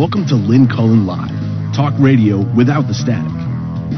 Welcome 0.00 0.24
to 0.28 0.34
Lynn 0.34 0.66
Cullen 0.66 1.04
Live, 1.04 1.28
talk 1.76 1.92
radio 2.00 2.38
without 2.56 2.88
the 2.88 2.94
static. 2.94 3.30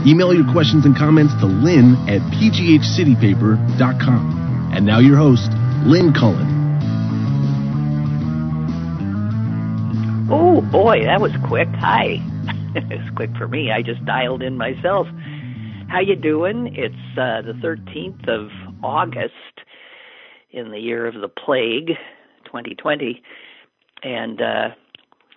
Email 0.05 0.35
your 0.35 0.51
questions 0.51 0.85
and 0.85 0.97
comments 0.97 1.33
to 1.39 1.47
lynn 1.47 1.95
at 2.11 2.21
pghcitypaper.com. 2.35 4.73
And 4.75 4.85
now 4.85 4.99
your 4.99 5.17
host, 5.17 5.53
Lynn 5.87 6.13
Cullen. 6.13 6.49
Oh 10.29 10.61
boy, 10.73 11.05
that 11.05 11.21
was 11.21 11.31
quick. 11.47 11.69
Hi. 11.79 12.15
it 12.75 12.99
was 12.99 13.09
quick 13.15 13.31
for 13.39 13.47
me. 13.47 13.71
I 13.71 13.83
just 13.83 14.05
dialed 14.05 14.43
in 14.43 14.59
myself. 14.59 15.07
How 15.87 16.01
you 16.01 16.17
doing? 16.17 16.75
It's 16.75 16.97
uh, 17.17 17.43
the 17.43 17.53
13th 17.63 18.29
of 18.29 18.51
August 18.83 19.61
in 20.51 20.73
the 20.73 20.81
year 20.81 21.07
of 21.07 21.15
the 21.15 21.29
plague, 21.29 21.93
2020, 22.47 23.23
and 24.03 24.43
uh, 24.43 24.71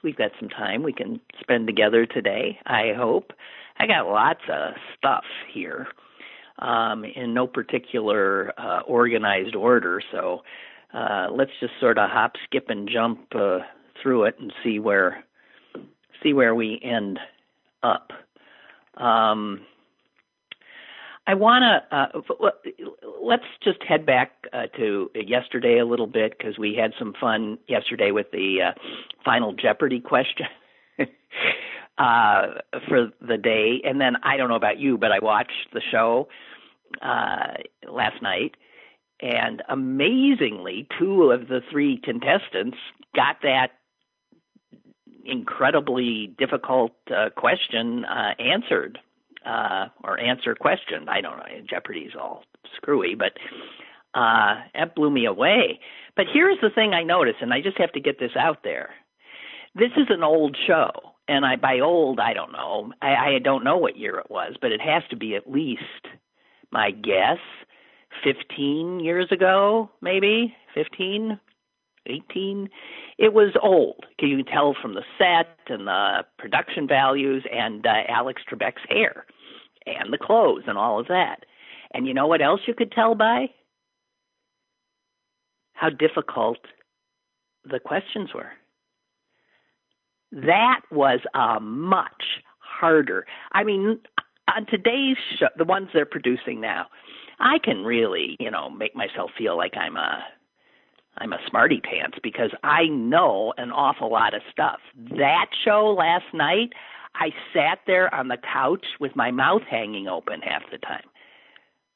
we've 0.05 0.15
got 0.15 0.31
some 0.39 0.47
time 0.47 0.83
we 0.83 0.93
can 0.93 1.19
spend 1.41 1.67
together 1.67 2.05
today. 2.05 2.59
I 2.65 2.93
hope. 2.95 3.33
I 3.77 3.87
got 3.87 4.07
lots 4.07 4.39
of 4.49 4.75
stuff 4.97 5.25
here, 5.53 5.87
um, 6.59 7.03
in 7.03 7.33
no 7.33 7.47
particular 7.47 8.53
uh, 8.57 8.81
organized 8.81 9.55
order. 9.55 9.99
So 10.13 10.43
uh, 10.93 11.27
let's 11.31 11.51
just 11.59 11.73
sort 11.81 11.97
of 11.97 12.09
hop, 12.09 12.33
skip, 12.45 12.69
and 12.69 12.87
jump 12.87 13.25
uh, 13.35 13.59
through 14.01 14.25
it 14.25 14.35
and 14.39 14.53
see 14.63 14.79
where 14.79 15.25
see 16.23 16.31
where 16.31 16.55
we 16.55 16.79
end 16.81 17.19
up. 17.83 18.11
Um, 18.95 19.61
I 21.27 21.33
want 21.33 21.63
to 21.63 21.95
uh, 21.95 22.45
let's 23.21 23.43
just 23.63 23.81
head 23.83 24.05
back 24.05 24.31
uh, 24.53 24.67
to 24.77 25.09
yesterday 25.15 25.79
a 25.79 25.85
little 25.85 26.07
bit 26.07 26.37
because 26.37 26.57
we 26.57 26.75
had 26.75 26.93
some 26.99 27.13
fun 27.19 27.57
yesterday 27.67 28.11
with 28.11 28.29
the 28.31 28.57
uh, 28.61 28.71
final 29.23 29.53
Jeopardy 29.53 29.99
question 29.99 30.45
uh, 31.97 32.47
for 32.87 33.11
the 33.21 33.37
day, 33.37 33.81
and 33.83 33.99
then 33.99 34.17
I 34.23 34.37
don't 34.37 34.49
know 34.49 34.55
about 34.55 34.77
you, 34.77 34.97
but 34.97 35.11
I 35.11 35.19
watched 35.19 35.73
the 35.73 35.81
show 35.91 36.27
uh, 37.01 37.53
last 37.91 38.21
night, 38.21 38.55
and 39.19 39.63
amazingly, 39.67 40.87
two 40.99 41.31
of 41.31 41.47
the 41.47 41.61
three 41.71 41.97
contestants 41.97 42.77
got 43.15 43.37
that 43.41 43.69
incredibly 45.25 46.35
difficult 46.37 46.91
uh, 47.09 47.29
question 47.35 48.05
uh, 48.05 48.35
answered 48.37 48.99
uh, 49.45 49.87
or 50.03 50.19
answer 50.19 50.55
question. 50.55 51.07
I 51.09 51.21
don't 51.21 51.37
know. 51.37 51.45
Jeopardy's 51.69 52.11
all 52.19 52.43
screwy, 52.75 53.15
but 53.15 53.33
uh, 54.13 54.55
that 54.73 54.95
blew 54.95 55.09
me 55.09 55.25
away. 55.25 55.79
But 56.15 56.25
here's 56.31 56.59
the 56.61 56.69
thing 56.69 56.93
I 56.93 57.03
noticed, 57.03 57.41
and 57.41 57.53
I 57.53 57.61
just 57.61 57.77
have 57.77 57.91
to 57.93 57.99
get 57.99 58.19
this 58.19 58.35
out 58.37 58.59
there. 58.63 58.89
This 59.75 59.91
is 59.97 60.07
an 60.09 60.23
old 60.23 60.57
show, 60.65 60.91
and 61.27 61.45
I 61.45 61.57
by 61.57 61.79
old 61.79 62.19
I 62.19 62.33
don't 62.33 62.53
know. 62.53 62.93
I, 63.01 63.35
I 63.35 63.39
don't 63.39 63.63
know 63.63 63.77
what 63.77 63.97
year 63.97 64.17
it 64.19 64.31
was, 64.31 64.55
but 64.61 64.71
it 64.71 64.81
has 64.81 65.03
to 65.09 65.17
be 65.17 65.35
at 65.35 65.51
least 65.51 65.81
my 66.71 66.91
guess, 66.91 67.39
15 68.23 68.99
years 68.99 69.31
ago, 69.31 69.89
maybe 70.01 70.55
15, 70.73 71.39
18. 72.07 72.69
It 73.17 73.33
was 73.33 73.55
old. 73.61 74.05
Can 74.19 74.29
you 74.29 74.43
can 74.43 74.45
tell 74.45 74.75
from 74.81 74.93
the 74.93 75.03
set 75.17 75.57
and 75.67 75.87
the 75.87 76.25
production 76.37 76.87
values 76.87 77.45
and 77.51 77.85
uh, 77.85 78.03
Alex 78.07 78.41
Trebek's 78.49 78.81
hair 78.89 79.25
and 79.85 80.11
the 80.11 80.17
clothes 80.17 80.63
and 80.67 80.77
all 80.77 80.99
of 80.99 81.07
that. 81.07 81.45
And 81.93 82.07
you 82.07 82.13
know 82.13 82.27
what 82.27 82.41
else 82.41 82.61
you 82.67 82.73
could 82.73 82.91
tell 82.91 83.15
by? 83.15 83.47
How 85.73 85.89
difficult 85.89 86.59
the 87.63 87.79
questions 87.79 88.29
were. 88.33 88.51
That 90.31 90.81
was 90.91 91.19
a 91.33 91.59
much 91.59 92.41
harder. 92.59 93.25
I 93.53 93.63
mean, 93.63 93.99
on 94.53 94.65
today's 94.65 95.17
show, 95.39 95.47
the 95.57 95.65
ones 95.65 95.89
they're 95.93 96.05
producing 96.05 96.59
now, 96.61 96.87
I 97.39 97.59
can 97.63 97.83
really, 97.83 98.35
you 98.39 98.51
know, 98.51 98.69
make 98.69 98.95
myself 98.95 99.31
feel 99.37 99.57
like 99.57 99.75
I'm 99.77 99.97
a 99.97 100.23
I'm 101.17 101.31
a 101.31 101.39
smarty 101.49 101.79
pants 101.79 102.17
because 102.21 102.51
I 102.63 102.87
know 102.87 103.53
an 103.57 103.71
awful 103.71 104.11
lot 104.11 104.33
of 104.33 104.41
stuff. 104.51 104.79
That 105.11 105.47
show 105.63 105.95
last 105.97 106.25
night, 106.33 106.73
I 107.19 107.31
sat 107.53 107.79
there 107.87 108.13
on 108.13 108.27
the 108.27 108.37
couch 108.37 108.85
with 108.99 109.15
my 109.15 109.31
mouth 109.31 109.61
hanging 109.69 110.07
open 110.07 110.41
half 110.41 110.63
the 110.71 110.77
time. 110.77 111.05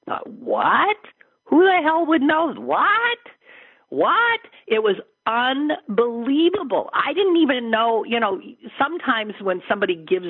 Uh, 0.08 0.20
what? 0.26 0.98
Who 1.46 1.64
the 1.64 1.82
hell 1.84 2.06
would 2.06 2.22
know? 2.22 2.54
What? 2.54 3.20
What? 3.90 4.40
It 4.68 4.84
was 4.84 4.96
unbelievable. 5.26 6.90
I 6.94 7.14
didn't 7.14 7.38
even 7.38 7.70
know, 7.70 8.04
you 8.04 8.20
know, 8.20 8.42
sometimes 8.78 9.34
when 9.42 9.62
somebody 9.68 9.96
gives 9.96 10.28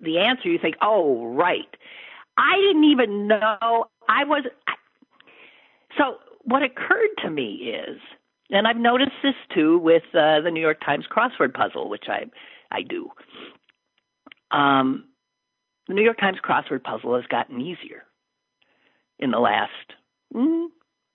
the 0.00 0.18
answer, 0.18 0.48
you 0.48 0.58
think, 0.58 0.76
oh, 0.82 1.26
right. 1.34 1.68
I 2.36 2.56
didn't 2.56 2.84
even 2.84 3.26
know. 3.26 3.86
I 4.08 4.24
was. 4.24 4.44
I, 4.66 4.74
so 5.96 6.18
what 6.44 6.62
occurred 6.62 7.10
to 7.24 7.30
me 7.30 7.74
is, 7.74 7.98
and 8.50 8.66
I've 8.68 8.76
noticed 8.76 9.10
this 9.22 9.34
too 9.52 9.78
with 9.78 10.04
uh, 10.14 10.40
the 10.40 10.50
New 10.52 10.60
York 10.60 10.80
Times 10.84 11.06
crossword 11.10 11.52
puzzle, 11.52 11.88
which 11.90 12.04
I 12.08 12.26
I 12.70 12.82
do. 12.82 13.10
Um, 14.50 15.04
the 15.86 15.94
New 15.94 16.02
York 16.02 16.18
Times 16.18 16.38
crossword 16.44 16.84
puzzle 16.84 17.14
has 17.16 17.24
gotten 17.26 17.60
easier 17.60 18.04
in 19.18 19.30
the 19.30 19.38
last 19.38 19.70
mm, 20.34 20.66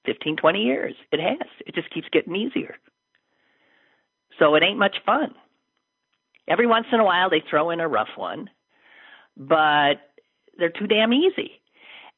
15, 0.05 0.37
20 0.37 0.59
years. 0.59 0.95
It 1.11 1.19
has. 1.19 1.47
It 1.65 1.75
just 1.75 1.89
keeps 1.91 2.07
getting 2.11 2.35
easier. 2.35 2.75
So 4.39 4.55
it 4.55 4.63
ain't 4.63 4.79
much 4.79 4.97
fun. 5.05 5.33
Every 6.47 6.67
once 6.67 6.87
in 6.91 6.99
a 6.99 7.05
while 7.05 7.29
they 7.29 7.43
throw 7.49 7.69
in 7.69 7.79
a 7.79 7.87
rough 7.87 8.09
one, 8.17 8.49
but 9.37 9.95
they're 10.57 10.69
too 10.69 10.87
damn 10.87 11.13
easy. 11.13 11.61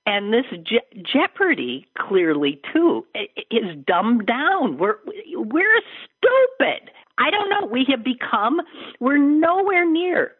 And 0.07 0.33
this 0.33 0.45
Je- 0.63 1.03
Jeopardy 1.13 1.87
clearly 1.97 2.59
too 2.73 3.05
is 3.51 3.75
dumbed 3.87 4.25
down. 4.27 4.77
We're 4.77 4.97
we're 5.33 5.81
stupid. 6.05 6.91
I 7.17 7.31
don't 7.31 7.49
know. 7.49 7.67
We 7.67 7.85
have 7.89 8.03
become 8.03 8.61
we're 8.99 9.17
nowhere 9.17 9.89
near 9.89 10.33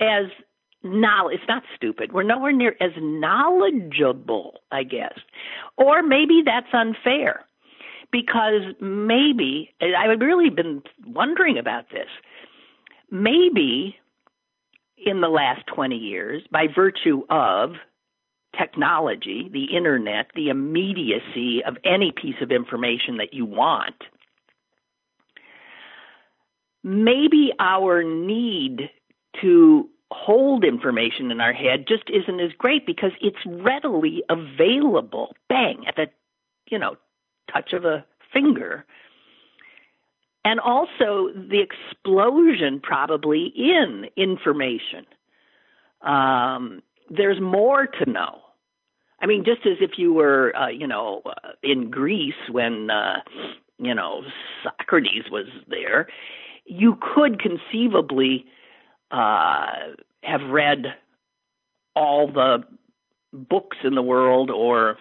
as 0.00 0.26
knowledge. 0.82 1.38
It's 1.40 1.48
not 1.48 1.62
stupid. 1.74 2.12
We're 2.12 2.22
nowhere 2.22 2.52
near 2.52 2.76
as 2.80 2.92
knowledgeable, 2.98 4.60
I 4.70 4.82
guess. 4.82 5.18
Or 5.76 6.02
maybe 6.02 6.42
that's 6.44 6.72
unfair 6.72 7.44
because 8.12 8.62
maybe 8.80 9.74
I've 9.80 10.20
really 10.20 10.50
been 10.50 10.82
wondering 11.06 11.58
about 11.58 11.90
this. 11.90 12.08
Maybe 13.10 13.96
in 14.96 15.20
the 15.20 15.28
last 15.28 15.66
20 15.74 15.96
years, 15.96 16.42
by 16.50 16.66
virtue 16.72 17.22
of 17.30 17.72
technology, 18.58 19.48
the 19.52 19.76
internet, 19.76 20.26
the 20.34 20.48
immediacy 20.48 21.62
of 21.66 21.76
any 21.84 22.12
piece 22.12 22.36
of 22.40 22.52
information 22.52 23.16
that 23.16 23.34
you 23.34 23.44
want, 23.44 23.96
maybe 26.82 27.52
our 27.58 28.04
need 28.04 28.90
to 29.40 29.88
hold 30.10 30.64
information 30.64 31.30
in 31.30 31.40
our 31.40 31.52
head 31.52 31.86
just 31.88 32.04
isn't 32.08 32.40
as 32.40 32.52
great 32.56 32.86
because 32.86 33.12
it's 33.20 33.44
readily 33.46 34.22
available 34.28 35.34
bang 35.48 35.84
at 35.86 35.96
the 35.96 36.06
you 36.70 36.78
know 36.78 36.96
touch 37.52 37.72
of 37.72 37.84
a 37.84 38.04
finger. 38.32 38.84
And 40.46 40.60
also 40.60 41.30
the 41.34 41.60
explosion 41.60 42.78
probably 42.80 43.46
in 43.56 44.06
information. 44.16 45.06
Um, 46.02 46.82
there's 47.08 47.40
more 47.40 47.86
to 47.86 48.10
know. 48.10 48.40
I 49.20 49.26
mean 49.26 49.44
just 49.44 49.66
as 49.66 49.78
if 49.80 49.92
you 49.98 50.12
were 50.12 50.54
uh, 50.56 50.68
you 50.68 50.86
know 50.86 51.22
uh, 51.24 51.52
in 51.62 51.90
greece 51.90 52.34
when 52.50 52.90
uh, 52.90 53.20
you 53.78 53.94
know 53.94 54.22
socrates 54.62 55.30
was 55.30 55.46
there 55.66 56.08
you 56.66 56.96
could 57.00 57.40
conceivably 57.40 58.46
uh, 59.14 59.66
have 60.24 60.40
read 60.50 60.86
all 61.94 62.26
the 62.26 62.64
books 63.32 63.76
in 63.84 63.94
the 63.94 64.02
world 64.02 64.50
or 64.50 64.98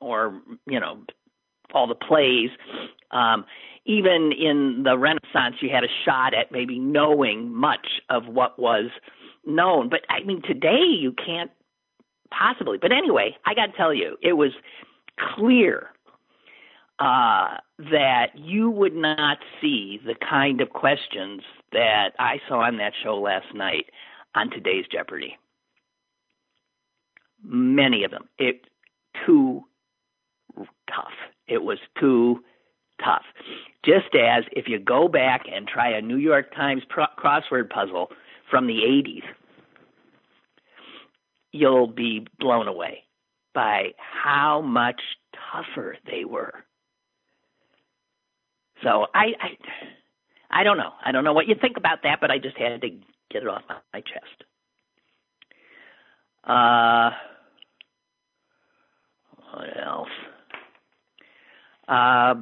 or 0.00 0.40
you 0.66 0.80
know 0.80 0.98
all 1.72 1.86
the 1.86 1.94
plays. 1.94 2.50
Um, 3.12 3.44
even 3.86 4.32
in 4.32 4.82
the 4.84 4.98
renaissance 4.98 5.56
you 5.60 5.70
had 5.70 5.84
a 5.84 5.88
shot 6.04 6.34
at 6.34 6.50
maybe 6.50 6.78
knowing 6.78 7.54
much 7.54 8.00
of 8.08 8.26
what 8.26 8.58
was 8.58 8.90
known. 9.46 9.88
But 9.88 10.00
i 10.10 10.22
mean 10.24 10.42
today 10.42 10.82
you 10.84 11.12
can't 11.12 11.50
possibly. 12.30 12.78
But 12.78 12.92
anyway 12.92 13.36
i 13.46 13.54
got 13.54 13.66
to 13.66 13.72
tell 13.76 13.94
you 13.94 14.16
it 14.22 14.32
was 14.32 14.50
clear 15.34 15.90
uh, 16.98 17.56
that 17.78 18.26
you 18.34 18.70
would 18.70 18.94
not 18.94 19.38
see 19.60 20.00
the 20.04 20.14
kind 20.14 20.60
of 20.60 20.70
questions 20.70 21.42
that 21.72 22.10
I 22.18 22.38
saw 22.48 22.60
on 22.60 22.78
that 22.78 22.92
show 23.02 23.16
last 23.16 23.54
night 23.54 23.86
on 24.34 24.50
today's 24.50 24.84
Jeopardy. 24.90 25.36
Many 27.42 28.04
of 28.04 28.10
them. 28.10 28.28
It 28.38 28.66
too 29.26 29.64
tough. 30.88 31.12
It 31.46 31.62
was 31.62 31.78
too 31.98 32.40
tough. 33.02 33.24
Just 33.84 34.14
as 34.14 34.44
if 34.52 34.68
you 34.68 34.78
go 34.78 35.08
back 35.08 35.44
and 35.52 35.66
try 35.66 35.96
a 35.96 36.02
New 36.02 36.16
York 36.16 36.54
Times 36.54 36.82
pro- 36.88 37.06
crossword 37.18 37.70
puzzle 37.70 38.08
from 38.50 38.66
the 38.66 38.80
80s, 38.86 39.22
you'll 41.52 41.86
be 41.86 42.26
blown 42.38 42.68
away 42.68 43.04
by 43.54 43.92
how 43.96 44.60
much 44.60 45.00
tougher 45.52 45.96
they 46.06 46.24
were. 46.24 46.52
So 48.82 49.06
I, 49.14 49.26
I, 49.40 49.48
I 50.50 50.64
don't 50.64 50.78
know. 50.78 50.92
I 51.04 51.12
don't 51.12 51.24
know 51.24 51.32
what 51.32 51.46
you 51.48 51.54
think 51.60 51.76
about 51.76 52.02
that, 52.02 52.18
but 52.20 52.30
I 52.30 52.38
just 52.38 52.56
had 52.56 52.80
to 52.80 52.88
get 53.30 53.42
it 53.42 53.48
off 53.48 53.62
my 53.68 54.00
chest. 54.00 54.44
Uh, 56.44 57.10
what 59.52 59.86
else? 59.86 60.08
Uh, 61.88 62.34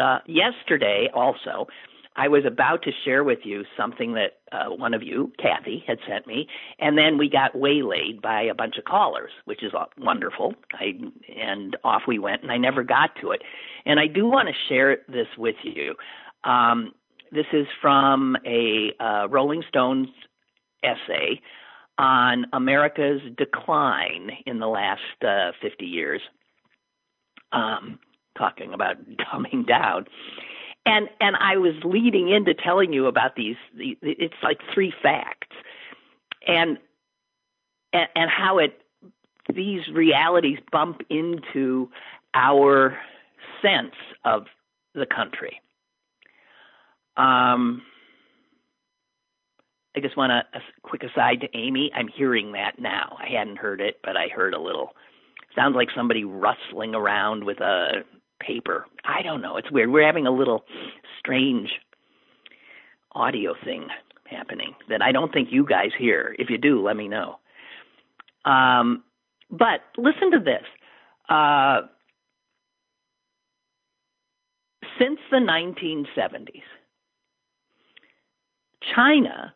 uh, 0.00 0.18
yesterday 0.26 1.08
also, 1.14 1.66
I 2.16 2.28
was 2.28 2.44
about 2.46 2.82
to 2.82 2.90
share 3.04 3.24
with 3.24 3.40
you 3.44 3.64
something 3.76 4.14
that 4.14 4.40
uh, 4.50 4.70
one 4.70 4.92
of 4.92 5.02
you, 5.02 5.32
Kathy, 5.38 5.82
had 5.86 5.98
sent 6.06 6.26
me, 6.26 6.46
and 6.78 6.96
then 6.96 7.16
we 7.16 7.28
got 7.30 7.54
waylaid 7.58 8.20
by 8.20 8.42
a 8.42 8.54
bunch 8.54 8.76
of 8.76 8.84
callers, 8.84 9.30
which 9.46 9.62
is 9.62 9.72
wonderful. 9.98 10.54
I 10.74 10.98
and 11.34 11.76
off 11.84 12.02
we 12.06 12.18
went, 12.18 12.42
and 12.42 12.52
I 12.52 12.58
never 12.58 12.82
got 12.82 13.10
to 13.22 13.30
it. 13.30 13.42
And 13.86 13.98
I 13.98 14.06
do 14.06 14.26
want 14.26 14.48
to 14.48 14.54
share 14.68 14.98
this 15.08 15.28
with 15.38 15.56
you. 15.62 15.94
Um, 16.44 16.92
this 17.32 17.46
is 17.52 17.66
from 17.80 18.36
a 18.46 18.92
uh, 19.00 19.28
Rolling 19.28 19.62
Stones 19.68 20.08
essay 20.84 21.40
on 21.98 22.46
America's 22.52 23.20
decline 23.36 24.30
in 24.46 24.58
the 24.58 24.66
last 24.66 25.00
uh, 25.26 25.52
50 25.60 25.84
years, 25.84 26.20
um, 27.52 27.98
talking 28.36 28.72
about 28.74 28.96
dumbing 29.32 29.66
down 29.66 30.06
and 30.84 31.08
and 31.20 31.36
I 31.36 31.56
was 31.56 31.74
leading 31.84 32.30
into 32.30 32.54
telling 32.54 32.92
you 32.92 33.06
about 33.06 33.36
these. 33.36 33.56
It's 33.76 34.34
like 34.42 34.58
three 34.74 34.92
facts, 35.02 35.56
and 36.46 36.78
and, 37.92 38.08
and 38.14 38.30
how 38.30 38.58
it 38.58 38.80
these 39.54 39.86
realities 39.92 40.58
bump 40.70 41.02
into 41.10 41.88
our 42.34 42.98
sense 43.60 43.94
of 44.24 44.46
the 44.94 45.06
country. 45.06 45.60
Um, 47.16 47.82
I 49.94 50.00
just 50.00 50.16
want 50.16 50.32
a, 50.32 50.44
a 50.54 50.60
quick 50.82 51.02
aside 51.02 51.40
to 51.42 51.48
Amy. 51.56 51.90
I'm 51.94 52.08
hearing 52.08 52.52
that 52.52 52.78
now. 52.78 53.16
I 53.18 53.28
hadn't 53.36 53.58
heard 53.58 53.80
it, 53.80 53.98
but 54.02 54.16
I 54.16 54.28
heard 54.28 54.54
a 54.54 54.60
little. 54.60 54.92
Sounds 55.54 55.76
like 55.76 55.88
somebody 55.94 56.24
rustling 56.24 56.94
around 56.94 57.44
with 57.44 57.60
a 57.60 58.04
paper. 58.40 58.86
I 59.04 59.22
don't 59.22 59.42
know. 59.42 59.56
It's 59.58 59.70
weird. 59.70 59.90
We're 59.90 60.06
having 60.06 60.26
a 60.26 60.30
little 60.30 60.64
strange 61.18 61.68
audio 63.14 63.54
thing 63.64 63.88
happening 64.24 64.74
that 64.88 65.02
I 65.02 65.12
don't 65.12 65.32
think 65.32 65.48
you 65.50 65.66
guys 65.66 65.90
hear. 65.98 66.34
If 66.38 66.48
you 66.48 66.56
do, 66.56 66.82
let 66.82 66.96
me 66.96 67.08
know. 67.08 67.36
Um, 68.44 69.04
but 69.50 69.80
listen 69.98 70.30
to 70.30 70.38
this. 70.38 70.64
Uh, 71.28 71.82
since 74.98 75.18
the 75.30 75.36
1970s, 75.36 76.62
China 78.94 79.54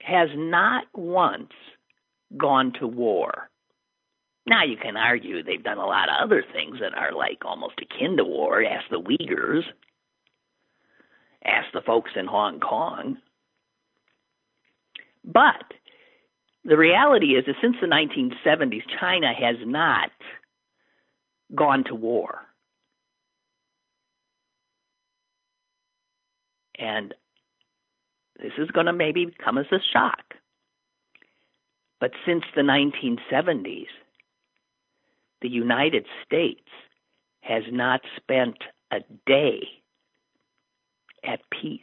has 0.00 0.28
not 0.34 0.84
once 0.94 1.52
gone 2.36 2.72
to 2.80 2.86
war 2.86 3.48
now 4.48 4.64
you 4.64 4.76
can 4.76 4.96
argue 4.96 5.42
they've 5.42 5.62
done 5.62 5.78
a 5.78 5.86
lot 5.86 6.08
of 6.08 6.24
other 6.24 6.42
things 6.52 6.78
that 6.80 6.96
are 6.96 7.12
like 7.12 7.44
almost 7.44 7.74
akin 7.82 8.16
to 8.16 8.24
war. 8.24 8.64
Ask 8.64 8.88
the 8.90 9.00
Uyghurs. 9.00 9.62
Ask 11.44 11.66
the 11.72 11.82
folks 11.82 12.12
in 12.16 12.26
Hong 12.26 12.58
Kong. 12.58 13.18
But 15.22 15.64
the 16.64 16.78
reality 16.78 17.36
is 17.36 17.44
that 17.46 17.56
since 17.60 17.76
the 17.80 17.86
1970s, 17.86 18.82
China 18.98 19.32
has 19.34 19.56
not 19.64 20.10
gone 21.54 21.84
to 21.84 21.94
war. 21.94 22.38
And 26.78 27.12
this 28.38 28.52
is 28.58 28.70
going 28.70 28.86
to 28.86 28.92
maybe 28.92 29.34
come 29.44 29.58
as 29.58 29.66
a 29.72 29.78
shock. 29.92 30.34
But 32.00 32.12
since 32.24 32.44
the 32.54 32.62
1970s, 32.62 33.86
the 35.42 35.48
United 35.48 36.06
States 36.24 36.68
has 37.40 37.64
not 37.70 38.00
spent 38.16 38.58
a 38.90 39.00
day 39.26 39.62
at 41.24 41.40
peace. 41.50 41.80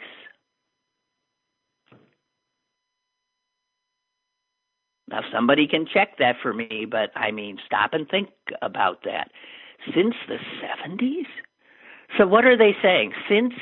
Now, 5.07 5.21
somebody 5.31 5.67
can 5.67 5.85
check 5.85 6.17
that 6.17 6.35
for 6.41 6.53
me, 6.53 6.87
but 6.89 7.11
I 7.15 7.31
mean, 7.31 7.57
stop 7.65 7.93
and 7.93 8.07
think 8.09 8.29
about 8.61 9.03
that. 9.03 9.29
Since 9.93 10.15
the 10.27 10.37
70s? 10.63 11.27
So, 12.17 12.25
what 12.25 12.45
are 12.45 12.57
they 12.57 12.75
saying? 12.81 13.13
Since 13.29 13.53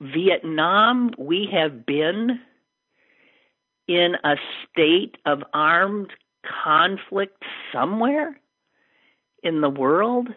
Vietnam, 0.00 1.10
we 1.18 1.48
have 1.52 1.84
been 1.84 2.40
in 3.86 4.14
a 4.24 4.36
state 4.70 5.16
of 5.26 5.42
armed 5.52 6.10
conflict 6.64 7.42
somewhere? 7.72 8.40
in 9.42 9.60
the 9.60 9.70
world? 9.70 10.28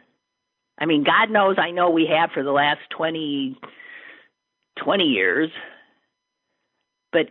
I 0.80 0.86
mean, 0.86 1.04
God 1.04 1.30
knows 1.30 1.56
I 1.58 1.72
know 1.72 1.90
we 1.90 2.08
have 2.08 2.32
for 2.32 2.44
the 2.44 2.52
last 2.52 2.82
20, 2.90 3.58
20 4.84 5.04
years, 5.04 5.50
but 7.12 7.28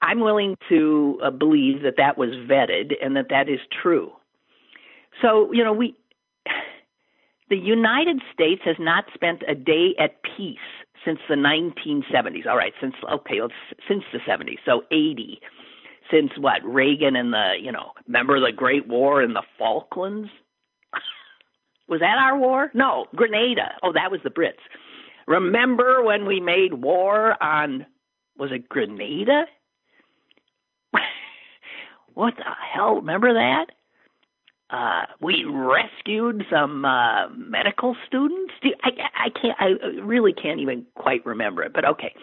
I'm 0.00 0.20
willing 0.20 0.56
to 0.68 1.20
uh, 1.22 1.30
believe 1.30 1.82
that 1.82 1.96
that 1.98 2.18
was 2.18 2.30
vetted 2.30 2.94
and 3.02 3.16
that 3.16 3.28
that 3.30 3.48
is 3.48 3.60
true. 3.82 4.12
So, 5.20 5.52
you 5.52 5.62
know, 5.62 5.72
we, 5.72 5.94
the 7.50 7.56
United 7.56 8.20
States 8.32 8.62
has 8.64 8.76
not 8.78 9.04
spent 9.14 9.42
a 9.46 9.54
day 9.54 9.94
at 9.98 10.22
peace 10.36 10.58
since 11.04 11.18
the 11.28 11.34
1970s. 11.34 12.46
All 12.46 12.56
right, 12.56 12.72
since, 12.80 12.94
okay, 13.10 13.40
since 13.88 14.04
the 14.12 14.18
70s, 14.20 14.58
so 14.64 14.82
80 14.90 15.40
since 16.12 16.30
what 16.38 16.62
Reagan 16.64 17.16
and 17.16 17.32
the 17.32 17.54
you 17.60 17.72
know 17.72 17.92
remember 18.06 18.38
the 18.38 18.52
Great 18.52 18.86
War 18.86 19.22
in 19.22 19.32
the 19.32 19.42
Falklands? 19.58 20.28
was 21.88 22.00
that 22.00 22.18
our 22.18 22.38
war? 22.38 22.70
No, 22.74 23.06
Grenada. 23.16 23.72
Oh, 23.82 23.92
that 23.92 24.10
was 24.10 24.20
the 24.22 24.30
Brits. 24.30 24.52
Remember 25.26 26.02
when 26.02 26.26
we 26.26 26.40
made 26.40 26.74
war 26.74 27.42
on 27.42 27.86
was 28.36 28.50
it 28.52 28.68
Grenada? 28.68 29.46
what 32.14 32.34
the 32.36 32.44
hell? 32.74 32.96
Remember 32.96 33.32
that? 33.34 33.66
Uh, 34.72 35.02
we 35.20 35.44
rescued 35.46 36.44
some 36.50 36.84
uh, 36.86 37.28
medical 37.28 37.94
students. 38.06 38.54
I, 38.82 38.90
I 39.26 39.28
can't. 39.28 39.56
I 39.60 40.00
really 40.00 40.32
can't 40.32 40.60
even 40.60 40.86
quite 40.94 41.24
remember 41.26 41.62
it. 41.62 41.74
But 41.74 41.84
okay. 41.84 42.14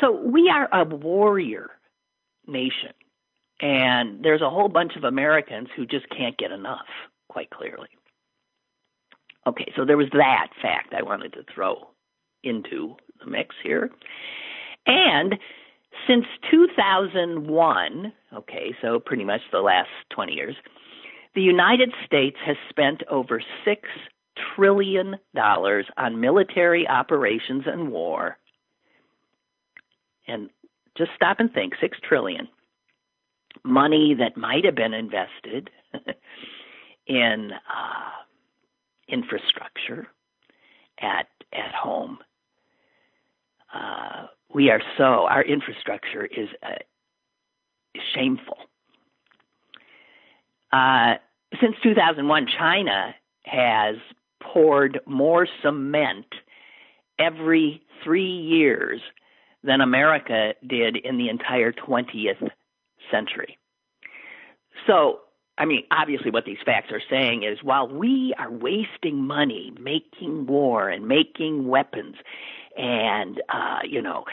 So 0.00 0.20
we 0.20 0.50
are 0.52 0.68
a 0.72 0.84
warrior 0.84 1.70
nation. 2.46 2.92
And 3.60 4.24
there's 4.24 4.42
a 4.42 4.50
whole 4.50 4.68
bunch 4.68 4.96
of 4.96 5.04
Americans 5.04 5.68
who 5.76 5.86
just 5.86 6.08
can't 6.10 6.36
get 6.36 6.50
enough, 6.50 6.86
quite 7.28 7.50
clearly. 7.50 7.88
Okay, 9.46 9.72
so 9.76 9.84
there 9.84 9.96
was 9.96 10.08
that 10.12 10.48
fact 10.60 10.94
I 10.94 11.02
wanted 11.02 11.34
to 11.34 11.44
throw 11.54 11.90
into 12.42 12.96
the 13.20 13.30
mix 13.30 13.54
here. 13.62 13.90
And 14.86 15.36
since 16.06 16.24
2001, 16.50 18.12
okay, 18.34 18.74
so 18.82 18.98
pretty 18.98 19.24
much 19.24 19.40
the 19.52 19.60
last 19.60 19.88
20 20.10 20.32
years, 20.32 20.56
the 21.34 21.42
United 21.42 21.92
States 22.06 22.36
has 22.44 22.56
spent 22.70 23.02
over 23.10 23.42
$6 23.66 23.76
trillion 24.54 25.16
on 25.36 26.20
military 26.20 26.88
operations 26.88 27.64
and 27.66 27.90
war. 27.90 28.36
And 30.26 30.50
just 30.96 31.10
stop 31.16 31.40
and 31.40 31.52
think 31.52 31.74
6 31.80 31.98
trillion. 32.08 32.48
money 33.64 34.14
that 34.18 34.36
might 34.36 34.64
have 34.64 34.74
been 34.74 34.94
invested 34.94 35.70
in 37.06 37.50
uh, 37.52 38.10
infrastructure 39.08 40.06
at 41.00 41.26
at 41.52 41.74
home 41.74 42.18
uh, 43.74 44.26
we 44.52 44.70
are 44.70 44.80
so 44.96 45.26
our 45.26 45.42
infrastructure 45.42 46.24
is 46.24 46.48
uh, 46.62 46.76
shameful 48.14 48.56
uh, 50.74 51.14
since 51.60 51.76
2001 51.82 52.48
china 52.58 53.14
has 53.44 53.96
poured 54.42 55.00
more 55.06 55.46
cement 55.62 56.26
every 57.18 57.82
three 58.02 58.36
years 58.36 59.00
than 59.62 59.80
America 59.80 60.54
did 60.66 60.96
in 60.96 61.16
the 61.16 61.28
entire 61.28 61.72
20th 61.72 62.50
century. 63.10 63.56
So 64.86 65.20
I 65.56 65.66
mean, 65.66 65.84
obviously, 65.92 66.32
what 66.32 66.44
these 66.44 66.58
facts 66.64 66.90
are 66.90 67.02
saying 67.08 67.44
is 67.44 67.62
while 67.62 67.86
we 67.88 68.34
are 68.38 68.50
wasting 68.50 69.24
money 69.24 69.72
making 69.78 70.46
war 70.46 70.88
and 70.88 71.06
making 71.06 71.68
weapons, 71.68 72.16
and 72.76 73.40
uh, 73.48 73.78
you 73.88 74.02
know, 74.02 74.24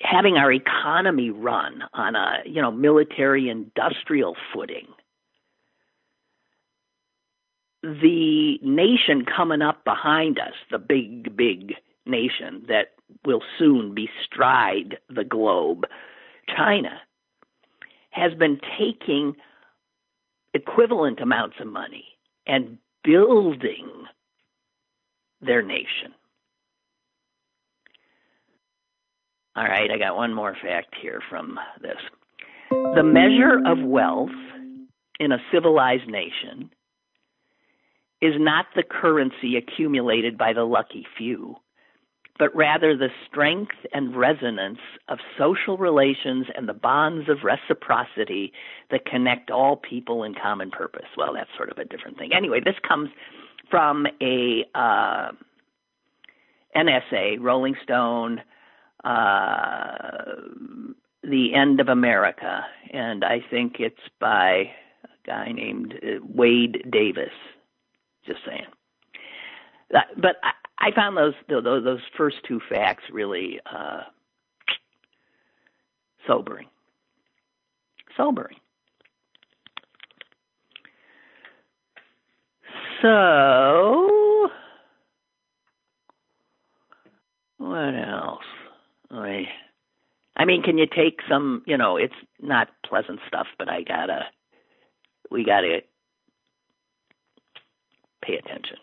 having 0.00 0.36
our 0.36 0.52
economy 0.52 1.30
run 1.30 1.82
on 1.92 2.14
a 2.16 2.42
you 2.44 2.60
know 2.62 2.70
military 2.70 3.48
industrial 3.48 4.36
footing, 4.52 4.86
the 7.82 8.58
nation 8.62 9.24
coming 9.24 9.62
up 9.62 9.84
behind 9.84 10.38
us, 10.38 10.54
the 10.70 10.78
big 10.78 11.36
big 11.36 11.74
nation 12.06 12.64
that 12.68 12.92
will 13.24 13.42
soon 13.58 13.94
bestride 13.94 14.98
the 15.08 15.24
globe, 15.24 15.84
China 16.48 17.00
has 18.10 18.34
been 18.34 18.60
taking 18.78 19.34
equivalent 20.54 21.20
amounts 21.20 21.56
of 21.60 21.66
money 21.66 22.04
and 22.46 22.78
building 23.04 23.88
their 25.40 25.62
nation. 25.62 26.14
All 29.54 29.64
right, 29.64 29.90
I 29.90 29.98
got 29.98 30.16
one 30.16 30.32
more 30.32 30.56
fact 30.62 30.94
here 31.00 31.20
from 31.28 31.58
this. 31.82 31.98
The 32.70 33.02
measure 33.02 33.60
of 33.66 33.86
wealth 33.86 34.30
in 35.20 35.30
a 35.30 35.38
civilized 35.52 36.08
nation 36.08 36.70
is 38.22 38.34
not 38.38 38.66
the 38.74 38.82
currency 38.82 39.56
accumulated 39.56 40.38
by 40.38 40.54
the 40.54 40.62
lucky 40.62 41.04
few, 41.18 41.56
but 42.38 42.54
rather 42.56 42.96
the 42.96 43.10
strength 43.28 43.74
and 43.92 44.16
resonance 44.16 44.78
of 45.08 45.18
social 45.36 45.76
relations 45.76 46.46
and 46.56 46.66
the 46.66 46.72
bonds 46.72 47.28
of 47.28 47.44
reciprocity 47.44 48.52
that 48.90 49.04
connect 49.04 49.50
all 49.50 49.76
people 49.76 50.22
in 50.24 50.34
common 50.34 50.70
purpose. 50.70 51.08
Well, 51.16 51.34
that's 51.34 51.50
sort 51.58 51.70
of 51.70 51.76
a 51.76 51.84
different 51.84 52.16
thing. 52.16 52.30
Anyway, 52.34 52.60
this 52.64 52.76
comes 52.88 53.10
from 53.68 54.06
a 54.22 54.64
uh, 54.74 55.32
an 56.74 56.88
essay, 56.88 57.36
Rolling 57.38 57.74
Stone, 57.82 58.40
uh, 59.04 60.34
The 61.22 61.54
End 61.54 61.80
of 61.80 61.88
America, 61.88 62.64
and 62.92 63.24
I 63.24 63.40
think 63.50 63.76
it's 63.78 63.96
by 64.20 64.70
a 65.04 65.26
guy 65.26 65.52
named 65.52 65.94
uh, 66.02 66.24
Wade 66.24 66.86
Davis. 66.90 67.32
Just 68.26 68.40
saying. 68.46 68.66
But 69.90 70.36
I, 70.42 70.52
I 70.88 70.94
found 70.94 71.16
those 71.16 71.34
those, 71.48 71.84
those 71.84 72.00
first 72.16 72.36
two 72.46 72.60
facts 72.68 73.04
really 73.12 73.60
uh, 73.66 74.02
sobering. 76.26 76.66
Sobering. 78.16 78.56
So, 83.02 84.48
what 87.58 87.94
else? 87.94 88.44
I, 89.12 89.48
I 90.36 90.44
mean, 90.44 90.62
can 90.62 90.78
you 90.78 90.86
take 90.86 91.20
some? 91.28 91.62
You 91.66 91.76
know, 91.76 91.96
it's 91.96 92.14
not 92.40 92.68
pleasant 92.84 93.20
stuff, 93.28 93.46
but 93.58 93.68
I 93.68 93.82
gotta, 93.82 94.26
we 95.30 95.44
gotta 95.44 95.80
pay 98.22 98.36
attention 98.36 98.76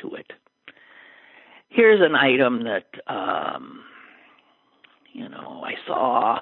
to 0.00 0.14
it 0.14 0.32
here's 1.76 2.00
an 2.00 2.14
item 2.14 2.64
that 2.64 2.86
um, 3.06 3.80
you 5.12 5.28
know 5.28 5.62
I 5.64 5.74
saw, 5.86 6.40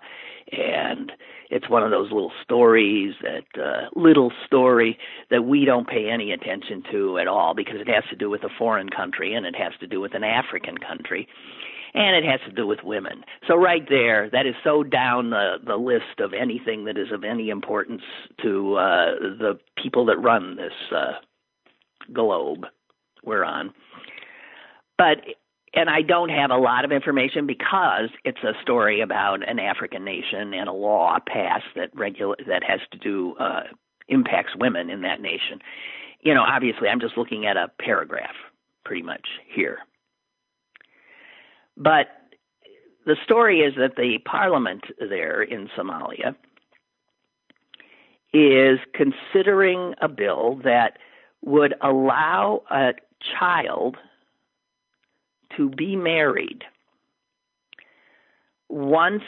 and 0.52 1.12
it's 1.50 1.68
one 1.68 1.82
of 1.82 1.90
those 1.90 2.10
little 2.12 2.32
stories 2.42 3.14
that 3.22 3.60
uh, 3.60 3.88
little 3.98 4.32
story 4.46 4.98
that 5.30 5.44
we 5.44 5.64
don't 5.64 5.88
pay 5.88 6.08
any 6.08 6.30
attention 6.32 6.82
to 6.92 7.18
at 7.18 7.26
all 7.26 7.54
because 7.54 7.80
it 7.80 7.88
has 7.88 8.04
to 8.10 8.16
do 8.16 8.30
with 8.30 8.44
a 8.44 8.48
foreign 8.58 8.88
country 8.88 9.34
and 9.34 9.44
it 9.44 9.56
has 9.56 9.72
to 9.80 9.86
do 9.86 10.00
with 10.00 10.14
an 10.14 10.24
African 10.24 10.78
country. 10.78 11.28
And 11.94 12.16
it 12.16 12.28
has 12.28 12.40
to 12.48 12.52
do 12.52 12.66
with 12.66 12.80
women. 12.82 13.24
So 13.46 13.54
right 13.56 13.88
there, 13.88 14.28
that 14.30 14.46
is 14.46 14.54
so 14.64 14.82
down 14.82 15.30
the 15.30 15.58
the 15.64 15.76
list 15.76 16.18
of 16.18 16.32
anything 16.34 16.86
that 16.86 16.98
is 16.98 17.12
of 17.12 17.22
any 17.22 17.50
importance 17.50 18.02
to 18.42 18.74
uh, 18.74 19.14
the 19.20 19.58
people 19.80 20.04
that 20.06 20.18
run 20.18 20.56
this 20.56 20.72
uh, 20.90 21.12
globe 22.12 22.66
we're 23.24 23.44
on 23.44 23.72
but 24.98 25.18
and 25.76 25.90
I 25.90 26.02
don't 26.02 26.28
have 26.28 26.50
a 26.50 26.56
lot 26.56 26.84
of 26.84 26.92
information 26.92 27.46
because 27.46 28.10
it's 28.24 28.42
a 28.44 28.52
story 28.62 29.00
about 29.00 29.48
an 29.48 29.58
African 29.58 30.04
nation 30.04 30.54
and 30.54 30.68
a 30.68 30.72
law 30.72 31.18
passed 31.26 31.66
that 31.74 31.90
regula- 31.94 32.36
that 32.46 32.62
has 32.62 32.80
to 32.92 32.98
do 32.98 33.34
uh, 33.40 33.64
impacts 34.08 34.52
women 34.56 34.88
in 34.88 35.02
that 35.02 35.20
nation. 35.20 35.58
You 36.20 36.32
know, 36.32 36.42
obviously, 36.42 36.88
I'm 36.88 37.00
just 37.00 37.16
looking 37.16 37.46
at 37.46 37.56
a 37.56 37.72
paragraph, 37.80 38.34
pretty 38.84 39.02
much 39.02 39.26
here. 39.52 39.78
But 41.76 42.08
the 43.06 43.16
story 43.24 43.60
is 43.60 43.74
that 43.76 43.96
the 43.96 44.18
parliament 44.24 44.84
there 44.98 45.42
in 45.42 45.68
Somalia 45.76 46.34
is 48.32 48.78
considering 48.94 49.94
a 50.00 50.08
bill 50.08 50.60
that 50.64 50.98
would 51.42 51.74
allow 51.80 52.62
a 52.70 52.94
child 53.38 53.96
to 55.56 55.68
be 55.68 55.94
married 55.94 56.64
once 58.68 59.22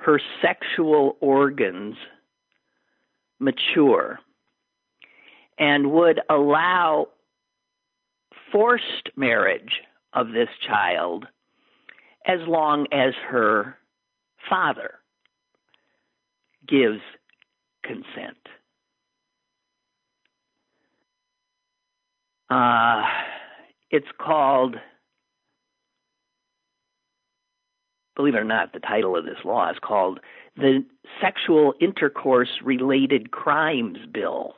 her 0.00 0.20
sexual 0.42 1.16
organs 1.20 1.96
mature 3.38 4.18
and 5.58 5.92
would 5.92 6.20
allow 6.28 7.08
forced 8.50 9.10
marriage 9.16 9.82
of 10.14 10.30
this 10.32 10.48
child 10.66 11.26
as 12.28 12.40
long 12.46 12.86
as 12.92 13.14
her 13.28 13.76
father 14.48 14.94
gives 16.66 17.00
consent. 17.82 18.36
Uh, 22.50 23.02
it's 23.90 24.06
called 24.18 24.76
believe 28.18 28.34
it 28.34 28.38
or 28.38 28.44
not, 28.44 28.72
the 28.72 28.80
title 28.80 29.16
of 29.16 29.24
this 29.24 29.38
law 29.44 29.70
is 29.70 29.76
called 29.80 30.18
the 30.56 30.84
Sexual 31.20 31.72
Intercourse 31.80 32.50
Related 32.64 33.30
Crimes 33.30 33.98
Bill. 34.12 34.56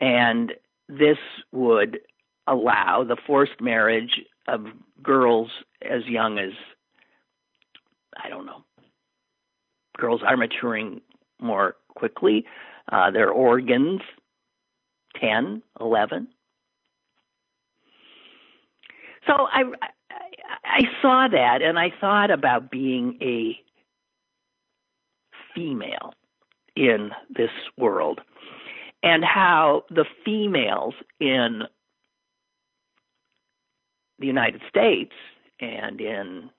And 0.00 0.54
this 0.88 1.18
would 1.52 2.00
allow 2.46 3.04
the 3.04 3.18
forced 3.26 3.60
marriage 3.60 4.22
of 4.48 4.66
girls 5.02 5.50
as 5.82 6.04
young 6.06 6.38
as, 6.38 6.52
I 8.22 8.28
don't 8.28 8.46
know, 8.46 8.64
girls 9.96 10.22
are 10.26 10.36
maturing 10.36 11.00
more 11.40 11.76
quickly. 11.94 12.44
Uh, 12.90 13.10
their 13.10 13.30
organs, 13.30 14.00
10, 15.20 15.62
11. 15.80 16.28
So 19.26 19.34
I, 19.52 19.62
I 20.64 20.82
saw 21.00 21.28
that 21.28 21.62
and 21.62 21.78
I 21.78 21.92
thought 22.00 22.30
about 22.30 22.70
being 22.70 23.18
a 23.20 23.58
female 25.54 26.14
in 26.74 27.10
this 27.28 27.50
world 27.76 28.20
and 29.02 29.24
how 29.24 29.84
the 29.90 30.04
females 30.24 30.94
in 31.20 31.62
the 34.20 34.26
United 34.26 34.60
States 34.68 35.12
and 35.60 36.00
in 36.00 36.50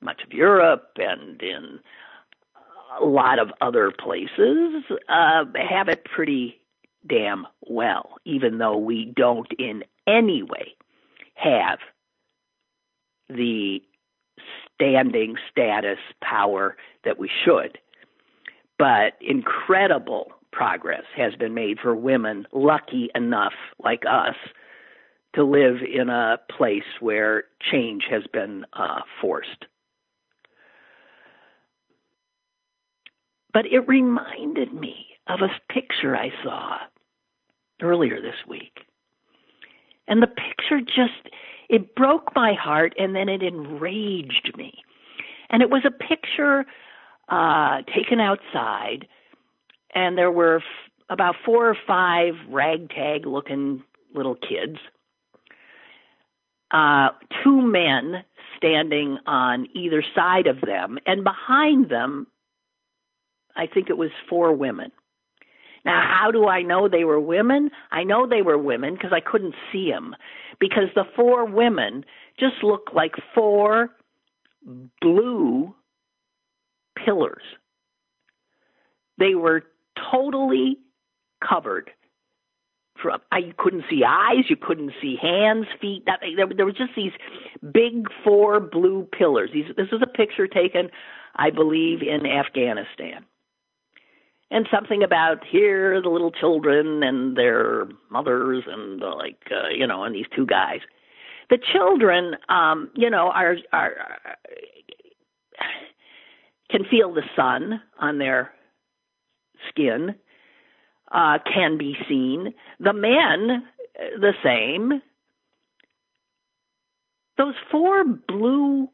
much 0.00 0.22
of 0.22 0.32
Europe 0.32 0.90
and 0.96 1.40
in 1.42 1.80
a 3.00 3.04
lot 3.04 3.38
of 3.38 3.50
other 3.60 3.90
places 3.90 4.84
uh, 5.08 5.44
have 5.54 5.88
it 5.88 6.04
pretty 6.04 6.60
damn 7.08 7.46
well, 7.62 8.16
even 8.24 8.58
though 8.58 8.76
we 8.76 9.12
don't 9.16 9.50
in 9.58 9.84
any 10.06 10.42
way 10.42 10.74
have 11.34 11.78
the 13.28 13.82
standing 14.74 15.36
status 15.50 15.98
power 16.22 16.76
that 17.04 17.18
we 17.18 17.30
should. 17.44 17.78
But 18.78 19.14
incredible 19.20 20.32
progress 20.52 21.04
has 21.16 21.34
been 21.34 21.54
made 21.54 21.78
for 21.80 21.94
women 21.94 22.46
lucky 22.52 23.10
enough, 23.14 23.54
like 23.82 24.04
us, 24.08 24.36
to 25.34 25.44
live 25.44 25.76
in 25.82 26.08
a 26.08 26.38
place 26.56 26.82
where 27.00 27.44
change 27.70 28.04
has 28.10 28.22
been 28.32 28.64
uh, 28.72 29.00
forced. 29.20 29.66
But 33.52 33.66
it 33.66 33.86
reminded 33.88 34.72
me 34.72 35.06
of 35.28 35.40
a 35.40 35.72
picture 35.72 36.16
I 36.16 36.30
saw 36.42 36.78
earlier 37.80 38.20
this 38.20 38.46
week. 38.48 38.80
And 40.06 40.22
the 40.22 40.26
picture 40.26 40.80
just 40.80 41.34
it 41.68 41.94
broke 41.94 42.34
my 42.34 42.52
heart 42.52 42.94
and 42.98 43.14
then 43.14 43.28
it 43.28 43.42
enraged 43.42 44.52
me. 44.56 44.74
And 45.50 45.62
it 45.62 45.70
was 45.70 45.84
a 45.86 45.90
picture 45.90 46.66
uh, 47.28 47.82
taken 47.94 48.20
outside, 48.20 49.06
and 49.94 50.18
there 50.18 50.30
were 50.30 50.56
f- 50.56 50.90
about 51.08 51.36
four 51.44 51.68
or 51.68 51.76
five 51.86 52.34
ragtag 52.50 53.26
looking 53.26 53.82
little 54.14 54.34
kids. 54.34 54.78
Uh, 56.70 57.10
two 57.42 57.60
men 57.60 58.24
standing 58.56 59.18
on 59.26 59.68
either 59.74 60.02
side 60.14 60.46
of 60.46 60.60
them, 60.60 60.98
and 61.06 61.22
behind 61.24 61.88
them, 61.88 62.26
I 63.56 63.66
think 63.66 63.90
it 63.90 63.98
was 63.98 64.10
four 64.28 64.52
women. 64.52 64.90
Now, 65.84 66.02
how 66.02 66.30
do 66.30 66.46
I 66.46 66.62
know 66.62 66.88
they 66.88 67.04
were 67.04 67.20
women? 67.20 67.70
I 67.92 68.04
know 68.04 68.26
they 68.26 68.42
were 68.42 68.56
women 68.56 68.94
because 68.94 69.12
I 69.12 69.20
couldn't 69.20 69.54
see 69.70 69.90
them. 69.90 70.16
Because 70.58 70.88
the 70.94 71.04
four 71.14 71.44
women 71.44 72.04
just 72.40 72.62
looked 72.62 72.94
like 72.94 73.12
four 73.34 73.90
blue 75.00 75.74
pillars. 77.04 77.42
They 79.18 79.34
were 79.34 79.64
totally 80.10 80.78
covered. 81.46 81.90
I 83.32 83.52
couldn't 83.56 83.84
see 83.90 84.02
eyes, 84.06 84.44
you 84.48 84.56
couldn't 84.56 84.92
see 85.00 85.16
hands, 85.20 85.66
feet. 85.80 86.04
There, 86.06 86.46
there 86.56 86.66
were 86.66 86.72
just 86.72 86.94
these 86.96 87.12
big 87.72 88.06
four 88.22 88.60
blue 88.60 89.08
pillars. 89.16 89.50
These, 89.52 89.66
this 89.76 89.90
was 89.90 90.02
a 90.02 90.06
picture 90.06 90.46
taken, 90.46 90.90
I 91.36 91.50
believe, 91.50 92.02
in 92.02 92.26
Afghanistan 92.26 93.24
and 94.50 94.68
something 94.70 95.02
about 95.02 95.44
here 95.44 96.00
the 96.00 96.08
little 96.08 96.30
children 96.30 97.02
and 97.02 97.36
their 97.36 97.88
mothers 98.10 98.64
and 98.66 99.02
uh, 99.02 99.14
like 99.16 99.40
uh, 99.50 99.68
you 99.68 99.86
know 99.86 100.04
and 100.04 100.14
these 100.14 100.26
two 100.34 100.46
guys 100.46 100.80
the 101.50 101.58
children 101.72 102.36
um 102.48 102.90
you 102.94 103.10
know 103.10 103.30
are 103.30 103.56
are 103.72 103.96
can 106.70 106.84
feel 106.90 107.12
the 107.12 107.22
sun 107.36 107.80
on 107.98 108.18
their 108.18 108.52
skin 109.68 110.14
uh 111.14 111.38
can 111.52 111.78
be 111.78 111.96
seen 112.08 112.54
the 112.80 112.92
men 112.92 113.62
uh, 113.98 114.20
the 114.20 114.32
same 114.42 115.00
those 117.38 117.54
four 117.70 118.04
blue 118.04 118.88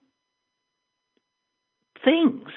things 2.05 2.49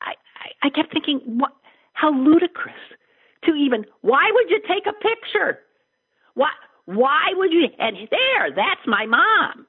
I, 0.00 0.14
I, 0.62 0.66
I 0.66 0.70
kept 0.70 0.92
thinking, 0.92 1.20
what? 1.38 1.52
How 1.92 2.12
ludicrous 2.12 2.74
to 3.44 3.54
even. 3.54 3.84
Why 4.00 4.30
would 4.32 4.50
you 4.50 4.60
take 4.66 4.86
a 4.86 4.92
picture? 4.92 5.60
Why? 6.34 6.50
Why 6.86 7.32
would 7.34 7.52
you? 7.52 7.66
And 7.78 7.96
there, 8.10 8.50
that's 8.54 8.80
my 8.86 9.06
mom. 9.06 9.66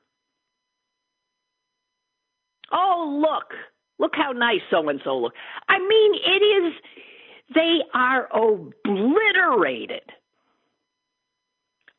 Oh, 2.71 3.19
look, 3.21 3.53
look 4.01 4.15
how 4.15 4.31
nice 4.31 4.61
so 4.69 4.89
and 4.89 4.99
so 5.03 5.17
look. 5.17 5.33
I 5.69 5.77
mean, 5.79 6.13
it 6.15 6.43
is. 6.43 6.73
They 7.53 7.77
are 7.93 8.27
obliterated. 8.33 10.01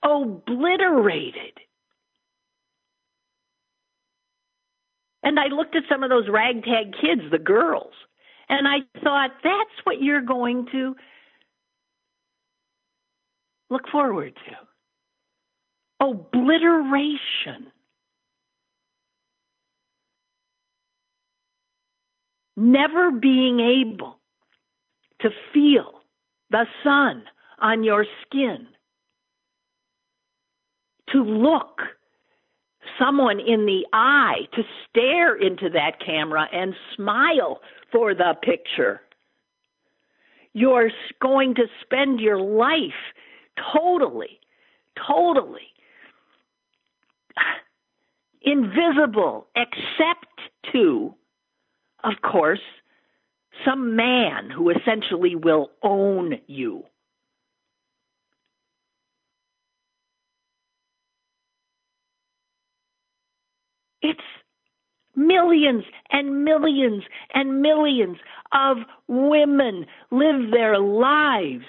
Obliterated. 0.02 1.58
And 5.22 5.38
I 5.38 5.46
looked 5.46 5.76
at 5.76 5.84
some 5.88 6.02
of 6.02 6.10
those 6.10 6.28
ragtag 6.28 6.94
kids, 7.00 7.22
the 7.30 7.38
girls. 7.38 7.92
And 8.48 8.66
I 8.66 8.78
thought, 9.04 9.30
that's 9.44 9.84
what 9.84 10.02
you're 10.02 10.20
going 10.20 10.66
to 10.72 10.96
look 13.70 13.88
forward 13.90 14.34
to 14.34 16.04
obliteration. 16.04 17.70
Never 22.64 23.10
being 23.10 23.58
able 23.58 24.20
to 25.20 25.30
feel 25.52 26.02
the 26.50 26.64
sun 26.84 27.24
on 27.58 27.82
your 27.82 28.06
skin, 28.24 28.68
to 31.10 31.24
look 31.24 31.80
someone 33.00 33.40
in 33.40 33.66
the 33.66 33.84
eye, 33.92 34.46
to 34.52 34.62
stare 34.88 35.34
into 35.34 35.70
that 35.70 35.98
camera 35.98 36.46
and 36.52 36.76
smile 36.94 37.60
for 37.90 38.14
the 38.14 38.36
picture. 38.42 39.00
You're 40.52 40.92
going 41.20 41.56
to 41.56 41.66
spend 41.80 42.20
your 42.20 42.38
life 42.38 42.92
totally, 43.76 44.38
totally 45.04 45.66
invisible, 48.42 49.48
except 49.56 50.26
to, 50.72 51.12
of 52.04 52.14
course, 52.22 52.60
some 53.64 53.96
man 53.96 54.50
who 54.50 54.70
essentially 54.70 55.36
will 55.36 55.70
own 55.82 56.38
you. 56.46 56.84
It's 64.00 64.20
millions 65.14 65.84
and 66.10 66.44
millions 66.44 67.04
and 67.34 67.62
millions 67.62 68.18
of 68.52 68.78
women 69.06 69.86
live 70.10 70.50
their 70.50 70.78
lives 70.78 71.64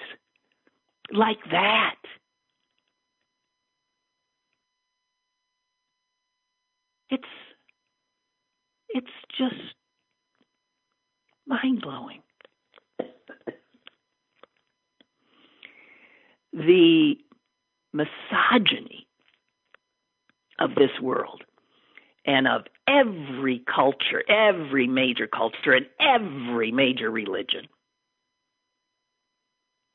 like 1.12 1.38
that. 1.50 1.94
It's 7.10 7.24
it's 8.88 9.06
just 9.38 9.74
mind 11.46 11.82
blowing. 11.82 12.20
The 16.52 17.16
misogyny 17.92 19.06
of 20.58 20.74
this 20.76 21.00
world 21.00 21.42
and 22.24 22.46
of 22.46 22.62
every 22.86 23.58
culture, 23.58 24.22
every 24.28 24.86
major 24.86 25.26
culture, 25.26 25.72
and 25.72 25.86
every 26.00 26.70
major 26.70 27.10
religion 27.10 27.66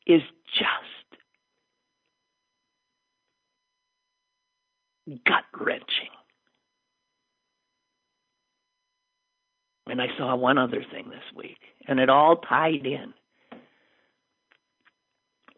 is 0.05 0.21
just 0.53 1.23
gut 5.25 5.45
wrenching. 5.59 6.09
And 9.89 10.01
I 10.01 10.07
saw 10.17 10.35
one 10.35 10.57
other 10.57 10.83
thing 10.91 11.09
this 11.09 11.35
week, 11.35 11.57
and 11.87 11.99
it 11.99 12.09
all 12.09 12.37
tied 12.37 12.85
in. 12.85 13.13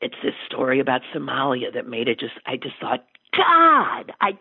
It's 0.01 0.15
this 0.23 0.33
story 0.47 0.79
about 0.79 1.01
Somalia 1.13 1.73
that 1.73 1.87
made 1.87 2.07
it 2.07 2.19
just, 2.19 2.33
I 2.45 2.57
just 2.57 2.75
thought, 2.79 3.05
God, 3.35 4.11
I 4.19 4.37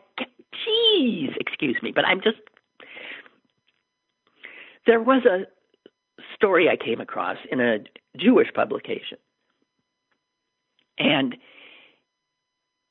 Jeez, 0.66 1.36
excuse 1.38 1.76
me, 1.82 1.92
but 1.94 2.04
I'm 2.04 2.20
just. 2.20 2.38
There 4.86 5.00
was 5.00 5.24
a 5.24 5.46
story 6.34 6.68
I 6.68 6.76
came 6.76 7.00
across 7.00 7.36
in 7.50 7.60
a 7.60 7.78
Jewish 8.16 8.48
publication, 8.54 9.18
and 10.98 11.36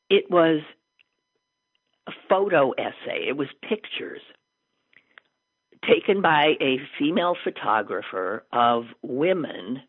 it 0.09 0.29
was 0.29 0.61
a 2.07 2.11
photo 2.29 2.71
essay. 2.71 3.27
It 3.27 3.37
was 3.37 3.47
pictures 3.67 4.21
taken 5.87 6.21
by 6.21 6.55
a 6.61 6.77
female 6.97 7.35
photographer 7.43 8.45
of 8.51 8.85
women 9.01 9.81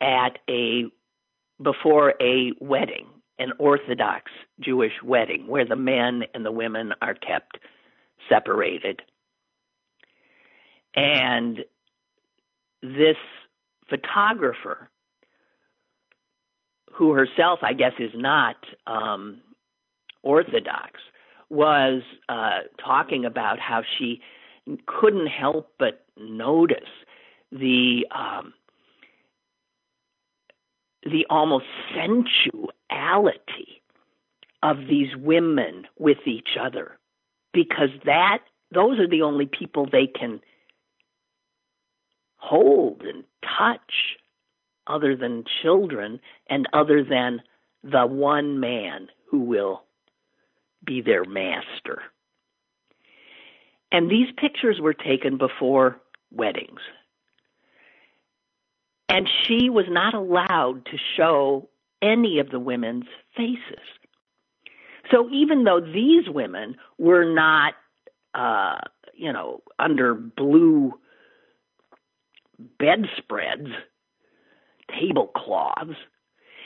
at 0.00 0.38
a 0.48 0.86
before 1.62 2.14
a 2.20 2.52
wedding 2.60 3.06
an 3.38 3.52
Orthodox 3.58 4.30
Jewish 4.60 4.92
wedding 5.02 5.46
where 5.46 5.64
the 5.64 5.76
men 5.76 6.22
and 6.34 6.44
the 6.44 6.52
women 6.52 6.92
are 7.02 7.14
kept 7.14 7.58
separated. 8.28 9.02
And 10.94 11.64
this 12.82 13.16
photographer, 13.88 14.88
who 16.92 17.12
herself, 17.12 17.60
I 17.62 17.72
guess, 17.72 17.94
is 17.98 18.12
not 18.14 18.56
um, 18.86 19.40
Orthodox, 20.22 21.00
was 21.52 22.00
uh, 22.30 22.60
talking 22.82 23.26
about 23.26 23.60
how 23.60 23.82
she 23.98 24.22
couldn't 24.86 25.26
help 25.26 25.70
but 25.78 26.02
notice 26.16 26.78
the 27.52 28.06
um, 28.10 28.54
the 31.02 31.26
almost 31.28 31.66
sensuality 31.94 33.82
of 34.62 34.78
these 34.88 35.14
women 35.14 35.86
with 35.98 36.26
each 36.26 36.56
other. 36.58 36.98
Because 37.52 37.90
that 38.06 38.38
those 38.72 38.98
are 38.98 39.08
the 39.08 39.20
only 39.20 39.44
people 39.44 39.86
they 39.86 40.06
can 40.06 40.40
hold 42.36 43.02
and 43.02 43.24
touch 43.42 44.16
other 44.86 45.14
than 45.16 45.44
children 45.62 46.18
and 46.48 46.66
other 46.72 47.04
than 47.04 47.42
the 47.84 48.06
one 48.06 48.58
man 48.58 49.08
who 49.30 49.40
will 49.40 49.82
be 50.84 51.00
their 51.00 51.24
master. 51.24 52.02
And 53.90 54.10
these 54.10 54.28
pictures 54.36 54.80
were 54.80 54.94
taken 54.94 55.36
before 55.36 56.00
weddings. 56.30 56.80
And 59.08 59.28
she 59.44 59.68
was 59.68 59.84
not 59.88 60.14
allowed 60.14 60.86
to 60.86 60.96
show 61.16 61.68
any 62.00 62.38
of 62.38 62.50
the 62.50 62.58
women's 62.58 63.04
faces. 63.36 63.84
So 65.10 65.28
even 65.30 65.64
though 65.64 65.80
these 65.80 66.28
women 66.28 66.76
were 66.98 67.24
not, 67.24 67.74
uh, 68.34 68.78
you 69.14 69.32
know, 69.32 69.62
under 69.78 70.14
blue 70.14 70.94
bedspreads, 72.78 73.68
tablecloths, 74.88 75.96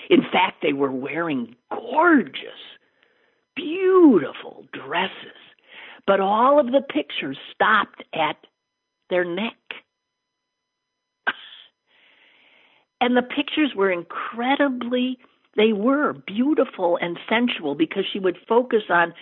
in 0.09 0.23
fact, 0.33 0.63
they 0.63 0.73
were 0.73 0.93
wearing 0.93 1.57
gorgeous, 1.71 2.61
beautiful 3.57 4.67
dresses. 4.73 5.41
But 6.07 6.21
all 6.21 6.61
of 6.61 6.67
the 6.67 6.83
pictures 6.83 7.37
stopped 7.53 8.05
at 8.15 8.37
their 9.11 9.25
neck. 9.25 9.55
And 12.99 13.15
the 13.15 13.23
pictures 13.23 13.73
were 13.77 13.91
incredibly, 13.91 15.19
they 15.55 15.75
were 15.75 16.15
beautiful 16.15 16.99
and 16.99 17.19
sensual 17.29 17.75
because 17.75 18.05
she 18.11 18.19
would 18.19 18.39
focus 18.49 18.85
on 18.89 19.13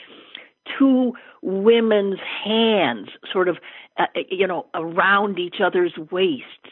two 0.78 1.12
women's 1.42 2.20
hands 2.44 3.08
sort 3.32 3.48
of, 3.48 3.56
uh, 3.98 4.06
you 4.30 4.46
know, 4.46 4.66
around 4.74 5.40
each 5.40 5.56
other's 5.62 5.92
waists. 6.12 6.70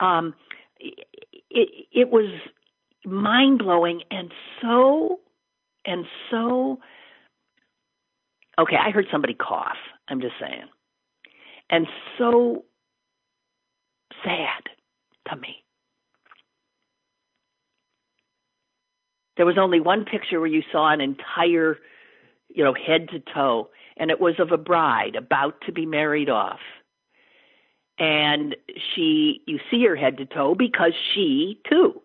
Um, 0.00 0.34
it, 0.80 1.68
it 1.92 2.10
was 2.10 2.30
mind 3.04 3.58
blowing 3.58 4.02
and 4.10 4.32
so, 4.60 5.20
and 5.84 6.04
so, 6.30 6.78
okay, 8.58 8.76
I 8.76 8.90
heard 8.90 9.06
somebody 9.10 9.34
cough. 9.34 9.76
I'm 10.08 10.20
just 10.20 10.34
saying. 10.40 10.66
And 11.70 11.86
so 12.16 12.64
sad 14.24 14.64
to 15.28 15.36
me. 15.36 15.64
There 19.36 19.46
was 19.46 19.58
only 19.58 19.80
one 19.80 20.04
picture 20.04 20.40
where 20.40 20.48
you 20.48 20.62
saw 20.72 20.90
an 20.90 21.00
entire, 21.00 21.78
you 22.48 22.64
know, 22.64 22.74
head 22.74 23.08
to 23.10 23.20
toe, 23.20 23.68
and 23.96 24.10
it 24.10 24.20
was 24.20 24.34
of 24.40 24.50
a 24.50 24.58
bride 24.58 25.14
about 25.14 25.60
to 25.66 25.72
be 25.72 25.86
married 25.86 26.28
off. 26.28 26.58
And 27.98 28.56
she, 28.94 29.42
you 29.46 29.58
see 29.70 29.84
her 29.84 29.96
head 29.96 30.18
to 30.18 30.26
toe 30.26 30.54
because 30.54 30.92
she 31.14 31.60
too 31.68 32.00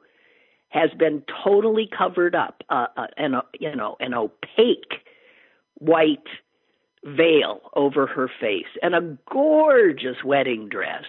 has 0.69 0.89
been 0.97 1.23
totally 1.43 1.87
covered 1.95 2.35
up, 2.35 2.63
uh, 2.69 2.87
uh, 2.97 3.07
an, 3.17 3.35
you 3.59 3.75
know, 3.75 3.95
an 3.99 4.13
opaque 4.15 5.03
white 5.83 6.27
veil 7.05 7.61
over 7.75 8.07
her 8.07 8.29
face 8.39 8.67
and 8.81 8.95
a 8.95 9.17
gorgeous 9.31 10.23
wedding 10.23 10.69
dress. 10.69 11.03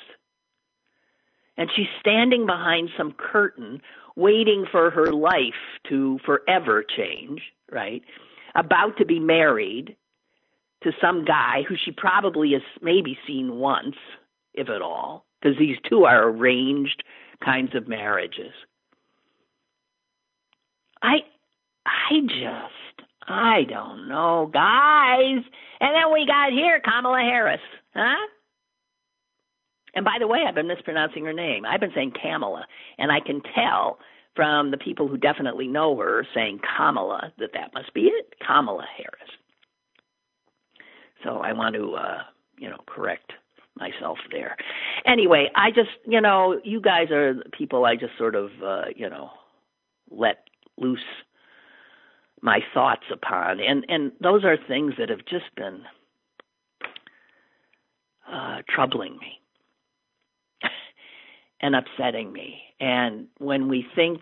And 1.56 1.70
she's 1.74 1.86
standing 2.00 2.46
behind 2.46 2.90
some 2.96 3.12
curtain 3.12 3.80
waiting 4.16 4.66
for 4.70 4.90
her 4.90 5.12
life 5.12 5.54
to 5.88 6.18
forever 6.24 6.84
change, 6.84 7.42
right? 7.70 8.02
About 8.54 8.96
to 8.98 9.04
be 9.04 9.20
married 9.20 9.96
to 10.82 10.92
some 11.00 11.24
guy 11.24 11.62
who 11.68 11.76
she 11.76 11.92
probably 11.92 12.52
has 12.52 12.62
maybe 12.82 13.16
seen 13.26 13.56
once, 13.56 13.96
if 14.52 14.68
at 14.68 14.82
all, 14.82 15.24
because 15.40 15.58
these 15.58 15.76
two 15.88 16.04
are 16.04 16.28
arranged 16.28 17.02
kinds 17.44 17.74
of 17.74 17.88
marriages. 17.88 18.52
I 21.02 21.18
I 21.86 22.20
just 22.26 23.03
I 23.26 23.64
don't 23.68 24.08
know, 24.08 24.50
guys. 24.52 25.42
And 25.80 25.94
then 25.94 26.12
we 26.12 26.26
got 26.26 26.52
here 26.52 26.80
Kamala 26.80 27.20
Harris, 27.20 27.60
huh? 27.94 28.14
And 29.94 30.04
by 30.04 30.16
the 30.18 30.26
way, 30.26 30.40
I've 30.46 30.54
been 30.54 30.66
mispronouncing 30.68 31.24
her 31.24 31.32
name. 31.32 31.64
I've 31.64 31.80
been 31.80 31.92
saying 31.94 32.14
Kamala, 32.20 32.66
and 32.98 33.12
I 33.12 33.20
can 33.20 33.40
tell 33.54 33.98
from 34.34 34.70
the 34.72 34.76
people 34.76 35.06
who 35.06 35.16
definitely 35.16 35.68
know 35.68 35.96
her 35.96 36.26
saying 36.34 36.60
Kamala 36.76 37.32
that 37.38 37.52
that 37.54 37.72
must 37.72 37.94
be 37.94 38.06
it, 38.06 38.34
Kamala 38.44 38.84
Harris. 38.96 39.30
So 41.22 41.38
I 41.38 41.52
want 41.52 41.74
to, 41.76 41.94
uh, 41.94 42.22
you 42.58 42.68
know, 42.68 42.78
correct 42.86 43.32
myself 43.76 44.18
there. 44.30 44.56
Anyway, 45.06 45.50
I 45.54 45.70
just, 45.70 45.90
you 46.06 46.20
know, 46.20 46.60
you 46.64 46.80
guys 46.80 47.10
are 47.10 47.34
the 47.34 47.50
people 47.56 47.84
I 47.84 47.96
just 47.96 48.16
sort 48.18 48.34
of, 48.34 48.50
uh, 48.62 48.84
you 48.94 49.08
know, 49.08 49.30
let 50.10 50.44
loose 50.76 51.00
my 52.42 52.60
thoughts 52.72 53.04
upon, 53.12 53.60
and 53.60 53.84
and 53.88 54.12
those 54.20 54.44
are 54.44 54.56
things 54.68 54.94
that 54.98 55.08
have 55.08 55.24
just 55.26 55.54
been 55.56 55.82
uh, 58.30 58.58
troubling 58.68 59.18
me 59.18 59.40
and 61.60 61.74
upsetting 61.74 62.32
me. 62.32 62.60
And 62.80 63.26
when 63.38 63.68
we 63.68 63.86
think 63.94 64.20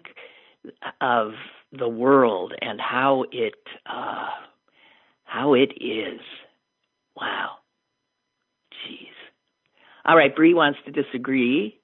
of 1.01 1.33
the 1.72 1.88
world 1.88 2.53
and 2.61 2.81
how 2.81 3.25
it 3.33 3.55
uh, 3.87 4.29
how 5.25 5.55
it 5.55 5.72
is, 5.81 6.20
wow, 7.16 7.57
jeez. 8.72 9.09
All 10.05 10.16
right, 10.16 10.35
Bree 10.35 10.55
wants 10.55 10.79
to 10.87 10.92
disagree. 10.92 11.81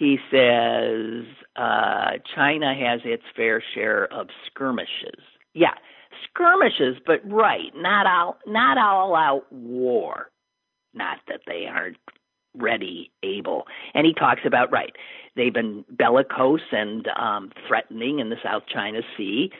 He 0.00 0.16
says 0.30 1.26
uh, 1.56 2.12
China 2.34 2.74
has 2.74 3.02
its 3.04 3.22
fair 3.36 3.62
share 3.74 4.10
of 4.10 4.28
skirmishes. 4.46 5.20
Yeah, 5.52 5.74
skirmishes, 6.24 6.96
but 7.06 7.20
right, 7.30 7.70
not 7.76 8.06
all 8.06 8.38
not 8.46 8.78
all 8.78 9.14
out 9.14 9.44
war. 9.52 10.30
Not 10.94 11.18
that 11.28 11.42
they 11.46 11.66
aren't 11.66 11.98
ready, 12.56 13.12
able. 13.22 13.66
And 13.92 14.06
he 14.06 14.14
talks 14.14 14.40
about, 14.46 14.72
right, 14.72 14.96
they've 15.36 15.52
been 15.52 15.84
bellicose 15.90 16.72
and 16.72 17.06
um, 17.08 17.52
threatening 17.68 18.20
in 18.20 18.30
the 18.30 18.36
South 18.42 18.62
China 18.72 19.02
Sea. 19.18 19.52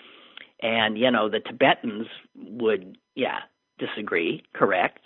And, 0.63 0.97
you 0.97 1.11
know, 1.11 1.29
the 1.29 1.41
Tibetans 1.41 2.07
would, 2.35 2.97
yeah, 3.15 3.41
disagree, 3.79 4.43
correct. 4.55 5.01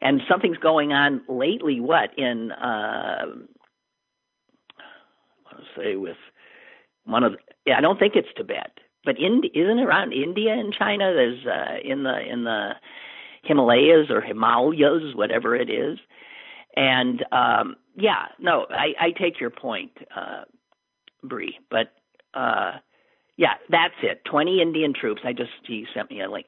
And 0.00 0.22
something's 0.26 0.56
going 0.56 0.94
on 0.94 1.20
lately, 1.28 1.80
what, 1.80 2.18
in, 2.18 2.50
uh, 2.52 3.26
say, 5.76 5.96
with 5.96 6.16
one 7.04 7.24
of, 7.24 7.32
the, 7.32 7.38
yeah, 7.66 7.78
I 7.78 7.80
don't 7.80 7.98
think 7.98 8.14
it's 8.16 8.28
Tibet, 8.36 8.78
but 9.04 9.18
in, 9.18 9.42
isn't 9.54 9.78
it 9.78 9.84
around 9.84 10.12
India 10.12 10.52
and 10.52 10.72
China? 10.72 11.12
There's 11.14 11.46
uh, 11.46 11.76
in 11.84 12.02
the 12.04 12.20
in 12.20 12.44
the 12.44 12.72
Himalayas 13.42 14.10
or 14.10 14.20
Himalayas, 14.20 15.14
whatever 15.14 15.54
it 15.54 15.70
is. 15.70 15.98
And 16.76 17.24
um, 17.30 17.76
yeah, 17.96 18.26
no, 18.38 18.66
I, 18.70 18.94
I 18.98 19.10
take 19.10 19.40
your 19.40 19.50
point, 19.50 19.92
uh, 20.16 20.44
Bree. 21.22 21.58
But 21.70 21.92
uh, 22.32 22.78
yeah, 23.36 23.54
that's 23.68 23.94
it. 24.02 24.24
Twenty 24.24 24.60
Indian 24.60 24.94
troops. 24.94 25.22
I 25.24 25.32
just 25.32 25.50
he 25.66 25.86
sent 25.94 26.10
me 26.10 26.22
a 26.22 26.30
link. 26.30 26.46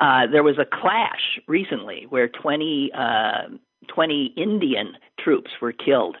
Uh, 0.00 0.26
there 0.30 0.42
was 0.42 0.58
a 0.58 0.64
clash 0.64 1.40
recently 1.46 2.06
where 2.08 2.28
20, 2.28 2.90
uh, 2.92 3.42
20 3.88 4.34
Indian 4.36 4.92
troops 5.18 5.50
were 5.62 5.72
killed 5.72 6.16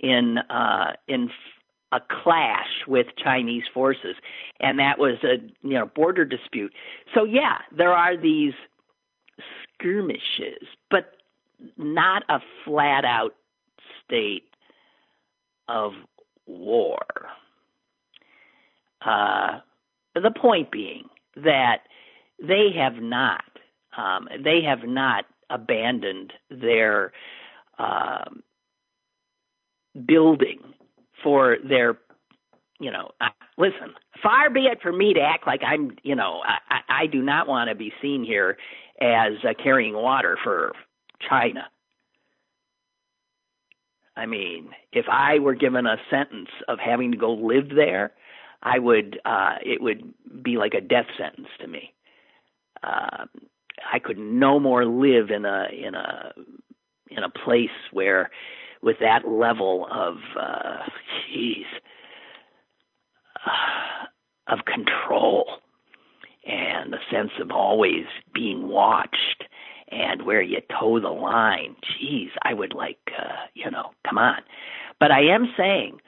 in 0.00 0.38
uh, 0.50 0.92
in 1.08 1.30
a 1.92 2.00
clash 2.00 2.84
with 2.86 3.06
Chinese 3.16 3.64
forces, 3.72 4.16
and 4.60 4.78
that 4.78 4.98
was 4.98 5.16
a 5.22 5.36
you 5.62 5.74
know 5.74 5.86
border 5.86 6.24
dispute. 6.24 6.72
So 7.14 7.24
yeah, 7.24 7.58
there 7.76 7.92
are 7.92 8.16
these 8.16 8.54
skirmishes, 9.78 10.66
but 10.90 11.12
not 11.76 12.24
a 12.28 12.40
flat 12.64 13.04
out 13.04 13.34
state 14.04 14.48
of 15.68 15.92
war. 16.46 17.04
Uh, 19.04 19.60
the 20.14 20.30
point 20.30 20.70
being 20.70 21.08
that 21.36 21.82
they 22.42 22.70
have 22.76 23.02
not 23.02 23.44
um, 23.96 24.28
they 24.42 24.62
have 24.62 24.84
not 24.84 25.24
abandoned 25.50 26.32
their 26.50 27.12
um, 27.78 28.42
building 30.06 30.58
for 31.26 31.56
their 31.68 31.98
you 32.78 32.90
know 32.92 33.10
uh, 33.20 33.28
listen 33.58 33.94
far 34.22 34.48
be 34.48 34.66
it 34.66 34.78
for 34.80 34.92
me 34.92 35.12
to 35.12 35.20
act 35.20 35.46
like 35.46 35.62
i'm 35.66 35.96
you 36.04 36.14
know 36.14 36.42
i 36.46 37.02
i 37.02 37.06
do 37.06 37.20
not 37.20 37.48
want 37.48 37.68
to 37.68 37.74
be 37.74 37.92
seen 38.00 38.22
here 38.22 38.56
as 39.00 39.32
uh, 39.44 39.52
carrying 39.62 39.94
water 39.94 40.38
for 40.42 40.72
China. 41.28 41.68
I 44.16 44.26
mean, 44.26 44.70
if 44.92 45.06
I 45.10 45.38
were 45.38 45.54
given 45.54 45.86
a 45.86 45.96
sentence 46.10 46.48
of 46.68 46.78
having 46.78 47.12
to 47.12 47.18
go 47.18 47.34
live 47.34 47.68
there, 47.74 48.12
I 48.62 48.78
would 48.78 49.20
uh 49.24 49.56
it 49.64 49.82
would 49.82 50.14
be 50.42 50.56
like 50.56 50.74
a 50.74 50.80
death 50.80 51.06
sentence 51.18 51.48
to 51.60 51.66
me. 51.66 51.92
Uh, 52.82 53.26
I 53.92 53.98
could 53.98 54.18
no 54.18 54.58
more 54.58 54.86
live 54.86 55.30
in 55.30 55.44
a 55.44 55.66
in 55.70 55.94
a 55.94 56.32
in 57.10 57.22
a 57.22 57.28
place 57.28 57.68
where 57.92 58.30
with 58.82 58.96
that 59.00 59.28
level 59.28 59.86
of 59.90 60.16
uh 60.38 60.88
jeez 61.30 61.64
uh, 63.46 64.06
of 64.52 64.60
control 64.64 65.46
and 66.46 66.94
a 66.94 66.98
sense 67.10 67.32
of 67.40 67.50
always 67.50 68.04
being 68.32 68.68
watched 68.68 69.44
and 69.90 70.22
where 70.22 70.42
you 70.42 70.58
toe 70.78 71.00
the 71.00 71.08
line. 71.08 71.76
Geez, 71.82 72.30
I 72.42 72.54
would 72.54 72.74
like, 72.74 72.98
uh, 73.18 73.46
you 73.54 73.70
know, 73.70 73.90
come 74.06 74.18
on. 74.18 74.38
But 74.98 75.10
I 75.10 75.22
am 75.22 75.52
saying 75.56 75.98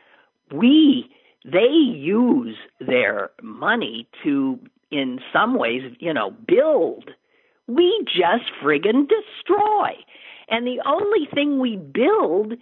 we, 0.53 1.11
they 1.45 1.69
use 1.69 2.57
their 2.81 3.31
money 3.43 4.09
to, 4.25 4.59
in 4.91 5.21
some 5.33 5.59
ways, 5.59 5.83
you 6.01 6.13
know, 6.13 6.31
build. 6.31 7.11
We 7.67 8.05
just 8.07 8.51
friggin' 8.63 9.09
destroy. 9.09 9.93
And 10.51 10.67
the 10.67 10.81
only 10.87 11.27
thing 11.35 11.59
we 11.59 11.77
build 11.77 12.53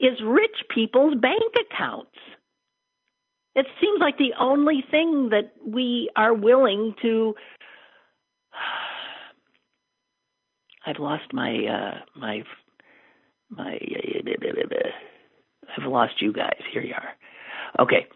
is 0.00 0.18
rich 0.24 0.56
people's 0.74 1.14
bank 1.20 1.52
accounts. 1.70 2.10
It 3.54 3.66
seems 3.80 4.00
like 4.00 4.18
the 4.18 4.34
only 4.38 4.84
thing 4.88 5.30
that 5.30 5.52
we 5.66 6.10
are 6.16 6.32
willing 6.32 6.94
to. 7.02 7.34
I've 10.86 11.00
lost 11.00 11.32
my 11.32 11.66
uh, 11.66 11.98
my 12.16 12.42
my. 13.50 13.78
I've 15.76 15.86
lost 15.90 16.22
you 16.22 16.32
guys. 16.32 16.60
Here 16.72 16.82
you 16.82 16.94
are. 16.94 17.82
Okay. 17.84 18.06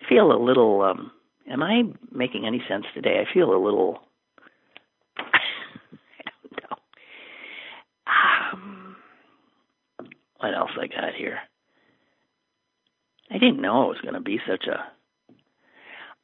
I 0.00 0.08
feel 0.08 0.32
a 0.32 0.40
little. 0.42 0.80
Um, 0.82 1.10
am 1.50 1.62
I 1.62 1.82
making 2.10 2.46
any 2.46 2.62
sense 2.66 2.86
today? 2.94 3.20
I 3.20 3.26
feel 3.34 3.54
a 3.54 3.62
little. 3.62 4.00
I 5.18 5.40
don't 6.24 6.52
know. 6.70 6.76
Um, 8.52 8.96
what 10.44 10.54
else 10.54 10.72
I 10.78 10.86
got 10.88 11.14
here? 11.14 11.38
I 13.30 13.38
didn't 13.38 13.62
know 13.62 13.84
it 13.84 13.88
was 13.88 14.00
going 14.02 14.14
to 14.14 14.20
be 14.20 14.38
such 14.46 14.66
a. 14.66 14.84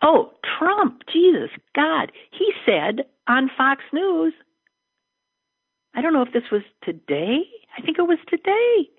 Oh, 0.03 0.33
Trump, 0.59 1.03
Jesus, 1.11 1.49
God. 1.75 2.13
He 2.31 2.53
said 2.67 3.07
on 3.27 3.51
Fox 3.57 3.83
News, 3.95 4.35
I 5.95 6.03
don't 6.03 6.13
know 6.13 6.21
if 6.23 6.35
this 6.35 6.51
was 6.53 6.61
today. 6.85 7.45
I 7.77 7.81
think 7.81 7.99
it 7.99 8.03
was 8.03 8.19
today. 8.29 8.91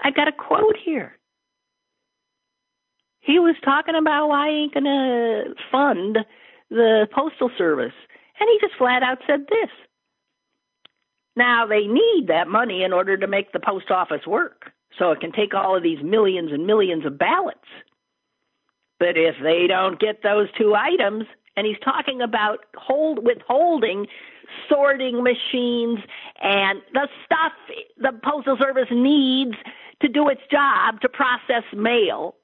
I 0.00 0.10
got 0.10 0.28
a 0.28 0.32
quote 0.32 0.76
here. 0.82 1.16
He 3.20 3.38
was 3.38 3.54
talking 3.64 3.94
about 3.94 4.28
why 4.28 4.50
he 4.50 4.56
ain't 4.56 4.74
going 4.74 4.84
to 4.84 5.54
fund 5.70 6.18
the 6.68 7.08
Postal 7.14 7.50
Service. 7.56 7.94
And 8.38 8.48
he 8.50 8.58
just 8.60 8.76
flat 8.76 9.02
out 9.02 9.18
said 9.26 9.46
this. 9.48 9.70
Now, 11.36 11.66
they 11.66 11.86
need 11.86 12.26
that 12.28 12.48
money 12.48 12.82
in 12.82 12.92
order 12.92 13.16
to 13.16 13.26
make 13.26 13.52
the 13.52 13.60
post 13.60 13.90
office 13.90 14.26
work 14.26 14.72
so 14.98 15.10
it 15.12 15.20
can 15.20 15.32
take 15.32 15.54
all 15.54 15.76
of 15.76 15.82
these 15.82 16.02
millions 16.02 16.52
and 16.52 16.66
millions 16.66 17.06
of 17.06 17.18
ballots. 17.18 17.58
But 18.98 19.16
if 19.16 19.36
they 19.42 19.66
don't 19.66 19.98
get 19.98 20.22
those 20.22 20.48
two 20.56 20.74
items, 20.74 21.24
and 21.56 21.66
he's 21.66 21.78
talking 21.84 22.20
about 22.22 22.60
hold 22.76 23.24
withholding 23.24 24.06
sorting 24.68 25.22
machines 25.22 25.98
and 26.42 26.80
the 26.92 27.08
stuff 27.24 27.52
the 27.98 28.12
postal 28.22 28.56
service 28.60 28.88
needs 28.90 29.54
to 30.00 30.08
do 30.08 30.28
its 30.28 30.42
job 30.50 31.00
to 31.00 31.08
process 31.08 31.64
mail. 31.74 32.34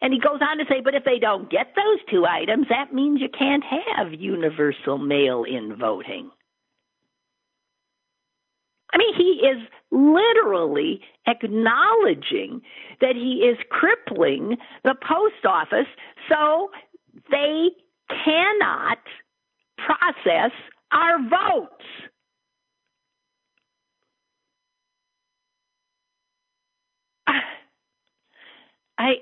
And 0.00 0.12
he 0.12 0.20
goes 0.20 0.38
on 0.40 0.58
to 0.58 0.64
say, 0.68 0.80
but 0.80 0.94
if 0.94 1.04
they 1.04 1.18
don't 1.18 1.50
get 1.50 1.74
those 1.74 1.98
two 2.08 2.24
items, 2.24 2.66
that 2.70 2.94
means 2.94 3.20
you 3.20 3.28
can't 3.28 3.64
have 3.64 4.14
universal 4.14 4.96
mail 4.96 5.42
in 5.42 5.74
voting. 5.74 6.30
I 8.92 8.98
mean, 8.98 9.14
he 9.16 9.46
is 9.46 9.58
literally 9.90 11.00
acknowledging 11.26 12.62
that 13.00 13.14
he 13.16 13.44
is 13.48 13.58
crippling 13.70 14.56
the 14.84 14.94
post 15.06 15.44
office 15.46 15.86
so 16.28 16.70
they 17.30 17.70
cannot 18.24 18.98
process 19.76 20.52
our 20.92 21.18
votes. 21.28 21.84
I, 27.26 27.40
I, 28.98 29.14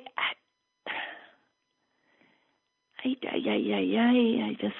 I, 3.04 3.16
I, 3.32 4.48
I, 4.50 4.56
just, 4.60 4.74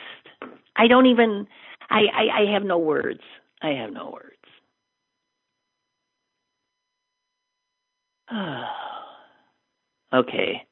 I 0.76 0.86
don't 0.88 1.06
even, 1.06 1.46
I, 1.90 2.02
I, 2.14 2.42
I 2.42 2.52
have 2.52 2.64
no 2.64 2.78
words. 2.78 3.20
I 3.62 3.70
have 3.70 3.92
no 3.92 4.10
words. 4.12 4.35
okay. 10.14 10.62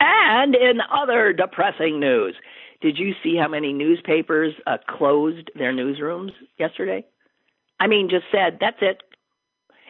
And 0.00 0.54
in 0.54 0.80
other 0.92 1.32
depressing 1.32 2.00
news, 2.00 2.34
did 2.80 2.98
you 2.98 3.14
see 3.22 3.36
how 3.36 3.48
many 3.48 3.72
newspapers 3.72 4.54
uh, 4.66 4.76
closed 4.88 5.50
their 5.54 5.72
newsrooms 5.72 6.32
yesterday? 6.58 7.04
I 7.80 7.86
mean, 7.86 8.08
just 8.10 8.26
said, 8.30 8.58
that's 8.60 8.78
it. 8.80 9.02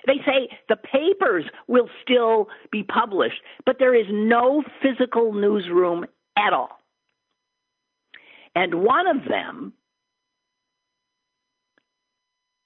They 0.07 0.19
say 0.25 0.49
the 0.69 0.77
papers 0.77 1.45
will 1.67 1.89
still 2.03 2.49
be 2.71 2.85
published, 2.85 3.43
but 3.65 3.77
there 3.79 3.95
is 3.95 4.07
no 4.09 4.63
physical 4.81 5.33
newsroom 5.33 6.07
at 6.37 6.53
all. 6.53 6.79
And 8.55 8.83
one 8.85 9.09
of 9.09 9.25
them 9.29 9.73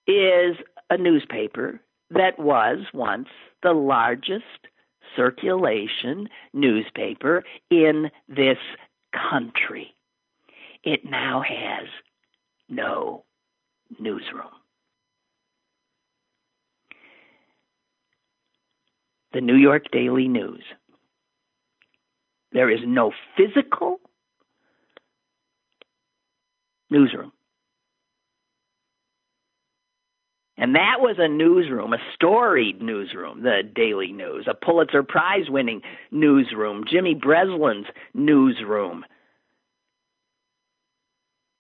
is 0.07 0.57
a 0.91 0.99
newspaper 0.99 1.81
that 2.11 2.39
was 2.39 2.79
once 2.93 3.29
the 3.63 3.73
largest 3.73 4.45
circulation 5.17 6.29
newspaper 6.53 7.45
in 7.71 8.11
this 8.29 8.59
country. 9.31 9.95
It 10.83 11.05
now 11.05 11.43
has 11.43 11.89
no 12.69 13.25
newsroom. 13.99 14.47
The 19.33 19.41
New 19.41 19.57
York 19.57 19.85
Daily 19.93 20.27
News. 20.27 20.63
There 22.53 22.71
is 22.71 22.81
no 22.85 23.13
physical 23.37 24.01
newsroom. 26.91 27.33
And 30.61 30.75
that 30.75 30.97
was 31.01 31.17
a 31.19 31.27
newsroom, 31.27 31.95
a 31.95 31.99
storied 32.15 32.83
newsroom, 32.83 33.43
the 33.43 33.63
Daily 33.75 34.13
News, 34.13 34.47
a 34.47 34.53
Pulitzer 34.53 35.03
Prize 35.03 35.49
winning 35.49 35.81
newsroom, 36.11 36.85
Jimmy 36.87 37.15
Breslin's 37.15 37.87
newsroom. 38.13 39.07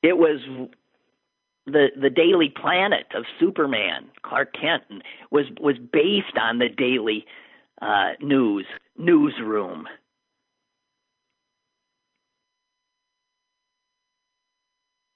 It 0.03 0.19
was 0.19 0.41
the 1.65 1.89
the 1.99 2.11
Daily 2.11 2.51
Planet 2.51 3.07
of 3.15 3.25
Superman, 3.39 4.11
Clark 4.23 4.53
Kent, 4.53 4.83
was 5.31 5.47
was 5.59 5.77
based 5.79 6.37
on 6.39 6.59
the 6.59 6.69
Daily 6.69 7.25
uh, 7.81 8.13
News 8.21 8.67
newsroom. 8.99 9.89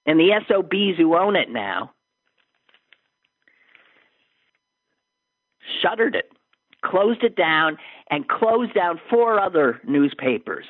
And 0.07 0.19
the 0.19 0.41
SOBs 0.49 0.99
who 0.99 1.17
own 1.17 1.37
it 1.37 1.51
now 1.51 1.94
shuttered 5.83 6.15
it, 6.15 6.33
closed 6.83 7.23
it 7.23 7.37
down, 7.37 7.79
and 8.11 8.29
closed 8.29 8.75
down 8.75 9.01
four 9.11 9.41
other 9.41 9.81
newspapers. 9.87 10.67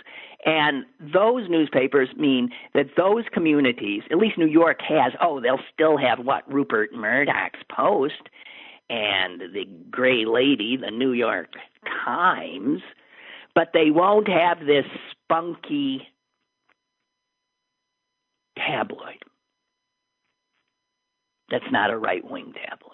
And 0.46 0.84
those 1.00 1.48
newspapers 1.48 2.10
mean 2.16 2.50
that 2.74 2.96
those 2.96 3.24
communities, 3.32 4.02
at 4.10 4.18
least 4.18 4.36
New 4.36 4.46
York 4.46 4.80
has, 4.82 5.12
oh, 5.20 5.40
they'll 5.40 5.58
still 5.72 5.96
have 5.96 6.18
what? 6.18 6.50
Rupert 6.52 6.92
Murdoch's 6.92 7.60
Post 7.74 8.28
and 8.90 9.40
the 9.40 9.66
Gray 9.90 10.26
Lady, 10.26 10.76
the 10.76 10.90
New 10.90 11.12
York 11.12 11.54
Times, 12.04 12.82
but 13.54 13.70
they 13.72 13.90
won't 13.90 14.28
have 14.28 14.60
this 14.66 14.84
spunky 15.10 16.08
tabloid. 18.56 19.22
That's 21.50 21.70
not 21.70 21.90
a 21.90 21.96
right 21.96 22.28
wing 22.28 22.52
tabloid. 22.52 22.93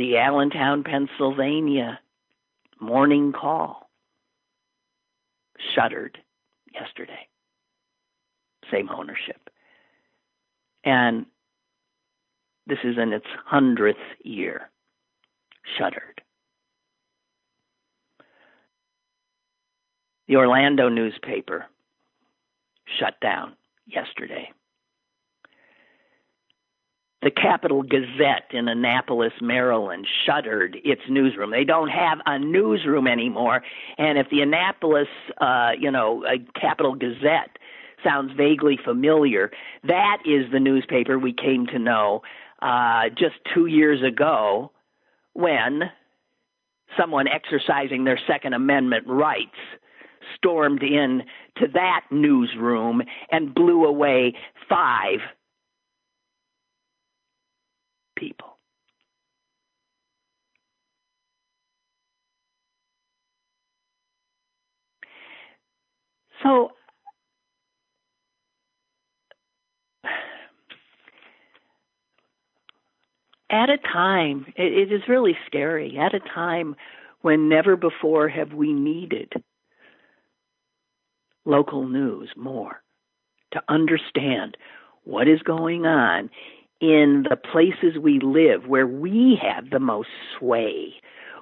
The 0.00 0.16
Allentown, 0.16 0.82
Pennsylvania 0.82 2.00
morning 2.80 3.34
call 3.34 3.90
shuttered 5.74 6.16
yesterday. 6.72 7.28
Same 8.72 8.88
ownership. 8.88 9.50
And 10.84 11.26
this 12.66 12.78
is 12.82 12.96
in 12.96 13.12
its 13.12 13.26
hundredth 13.44 13.98
year, 14.24 14.70
shuttered. 15.76 16.22
The 20.28 20.36
Orlando 20.36 20.88
newspaper 20.88 21.66
shut 22.98 23.20
down 23.20 23.52
yesterday. 23.86 24.50
The 27.22 27.30
Capital 27.30 27.82
Gazette 27.82 28.50
in 28.50 28.68
Annapolis, 28.68 29.32
Maryland, 29.42 30.06
shuttered 30.24 30.78
its 30.84 31.02
newsroom. 31.08 31.50
They 31.50 31.64
don't 31.64 31.88
have 31.88 32.18
a 32.24 32.38
newsroom 32.38 33.06
anymore. 33.06 33.62
And 33.98 34.18
if 34.18 34.30
the 34.30 34.40
Annapolis, 34.40 35.08
uh, 35.38 35.72
you 35.78 35.90
know, 35.90 36.24
uh, 36.24 36.36
Capital 36.58 36.94
Gazette 36.94 37.58
sounds 38.02 38.32
vaguely 38.36 38.78
familiar, 38.82 39.50
that 39.84 40.18
is 40.24 40.50
the 40.50 40.60
newspaper 40.60 41.18
we 41.18 41.34
came 41.34 41.66
to 41.66 41.78
know 41.78 42.22
uh, 42.62 43.10
just 43.10 43.34
two 43.54 43.66
years 43.66 44.02
ago 44.02 44.72
when 45.34 45.90
someone 46.98 47.28
exercising 47.28 48.04
their 48.04 48.18
Second 48.26 48.54
Amendment 48.54 49.06
rights 49.06 49.56
stormed 50.36 50.82
in 50.82 51.22
to 51.56 51.66
that 51.74 52.00
newsroom 52.10 53.02
and 53.30 53.54
blew 53.54 53.84
away 53.84 54.34
five 54.68 55.18
people. 58.20 58.58
So, 66.42 66.70
at 73.50 73.68
a 73.68 73.78
time, 73.78 74.46
it, 74.56 74.72
it 74.72 74.92
is 74.92 75.02
really 75.08 75.36
scary, 75.46 75.98
at 75.98 76.14
a 76.14 76.20
time 76.20 76.76
when 77.22 77.48
never 77.48 77.76
before 77.76 78.28
have 78.28 78.52
we 78.52 78.72
needed 78.72 79.32
local 81.44 81.86
news 81.88 82.30
more 82.36 82.82
to 83.52 83.62
understand 83.68 84.56
what 85.04 85.28
is 85.28 85.42
going 85.42 85.84
on 85.84 86.30
in 86.80 87.26
the 87.28 87.36
places 87.36 87.98
we 88.00 88.20
live 88.20 88.66
where 88.66 88.86
we 88.86 89.38
have 89.40 89.70
the 89.70 89.80
most 89.80 90.08
sway, 90.38 90.94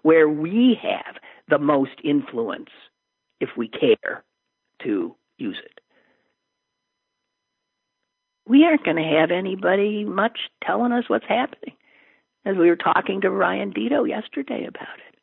where 0.02 0.28
we 0.28 0.78
have 0.82 1.16
the 1.48 1.58
most 1.58 2.00
influence 2.02 2.70
if 3.40 3.50
we 3.56 3.68
care 3.68 4.24
to 4.82 5.14
use 5.38 5.58
it. 5.64 5.80
We 8.46 8.64
aren't 8.64 8.84
going 8.84 8.96
to 8.96 9.02
have 9.02 9.30
anybody 9.30 10.04
much 10.04 10.38
telling 10.64 10.92
us 10.92 11.04
what's 11.08 11.26
happening, 11.28 11.74
as 12.44 12.56
we 12.56 12.68
were 12.68 12.76
talking 12.76 13.20
to 13.20 13.30
Ryan 13.30 13.72
Deto 13.72 14.08
yesterday 14.08 14.64
about 14.66 14.98
it. 15.06 15.18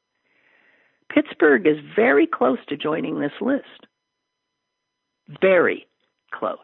Pittsburgh 1.13 1.65
is 1.65 1.77
very 1.95 2.27
close 2.27 2.59
to 2.67 2.77
joining 2.77 3.19
this 3.19 3.31
list. 3.41 3.87
Very 5.41 5.87
close. 6.31 6.57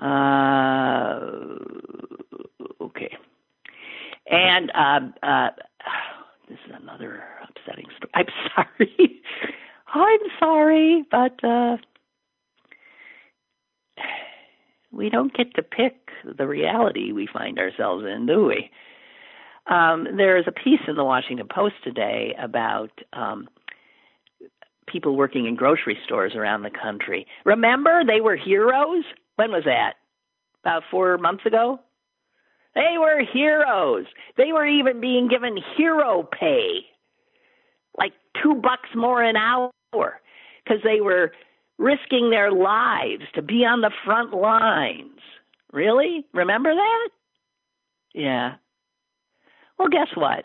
Uh, 0.00 1.20
okay. 2.80 3.16
And 4.30 4.70
uh, 4.70 5.26
uh, 5.26 5.48
this 6.48 6.58
is 6.66 6.74
another 6.80 7.22
upsetting 7.48 7.86
story. 7.96 8.10
I'm 8.14 8.26
sorry. 8.78 9.22
I'm 9.92 10.20
sorry, 10.38 11.04
but 11.10 11.44
uh, 11.44 11.76
we 14.92 15.10
don't 15.10 15.34
get 15.36 15.54
to 15.54 15.62
pick 15.62 16.10
the 16.38 16.46
reality 16.46 17.12
we 17.12 17.28
find 17.30 17.58
ourselves 17.58 18.04
in, 18.04 18.26
do 18.26 18.46
we? 18.46 18.70
Um, 19.66 20.06
there 20.16 20.38
is 20.38 20.44
a 20.46 20.52
piece 20.52 20.80
in 20.88 20.96
the 20.96 21.04
Washington 21.04 21.46
Post 21.52 21.74
today 21.84 22.34
about 22.40 22.90
um, 23.12 23.48
people 24.86 25.16
working 25.16 25.46
in 25.46 25.54
grocery 25.54 25.98
stores 26.04 26.32
around 26.34 26.62
the 26.62 26.70
country. 26.70 27.26
Remember, 27.44 28.02
they 28.04 28.20
were 28.20 28.36
heroes 28.36 29.04
when 29.40 29.52
was 29.52 29.64
that? 29.64 29.94
About 30.62 30.82
four 30.90 31.16
months 31.16 31.46
ago? 31.46 31.80
They 32.74 32.96
were 32.98 33.22
heroes. 33.32 34.04
They 34.36 34.52
were 34.52 34.66
even 34.66 35.00
being 35.00 35.28
given 35.28 35.56
hero 35.78 36.28
pay, 36.38 36.80
like 37.96 38.12
two 38.42 38.54
bucks 38.54 38.90
more 38.94 39.22
an 39.22 39.36
hour, 39.36 39.70
because 39.92 40.82
they 40.84 41.00
were 41.00 41.32
risking 41.78 42.28
their 42.28 42.52
lives 42.52 43.22
to 43.34 43.40
be 43.40 43.64
on 43.64 43.80
the 43.80 43.90
front 44.04 44.34
lines. 44.34 45.20
Really? 45.72 46.26
Remember 46.34 46.74
that? 46.74 47.08
Yeah. 48.12 48.56
Well, 49.78 49.88
guess 49.88 50.08
what? 50.16 50.44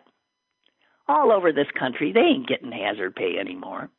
All 1.10 1.34
over 1.34 1.52
this 1.52 1.68
country, 1.78 2.14
they 2.14 2.22
ain't 2.22 2.48
getting 2.48 2.72
hazard 2.72 3.14
pay 3.14 3.38
anymore. 3.38 3.90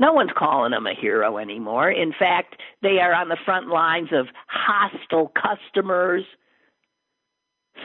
No 0.00 0.14
one's 0.14 0.30
calling 0.34 0.70
them 0.70 0.86
a 0.86 0.94
hero 0.94 1.36
anymore. 1.36 1.90
In 1.90 2.14
fact, 2.18 2.56
they 2.80 3.00
are 3.00 3.12
on 3.12 3.28
the 3.28 3.36
front 3.44 3.68
lines 3.68 4.08
of 4.12 4.28
hostile 4.48 5.30
customers, 5.36 6.24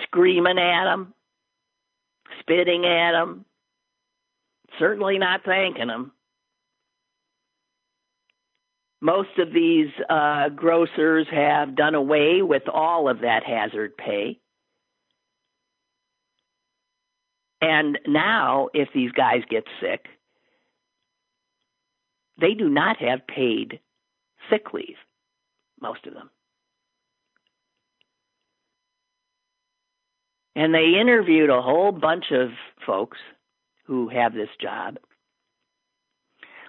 screaming 0.04 0.58
at 0.58 0.86
them, 0.86 1.14
spitting 2.40 2.86
at 2.86 3.12
them, 3.12 3.44
certainly 4.80 5.18
not 5.18 5.44
thanking 5.44 5.88
them. 5.88 6.14
Most 9.02 9.38
of 9.38 9.52
these 9.54 9.90
uh, 10.10 10.48
grocers 10.50 11.28
have 11.30 11.76
done 11.76 11.96
away 11.96 12.42
with 12.42 12.64
all 12.74 13.10
of 13.10 13.20
that 13.20 13.44
hazard 13.44 13.98
pay. 13.98 14.40
And 17.60 18.00
now, 18.08 18.70
if 18.74 18.88
these 18.94 19.12
guys 19.12 19.42
get 19.50 19.66
sick, 19.82 20.06
they 22.40 22.54
do 22.54 22.70
not 22.70 22.98
have 22.98 23.26
paid 23.28 23.80
sick 24.50 24.74
leave, 24.74 24.98
most 25.82 26.06
of 26.06 26.14
them. 26.14 26.30
And 30.56 30.74
they 30.74 30.98
interviewed 31.00 31.50
a 31.50 31.62
whole 31.62 31.92
bunch 31.92 32.26
of 32.32 32.50
folks 32.86 33.18
who 33.86 34.10
have 34.10 34.34
this 34.34 34.50
job. 34.62 34.98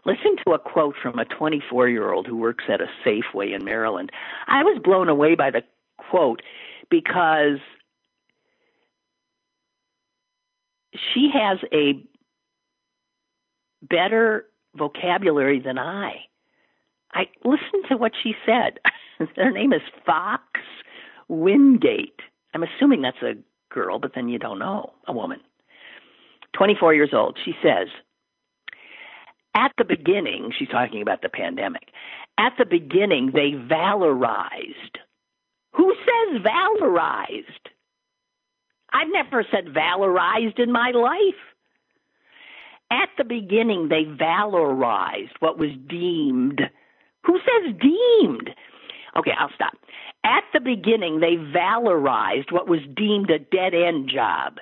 Listen 0.05 0.37
to 0.45 0.53
a 0.53 0.59
quote 0.59 0.95
from 1.03 1.19
a 1.19 1.25
24 1.25 1.89
year 1.89 2.13
old 2.13 2.27
who 2.27 2.37
works 2.37 2.65
at 2.69 2.81
a 2.81 2.87
Safeway 3.05 3.55
in 3.55 3.65
Maryland. 3.65 4.11
I 4.47 4.63
was 4.63 4.81
blown 4.83 5.09
away 5.09 5.35
by 5.35 5.51
the 5.51 5.63
quote 5.99 6.43
because 6.91 7.59
she 10.95 11.31
has 11.33 11.59
a 11.73 12.03
better 13.83 14.47
vocabulary 14.77 15.61
than 15.61 15.79
I. 15.79 16.13
I 17.13 17.27
listened 17.45 17.85
to 17.89 17.97
what 17.97 18.13
she 18.23 18.35
said. 18.45 18.79
Her 19.37 19.51
name 19.51 19.73
is 19.73 19.83
Fox 20.05 20.43
Wingate. 21.29 22.21
I'm 22.55 22.63
assuming 22.63 23.03
that's 23.03 23.23
a 23.23 23.35
girl, 23.73 23.99
but 23.99 24.13
then 24.15 24.29
you 24.29 24.39
don't 24.39 24.59
know, 24.59 24.93
a 25.07 25.13
woman. 25.13 25.41
24 26.57 26.95
years 26.95 27.11
old. 27.13 27.39
She 27.45 27.53
says, 27.63 27.89
at 29.55 29.73
the 29.79 29.85
beginning, 29.85 30.53
she's 30.57 30.69
talking 30.69 31.01
about 31.03 31.23
the 31.23 31.29
pandemic. 31.29 31.89
At 32.39 32.53
the 32.59 32.67
beginning, 32.67 33.33
they 33.33 33.53
valorized. 33.53 34.99
Who 35.75 35.95
says 35.95 36.43
valorized? 36.43 37.71
I've 38.93 39.09
never 39.11 39.45
said 39.51 39.67
valorized 39.67 40.59
in 40.59 40.73
my 40.73 40.91
life. 40.91 41.41
The 43.19 43.25
beginning, 43.25 43.89
they 43.89 44.05
valorized 44.05 45.35
what 45.41 45.59
was 45.59 45.71
deemed. 45.89 46.61
Who 47.25 47.39
says 47.39 47.75
deemed? 47.81 48.51
Okay, 49.17 49.33
I'll 49.39 49.51
stop. 49.55 49.73
At 50.25 50.45
the 50.53 50.61
beginning, 50.61 51.21
they 51.21 51.37
valorized 51.37 52.53
what 52.53 52.69
was 52.69 52.81
deemed 52.95 53.31
a 53.31 53.39
dead 53.39 53.75
end 53.75 54.11
job. 54.13 54.59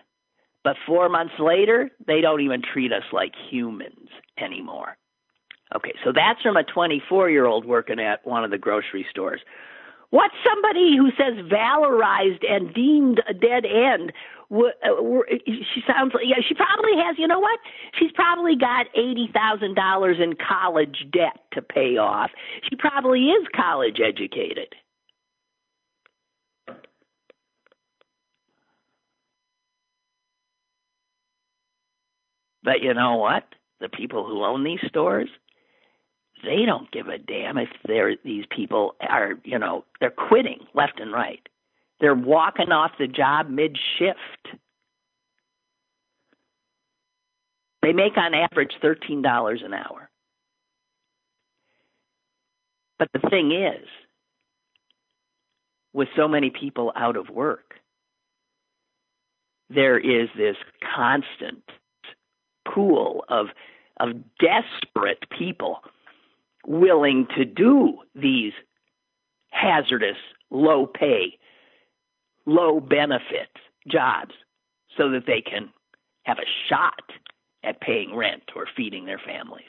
But 0.63 0.77
four 0.87 1.09
months 1.09 1.35
later, 1.39 1.91
they 2.07 2.21
don't 2.21 2.41
even 2.41 2.63
treat 2.63 2.93
us 2.93 3.03
like 3.13 3.33
humans 3.51 4.09
anymore. 4.39 4.97
Okay, 5.75 5.95
so 6.05 6.13
that's 6.15 6.41
from 6.43 6.57
a 6.57 6.65
24 6.65 7.31
year 7.31 7.47
old 7.47 7.65
working 7.65 7.99
at 7.99 8.27
one 8.27 8.45
of 8.45 8.51
the 8.51 8.59
grocery 8.59 9.07
stores. 9.11 9.41
What's 10.11 10.35
somebody 10.49 10.97
who 10.97 11.11
says 11.19 11.45
valorized 11.51 12.49
and 12.49 12.73
deemed 12.73 13.21
a 13.29 13.35
dead 13.35 13.65
end 13.67 14.13
Uh, 14.53 15.23
she 15.47 15.81
sounds 15.87 16.13
like 16.15 16.25
yeah, 16.27 16.43
she 16.47 16.55
probably 16.55 16.93
has. 16.97 17.17
You 17.19 17.29
know 17.29 17.41
what? 17.41 17.59
She's 17.99 18.13
probably 18.13 18.57
got 18.57 18.87
eighty 18.95 19.31
thousand 19.33 19.75
dollars 19.75 20.19
in 20.21 20.35
college 20.37 21.07
debt 21.13 21.41
to 21.53 21.63
pay 21.63 21.97
off. 21.97 22.31
She 22.69 22.77
probably 22.77 23.29
is 23.29 23.47
college 23.55 24.01
educated. 24.05 24.75
But 32.65 32.83
you 32.83 32.95
know 32.95 33.17
what? 33.17 33.45
The 33.81 33.89
people 33.89 34.27
who 34.27 34.43
own 34.43 34.65
these 34.65 34.81
stores, 34.89 35.29
they 36.43 36.65
don't 36.67 36.91
give 36.91 37.09
a 37.09 37.19
damn 37.19 37.59
if 37.59 37.69
they're 37.87 38.17
these 38.25 38.45
people 38.55 38.97
are, 39.01 39.35
you 39.45 39.59
know, 39.59 39.85
they're 40.01 40.11
quitting 40.11 40.61
left 40.75 40.99
and 40.99 41.13
right. 41.13 41.47
They're 42.01 42.15
walking 42.15 42.73
off 42.73 42.93
the 42.99 43.07
job 43.07 43.49
mid 43.49 43.79
shift. 43.99 44.59
They 47.83 47.93
make 47.93 48.17
on 48.17 48.35
average 48.35 48.73
$13 48.83 49.65
an 49.65 49.75
hour. 49.75 50.11
But 52.99 53.09
the 53.13 53.29
thing 53.29 53.53
is, 53.53 53.87
with 55.93 56.09
so 56.17 56.27
many 56.27 56.51
people 56.51 56.93
out 56.97 57.17
of 57.17 57.29
work, 57.29 57.75
there 59.69 59.99
is 59.99 60.29
this 60.37 60.57
constant 60.95 61.63
pool 62.67 63.25
of 63.29 63.49
of 64.01 64.09
desperate 64.41 65.25
people 65.31 65.79
willing 66.67 67.29
to 67.37 67.45
do 67.45 67.99
these 68.15 68.53
hazardous, 69.51 70.17
low 70.51 70.87
pay, 70.87 71.39
low 72.47 72.81
benefit 72.81 73.49
jobs 73.89 74.35
so 74.97 75.11
that 75.11 75.27
they 75.27 75.41
can 75.41 75.71
have 76.25 76.39
a 76.39 76.49
shot 76.69 77.13
at 77.63 77.81
paying 77.81 78.15
rent 78.15 78.43
or 78.55 78.67
feeding 78.77 79.05
their 79.07 79.21
families. 79.25 79.65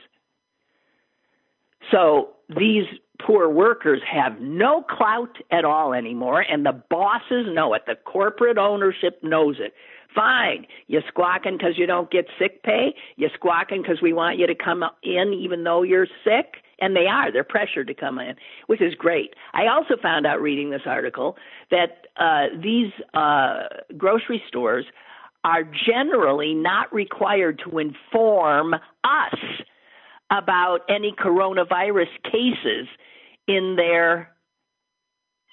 So 1.91 2.31
these 2.49 2.85
poor 3.21 3.49
workers 3.49 4.01
have 4.11 4.39
no 4.39 4.81
clout 4.81 5.37
at 5.51 5.65
all 5.65 5.93
anymore, 5.93 6.41
and 6.41 6.65
the 6.65 6.81
bosses 6.89 7.47
know 7.53 7.73
it. 7.73 7.83
The 7.85 7.95
corporate 7.95 8.57
ownership 8.57 9.19
knows 9.23 9.57
it. 9.59 9.73
Fine, 10.13 10.65
you're 10.87 11.03
squawking 11.07 11.57
because 11.57 11.77
you 11.77 11.85
don't 11.85 12.09
get 12.09 12.27
sick 12.39 12.63
pay. 12.63 12.95
You're 13.17 13.31
squawking 13.33 13.81
because 13.81 14.01
we 14.01 14.13
want 14.13 14.37
you 14.37 14.47
to 14.47 14.55
come 14.55 14.83
in 15.03 15.33
even 15.33 15.63
though 15.63 15.83
you're 15.83 16.07
sick. 16.23 16.63
And 16.79 16.95
they 16.95 17.07
are. 17.07 17.31
They're 17.31 17.43
pressured 17.43 17.87
to 17.87 17.93
come 17.93 18.19
in, 18.19 18.35
which 18.67 18.81
is 18.81 18.95
great. 18.95 19.33
I 19.53 19.67
also 19.67 19.95
found 20.01 20.25
out 20.25 20.41
reading 20.41 20.69
this 20.69 20.81
article 20.85 21.37
that 21.71 22.07
uh, 22.17 22.47
these 22.61 22.91
uh, 23.13 23.63
grocery 23.97 24.43
stores 24.47 24.85
are 25.45 25.63
generally 25.63 26.53
not 26.53 26.93
required 26.93 27.61
to 27.63 27.77
inform 27.77 28.73
us 29.03 29.39
about 30.31 30.79
any 30.89 31.13
coronavirus 31.13 32.09
cases 32.23 32.87
in 33.47 33.75
their 33.77 34.31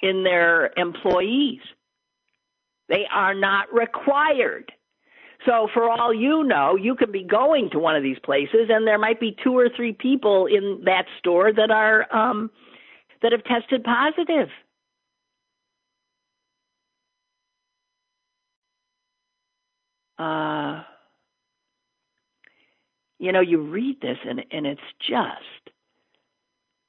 in 0.00 0.24
their 0.24 0.72
employees. 0.76 1.60
They 2.88 3.06
are 3.12 3.34
not 3.34 3.72
required. 3.72 4.72
So 5.46 5.68
for 5.74 5.90
all 5.90 6.14
you 6.14 6.44
know, 6.44 6.76
you 6.76 6.94
could 6.94 7.10
be 7.12 7.24
going 7.24 7.70
to 7.70 7.78
one 7.78 7.96
of 7.96 8.02
these 8.02 8.18
places 8.24 8.68
and 8.68 8.86
there 8.86 8.98
might 8.98 9.20
be 9.20 9.36
two 9.42 9.56
or 9.56 9.68
three 9.74 9.92
people 9.92 10.46
in 10.46 10.82
that 10.84 11.06
store 11.18 11.52
that 11.52 11.70
are 11.70 12.06
um 12.14 12.50
that 13.22 13.32
have 13.32 13.44
tested 13.44 13.84
positive. 13.84 14.48
Uh 20.18 20.82
you 23.18 23.32
know, 23.32 23.40
you 23.40 23.60
read 23.62 24.00
this 24.00 24.18
and 24.28 24.44
and 24.50 24.66
it's 24.66 24.80
just 25.00 25.74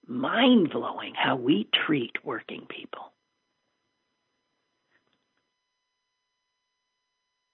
mind 0.08 0.72
blowing 0.72 1.14
how 1.16 1.36
we 1.36 1.68
treat 1.86 2.14
working 2.24 2.66
people. 2.70 3.14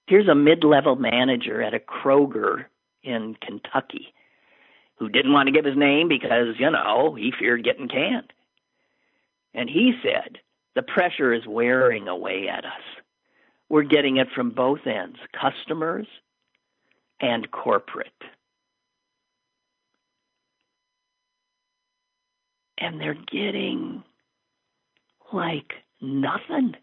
Here's 0.10 0.28
a 0.28 0.36
mid 0.36 0.64
level 0.64 0.96
manager 0.96 1.62
at 1.62 1.74
a 1.74 1.80
Kroger 1.80 2.66
in 3.04 3.36
Kentucky 3.42 4.14
who 4.98 5.08
didn't 5.08 5.32
want 5.32 5.48
to 5.48 5.54
give 5.54 5.66
his 5.66 5.78
name 5.78 6.10
because, 6.10 6.56
you 6.58 6.70
know, 6.70 7.16
he 7.16 7.32
feared 7.38 7.64
getting 7.64 7.88
canned. 7.88 8.34
And 9.54 9.70
he 9.70 9.94
said, 10.04 10.40
the 10.76 10.82
pressure 10.82 11.34
is 11.34 11.48
wearing 11.48 12.08
away 12.08 12.48
at 12.50 12.66
us. 12.66 12.84
We're 13.70 13.84
getting 13.84 14.18
it 14.18 14.28
from 14.36 14.50
both 14.50 14.86
ends 14.86 15.18
customers 15.40 16.08
and 17.22 17.50
corporate. 17.52 18.08
and 22.80 23.00
they're 23.00 23.14
getting 23.14 24.04
like 25.32 25.74
nothing. 26.02 26.76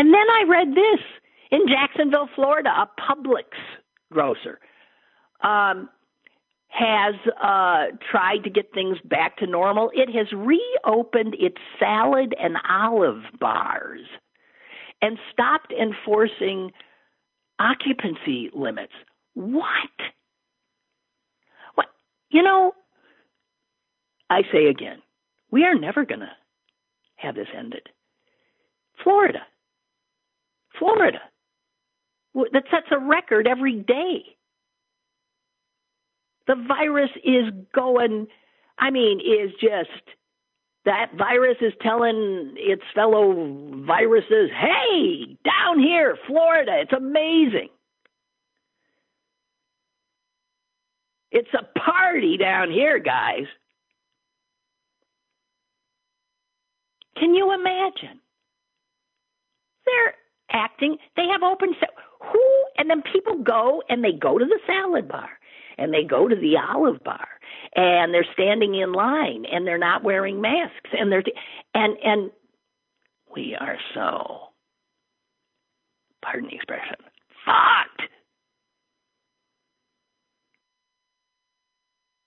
And 0.00 0.14
then 0.14 0.30
I 0.30 0.44
read 0.48 0.68
this 0.70 1.00
in 1.50 1.68
Jacksonville, 1.68 2.30
Florida, 2.34 2.70
a 2.70 2.88
Publix 2.98 3.44
grocer 4.10 4.58
um, 5.42 5.90
has 6.68 7.16
uh, 7.38 7.94
tried 8.10 8.38
to 8.44 8.48
get 8.48 8.72
things 8.72 8.96
back 9.04 9.36
to 9.36 9.46
normal. 9.46 9.90
It 9.92 10.08
has 10.16 10.32
reopened 10.32 11.36
its 11.38 11.58
salad 11.78 12.34
and 12.42 12.56
olive 12.66 13.24
bars 13.38 14.00
and 15.02 15.18
stopped 15.30 15.70
enforcing 15.70 16.70
occupancy 17.58 18.48
limits. 18.54 18.94
What? 19.34 19.66
What? 21.74 21.88
You 22.30 22.42
know, 22.42 22.72
I 24.30 24.44
say 24.50 24.64
again, 24.64 25.02
we 25.50 25.64
are 25.64 25.74
never 25.74 26.06
going 26.06 26.20
to 26.20 26.32
have 27.16 27.34
this 27.34 27.48
ended. 27.54 27.90
Florida. 29.04 29.40
Florida. 30.80 31.20
That 32.34 32.64
sets 32.70 32.86
a 32.90 32.98
record 32.98 33.46
every 33.46 33.76
day. 33.76 34.24
The 36.48 36.56
virus 36.66 37.10
is 37.22 37.52
going, 37.72 38.26
I 38.78 38.90
mean, 38.90 39.20
is 39.20 39.52
just, 39.60 40.16
that 40.84 41.12
virus 41.16 41.58
is 41.60 41.72
telling 41.82 42.54
its 42.56 42.82
fellow 42.94 43.32
viruses, 43.86 44.50
hey, 44.58 45.36
down 45.44 45.78
here, 45.78 46.16
Florida, 46.26 46.80
it's 46.80 46.92
amazing. 46.92 47.68
It's 51.30 51.54
a 51.54 51.78
party 51.78 52.36
down 52.36 52.72
here, 52.72 52.98
guys. 52.98 53.44
Can 57.16 57.34
you 57.34 57.52
imagine? 57.52 58.18
They're 59.84 60.14
acting, 60.52 60.96
they 61.16 61.26
have 61.26 61.42
open, 61.42 61.74
who, 62.20 62.64
and 62.78 62.90
then 62.90 63.02
people 63.12 63.42
go 63.42 63.82
and 63.88 64.04
they 64.04 64.12
go 64.12 64.38
to 64.38 64.44
the 64.44 64.60
salad 64.66 65.08
bar 65.08 65.30
and 65.78 65.92
they 65.92 66.04
go 66.04 66.28
to 66.28 66.36
the 66.36 66.56
olive 66.56 67.02
bar 67.02 67.26
and 67.74 68.12
they're 68.12 68.26
standing 68.32 68.74
in 68.74 68.92
line 68.92 69.44
and 69.50 69.66
they're 69.66 69.78
not 69.78 70.04
wearing 70.04 70.40
masks 70.40 70.90
and 70.92 71.10
they're, 71.10 71.24
and, 71.74 71.96
and 72.04 72.30
we 73.34 73.56
are 73.58 73.78
so, 73.94 74.48
pardon 76.22 76.48
the 76.48 76.54
expression, 76.56 76.96
fucked. 77.44 78.02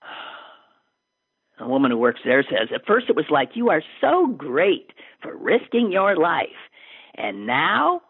a 1.59 1.67
woman 1.67 1.91
who 1.91 1.97
works 1.97 2.21
there 2.25 2.43
says, 2.43 2.69
at 2.73 2.85
first 2.85 3.07
it 3.09 3.15
was 3.15 3.25
like, 3.29 3.49
you 3.55 3.69
are 3.69 3.83
so 4.01 4.27
great 4.27 4.91
for 5.21 5.35
risking 5.35 5.91
your 5.91 6.15
life. 6.15 6.49
And 7.15 7.45
now, 7.45 8.01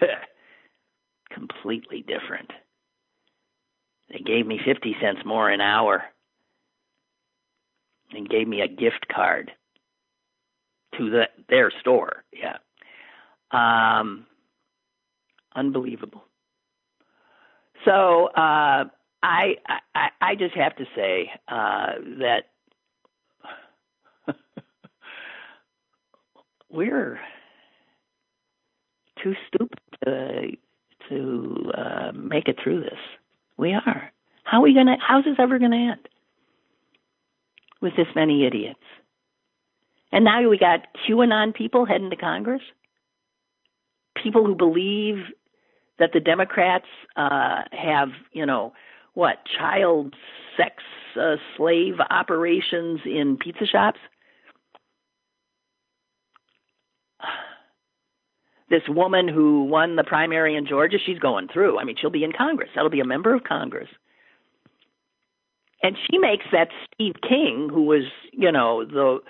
completely 1.30 2.04
different. 2.06 2.50
They 4.10 4.20
gave 4.20 4.46
me 4.46 4.58
50 4.64 4.96
cents 5.00 5.20
more 5.24 5.50
an 5.50 5.60
hour 5.60 6.04
and 8.12 8.28
gave 8.28 8.48
me 8.48 8.62
a 8.62 8.68
gift 8.68 9.06
card 9.14 9.50
to 10.96 11.10
the, 11.10 11.24
their 11.48 11.70
store. 11.80 12.24
Yeah. 12.32 12.56
Um, 13.50 14.26
unbelievable. 15.54 16.24
So, 17.84 18.26
uh, 18.28 18.84
I, 19.22 19.56
I 19.94 20.08
I 20.20 20.34
just 20.36 20.54
have 20.54 20.76
to 20.76 20.84
say 20.94 21.30
uh, 21.48 21.92
that 22.20 22.44
we're 26.70 27.18
too 29.22 29.34
stupid 29.46 29.78
to 30.04 30.56
to 31.08 31.72
uh, 31.76 32.12
make 32.12 32.48
it 32.48 32.58
through 32.62 32.80
this. 32.80 32.98
We 33.56 33.72
are. 33.72 34.12
How 34.44 34.58
are 34.58 34.62
we 34.62 34.74
gonna? 34.74 34.96
How's 35.00 35.24
this 35.24 35.36
ever 35.38 35.58
gonna 35.58 35.92
end 35.92 36.08
with 37.80 37.94
this 37.96 38.06
many 38.14 38.46
idiots? 38.46 38.80
And 40.10 40.24
now 40.24 40.48
we 40.48 40.58
got 40.58 40.86
QAnon 41.06 41.54
people 41.54 41.84
heading 41.84 42.10
to 42.10 42.16
Congress. 42.16 42.62
People 44.22 44.44
who 44.44 44.54
believe 44.54 45.26
that 45.98 46.10
the 46.12 46.20
Democrats 46.20 46.86
uh, 47.16 47.62
have, 47.72 48.08
you 48.32 48.46
know, 48.46 48.72
what 49.14 49.38
child 49.58 50.14
sex 50.56 50.82
uh, 51.20 51.36
slave 51.56 51.94
operations 52.10 53.00
in 53.04 53.36
pizza 53.36 53.66
shops. 53.66 53.98
This 58.70 58.82
woman 58.88 59.28
who 59.28 59.64
won 59.64 59.96
the 59.96 60.04
primary 60.04 60.54
in 60.54 60.66
Georgia, 60.66 60.98
she's 61.04 61.18
going 61.18 61.48
through. 61.48 61.78
I 61.78 61.84
mean, 61.84 61.96
she'll 61.98 62.10
be 62.10 62.24
in 62.24 62.32
Congress. 62.32 62.70
That'll 62.74 62.90
be 62.90 63.00
a 63.00 63.06
member 63.06 63.34
of 63.34 63.44
Congress. 63.44 63.88
And 65.82 65.96
she 66.10 66.18
makes 66.18 66.44
that 66.52 66.68
Steve 66.92 67.14
King, 67.26 67.68
who 67.72 67.84
was, 67.84 68.04
you 68.32 68.50
know, 68.50 68.84
the 68.84 69.20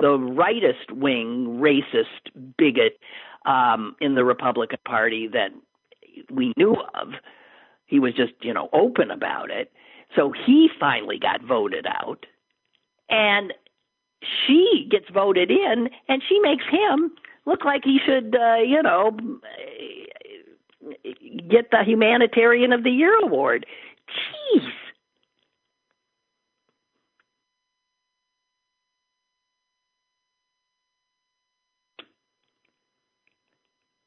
the 0.00 0.18
rightist 0.18 0.90
wing 0.90 1.60
racist 1.62 2.54
bigot 2.58 2.98
um, 3.46 3.94
in 4.00 4.14
the 4.14 4.24
Republican 4.24 4.80
Party 4.84 5.28
that 5.28 5.50
we 6.30 6.52
knew 6.56 6.76
of, 6.94 7.12
he 7.86 8.00
was 8.00 8.12
just, 8.14 8.32
you 8.42 8.52
know, 8.52 8.68
open 8.72 9.10
about 9.10 9.50
it. 9.50 9.72
So 10.16 10.32
he 10.46 10.68
finally 10.80 11.18
got 11.18 11.42
voted 11.42 11.86
out. 11.86 12.26
And 13.08 13.52
she 14.46 14.88
gets 14.90 15.08
voted 15.12 15.50
in 15.50 15.90
and 16.08 16.22
she 16.28 16.38
makes 16.40 16.64
him 16.64 17.12
look 17.46 17.64
like 17.64 17.82
he 17.84 17.98
should, 18.04 18.36
uh, 18.36 18.56
you 18.56 18.82
know, 18.82 19.16
get 21.50 21.70
the 21.70 21.82
Humanitarian 21.84 22.72
of 22.72 22.84
the 22.84 22.90
Year 22.90 23.16
award. 23.22 23.66
Jeez. 24.08 24.70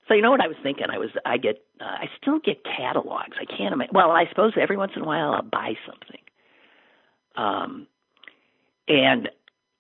So 0.08 0.14
you 0.14 0.22
know 0.22 0.32
what 0.32 0.42
I 0.42 0.48
was 0.48 0.56
thinking? 0.64 0.86
I 0.90 0.98
was 0.98 1.10
I 1.26 1.38
get 1.38 1.64
uh, 1.82 1.84
I 1.84 2.10
still 2.22 2.40
get 2.40 2.64
catalogs. 2.64 3.36
I 3.40 3.46
can't 3.46 3.74
imagine. 3.74 3.92
Well, 3.94 4.12
I 4.12 4.26
suppose 4.30 4.54
every 4.60 4.78
once 4.78 4.94
in 4.96 5.02
a 5.02 5.06
while 5.06 5.34
I'll 5.34 5.42
buy 5.42 5.74
something. 5.86 6.22
Um, 7.36 7.88
and 8.88 9.30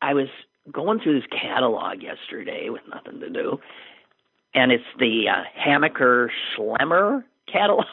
I 0.01 0.13
was 0.13 0.27
going 0.71 0.99
through 0.99 1.19
this 1.19 1.29
catalog 1.29 2.01
yesterday 2.01 2.69
with 2.69 2.81
nothing 2.89 3.19
to 3.19 3.29
do, 3.29 3.59
and 4.53 4.71
it's 4.71 4.83
the 4.99 5.25
uh, 5.29 5.43
Hammacher 5.59 6.29
Schlemmer 6.55 7.23
catalog. 7.51 7.85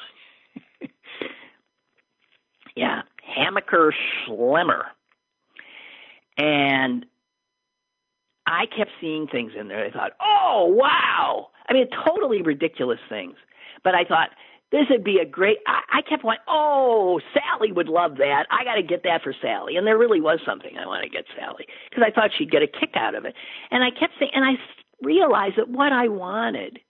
yeah, 2.76 3.02
Hammacher 3.36 3.92
Schlemmer. 4.26 4.84
And 6.36 7.06
I 8.46 8.66
kept 8.66 8.90
seeing 9.00 9.26
things 9.26 9.52
in 9.58 9.68
there. 9.68 9.84
I 9.84 9.90
thought, 9.90 10.12
oh, 10.20 10.66
wow. 10.76 11.48
I 11.68 11.72
mean, 11.72 11.86
totally 12.04 12.42
ridiculous 12.42 12.98
things. 13.08 13.36
But 13.82 13.94
I 13.94 14.04
thought, 14.04 14.30
this 14.72 14.86
would 14.90 15.04
be 15.04 15.18
a 15.18 15.24
great. 15.24 15.58
I, 15.66 15.98
I 15.98 16.02
kept 16.02 16.22
going, 16.22 16.38
oh, 16.48 17.20
Sally 17.32 17.72
would 17.72 17.88
love 17.88 18.16
that. 18.16 18.46
I 18.50 18.64
got 18.64 18.74
to 18.74 18.82
get 18.82 19.02
that 19.04 19.22
for 19.22 19.34
Sally. 19.40 19.76
And 19.76 19.86
there 19.86 19.98
really 19.98 20.20
was 20.20 20.40
something 20.44 20.76
I 20.76 20.86
wanted 20.86 21.04
to 21.04 21.10
get 21.10 21.24
Sally 21.38 21.66
because 21.88 22.02
I 22.06 22.10
thought 22.10 22.30
she'd 22.36 22.50
get 22.50 22.62
a 22.62 22.66
kick 22.66 22.94
out 22.96 23.14
of 23.14 23.24
it. 23.24 23.34
And 23.70 23.84
I 23.84 23.90
kept 23.90 24.14
saying, 24.18 24.32
and 24.34 24.44
I 24.44 24.54
realized 25.02 25.56
that 25.56 25.68
what 25.68 25.92
I 25.92 26.08
wanted 26.08 26.80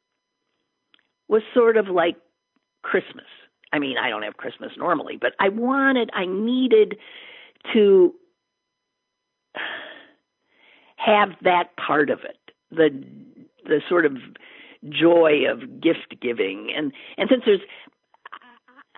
was 1.28 1.42
sort 1.52 1.76
of 1.76 1.88
like 1.88 2.16
Christmas. 2.82 3.26
I 3.72 3.78
mean, 3.78 3.96
I 3.98 4.08
don't 4.08 4.22
have 4.22 4.36
Christmas 4.36 4.72
normally, 4.76 5.18
but 5.20 5.32
I 5.40 5.48
wanted, 5.48 6.10
I 6.14 6.26
needed 6.26 6.96
to 7.72 8.14
have 10.96 11.30
that 11.42 11.76
part 11.76 12.08
of 12.10 12.20
it, 12.20 12.38
the 12.70 13.04
the 13.66 13.80
sort 13.88 14.04
of 14.04 14.12
joy 14.88 15.42
of 15.50 15.80
gift 15.80 16.16
giving, 16.20 16.72
and 16.76 16.92
and 17.16 17.28
since 17.30 17.42
there's, 17.46 17.60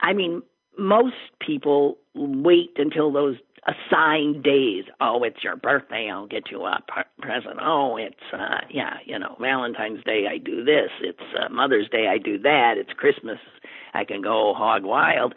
I 0.03 0.13
mean, 0.13 0.43
most 0.79 1.15
people 1.41 1.99
wait 2.15 2.73
until 2.77 3.13
those 3.13 3.37
assigned 3.67 4.43
days. 4.43 4.85
Oh, 5.01 5.23
it's 5.25 5.43
your 5.43 5.57
birthday. 5.57 6.09
I'll 6.11 6.27
get 6.27 6.51
you 6.51 6.65
a 6.65 6.81
present. 7.21 7.59
Oh, 7.61 7.97
it's 7.97 8.15
uh 8.33 8.61
yeah, 8.71 8.99
you 9.05 9.19
know, 9.19 9.37
Valentine's 9.41 10.05
Day 10.05 10.27
I 10.31 10.39
do 10.39 10.65
this. 10.65 10.91
It's 11.01 11.19
uh, 11.39 11.49
Mother's 11.53 11.89
Day 11.89 12.07
I 12.09 12.19
do 12.19 12.39
that. 12.39 12.75
It's 12.77 12.93
Christmas 12.93 13.39
I 13.95 14.05
can 14.05 14.23
go 14.23 14.55
hog 14.55 14.85
wild. 14.85 15.35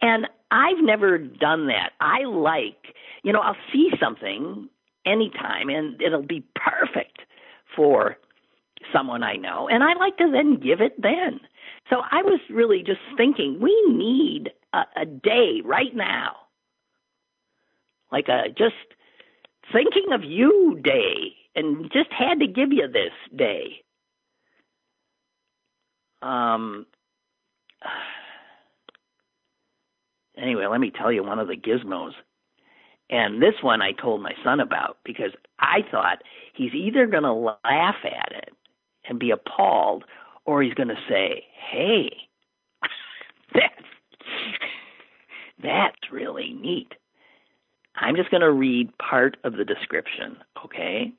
And 0.00 0.28
I've 0.50 0.82
never 0.82 1.18
done 1.18 1.66
that. 1.68 1.90
I 2.00 2.24
like, 2.24 2.94
you 3.22 3.32
know, 3.32 3.40
I'll 3.40 3.56
see 3.72 3.90
something 4.00 4.68
anytime 5.04 5.68
and 5.68 6.00
it'll 6.00 6.22
be 6.22 6.44
perfect 6.54 7.20
for 7.74 8.16
someone 8.92 9.22
I 9.22 9.36
know 9.36 9.68
and 9.68 9.82
I 9.82 9.94
like 9.94 10.16
to 10.18 10.30
then 10.30 10.60
give 10.60 10.80
it 10.80 11.00
then. 11.00 11.40
So 11.90 11.96
I 12.10 12.22
was 12.22 12.40
really 12.50 12.82
just 12.82 13.00
thinking 13.16 13.60
we 13.60 13.74
need 13.88 14.50
a, 14.72 14.84
a 15.02 15.06
day 15.06 15.60
right 15.64 15.94
now 15.94 16.36
like 18.14 18.28
a 18.28 18.48
just 18.48 18.74
thinking 19.72 20.12
of 20.12 20.22
you 20.22 20.80
day 20.82 21.34
and 21.56 21.90
just 21.92 22.12
had 22.12 22.38
to 22.40 22.46
give 22.46 22.72
you 22.72 22.86
this 22.86 23.12
day. 23.36 23.82
Um 26.22 26.86
anyway, 30.38 30.66
let 30.66 30.80
me 30.80 30.92
tell 30.96 31.12
you 31.12 31.24
one 31.24 31.40
of 31.40 31.48
the 31.48 31.56
gizmos. 31.56 32.12
And 33.10 33.42
this 33.42 33.54
one 33.62 33.82
I 33.82 33.92
told 33.92 34.22
my 34.22 34.32
son 34.42 34.60
about 34.60 34.98
because 35.04 35.32
I 35.58 35.80
thought 35.90 36.22
he's 36.54 36.72
either 36.72 37.06
going 37.06 37.24
to 37.24 37.32
laugh 37.32 37.96
at 38.02 38.32
it 38.32 38.50
and 39.08 39.18
be 39.18 39.30
appalled 39.30 40.04
or 40.44 40.62
he's 40.62 40.74
going 40.74 40.88
to 40.88 40.98
say, 41.08 41.44
"Hey, 41.70 42.10
that's 43.54 43.84
that's 45.62 46.12
really 46.12 46.56
neat." 46.60 46.92
I'm 47.96 48.16
just 48.16 48.30
going 48.30 48.40
to 48.40 48.50
read 48.50 48.96
part 48.98 49.36
of 49.44 49.56
the 49.56 49.64
description, 49.64 50.36
okay? 50.64 51.12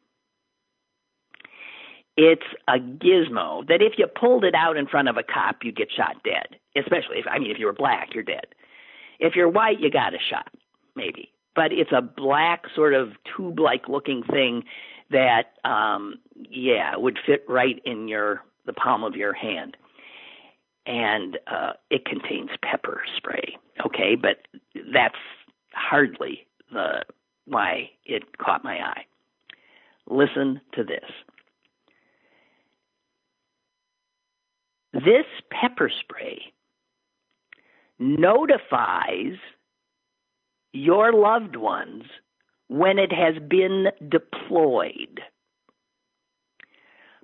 It's 2.18 2.46
a 2.68 2.80
gizmo 2.80 3.68
that 3.68 3.82
if 3.82 3.94
you 3.98 4.08
pulled 4.08 4.44
it 4.44 4.56
out 4.56 4.78
in 4.78 4.88
front 4.88 5.10
of 5.10 5.18
a 5.18 5.24
cop, 5.24 5.58
you'd 5.64 5.76
get 5.76 5.90
shot 5.92 6.16
dead. 6.24 6.60
Especially 6.76 7.20
if, 7.20 7.26
I 7.30 7.40
mean, 7.40 7.52
if 7.52 7.60
you 7.60 7.66
were 7.66 7.74
black, 7.74 8.10
you're 8.14 8.24
dead. 8.24 8.48
If 9.20 9.36
you're 9.36 9.50
white, 9.50 9.80
you 9.80 9.90
got 9.90 10.14
a 10.14 10.18
shot, 10.30 10.50
maybe. 10.96 11.32
But 11.56 11.72
it's 11.72 11.92
a 11.94 12.02
black, 12.02 12.66
sort 12.76 12.94
of 12.94 13.14
tube 13.36 13.60
like 13.60 13.88
looking 13.88 14.24
thing 14.24 14.64
that, 15.12 15.54
um, 15.64 16.16
yeah, 16.50 16.96
would 16.96 17.20
fit 17.26 17.44
right 17.48 17.82
in 17.86 18.08
your 18.08 18.42
the 18.66 18.74
palm 18.74 19.04
of 19.04 19.16
your 19.16 19.34
hand. 19.34 19.78
And 20.88 21.38
uh, 21.48 21.74
it 21.90 22.06
contains 22.06 22.50
pepper 22.62 23.02
spray, 23.18 23.58
okay? 23.86 24.16
But 24.16 24.48
that's 24.94 25.16
hardly 25.74 26.48
the 26.72 27.04
why 27.46 27.92
it 28.06 28.38
caught 28.38 28.64
my 28.64 28.78
eye. 28.78 29.06
Listen 30.10 30.62
to 30.74 30.84
this. 30.84 31.10
This 34.94 35.26
pepper 35.52 35.92
spray 36.02 36.54
notifies 38.00 39.38
your 40.72 41.14
loved 41.14 41.56
ones 41.56 42.04
when 42.68 42.98
it 43.00 43.12
has 43.12 43.36
been 43.48 43.88
deployed, 44.10 45.22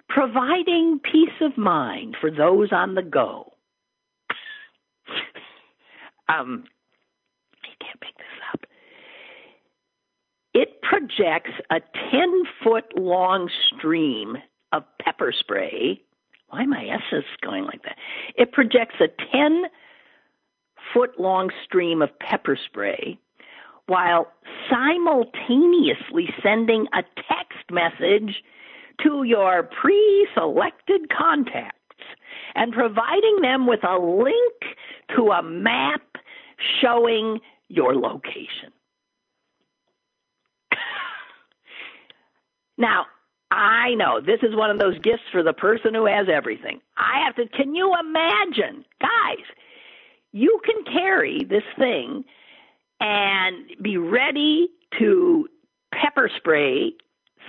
providing 0.10 1.00
peace 1.00 1.30
of 1.42 1.58
mind 1.58 2.16
for 2.20 2.30
those 2.30 2.72
on 2.72 2.96
the 2.96 3.02
go. 3.02 3.54
um, 6.30 6.66
I 7.64 7.84
can't 7.84 8.02
make 8.02 8.18
this 8.18 8.26
up. 8.54 8.66
It 10.54 10.82
projects 10.82 11.52
a 11.70 11.80
10 12.12 12.44
foot 12.64 12.98
long 12.98 13.50
stream 13.76 14.38
of 14.72 14.84
pepper 15.02 15.34
spray. 15.38 16.02
Why 16.50 16.66
my 16.66 16.86
S 16.86 17.02
is 17.14 17.24
going 17.42 17.64
like 17.64 17.84
that? 17.84 17.98
It 18.36 18.52
projects 18.52 18.96
a 19.00 19.08
10 19.32 19.64
foot 20.94 21.20
long 21.20 21.50
stream 21.64 22.02
of 22.02 22.10
pepper 22.20 22.58
spray 22.68 23.18
while 23.92 24.32
simultaneously 24.70 26.30
sending 26.42 26.88
a 26.94 27.04
text 27.28 27.70
message 27.70 28.42
to 29.04 29.24
your 29.24 29.64
pre 29.64 30.30
selected 30.34 31.10
contacts 31.10 31.76
and 32.56 32.72
providing 32.72 33.42
them 33.42 33.68
with 33.68 33.84
a 33.84 33.98
link 33.98 34.54
to 35.14 35.32
a 35.32 35.44
map 35.44 36.04
showing 36.82 37.42
your 37.68 37.94
location. 37.94 38.72
now, 42.78 43.08
I 43.52 43.96
know 43.96 44.22
this 44.22 44.40
is 44.42 44.56
one 44.56 44.72
of 44.72 44.80
those 44.80 44.98
gifts 45.00 45.24
for 45.34 45.44
the 45.44 45.52
person 45.52 45.94
who 45.94 46.06
has 46.06 46.28
everything. 46.34 46.80
I 46.96 47.26
have 47.26 47.36
to, 47.36 47.46
can 47.50 47.76
you 47.76 47.94
imagine? 48.00 48.86
Guys, 49.02 49.46
you 50.32 50.62
can 50.64 50.86
carry 50.86 51.44
this 51.44 51.66
thing 51.78 52.24
and 53.02 53.66
be 53.82 53.98
ready 53.98 54.70
to 55.00 55.50
pepper 55.92 56.30
spray 56.38 56.94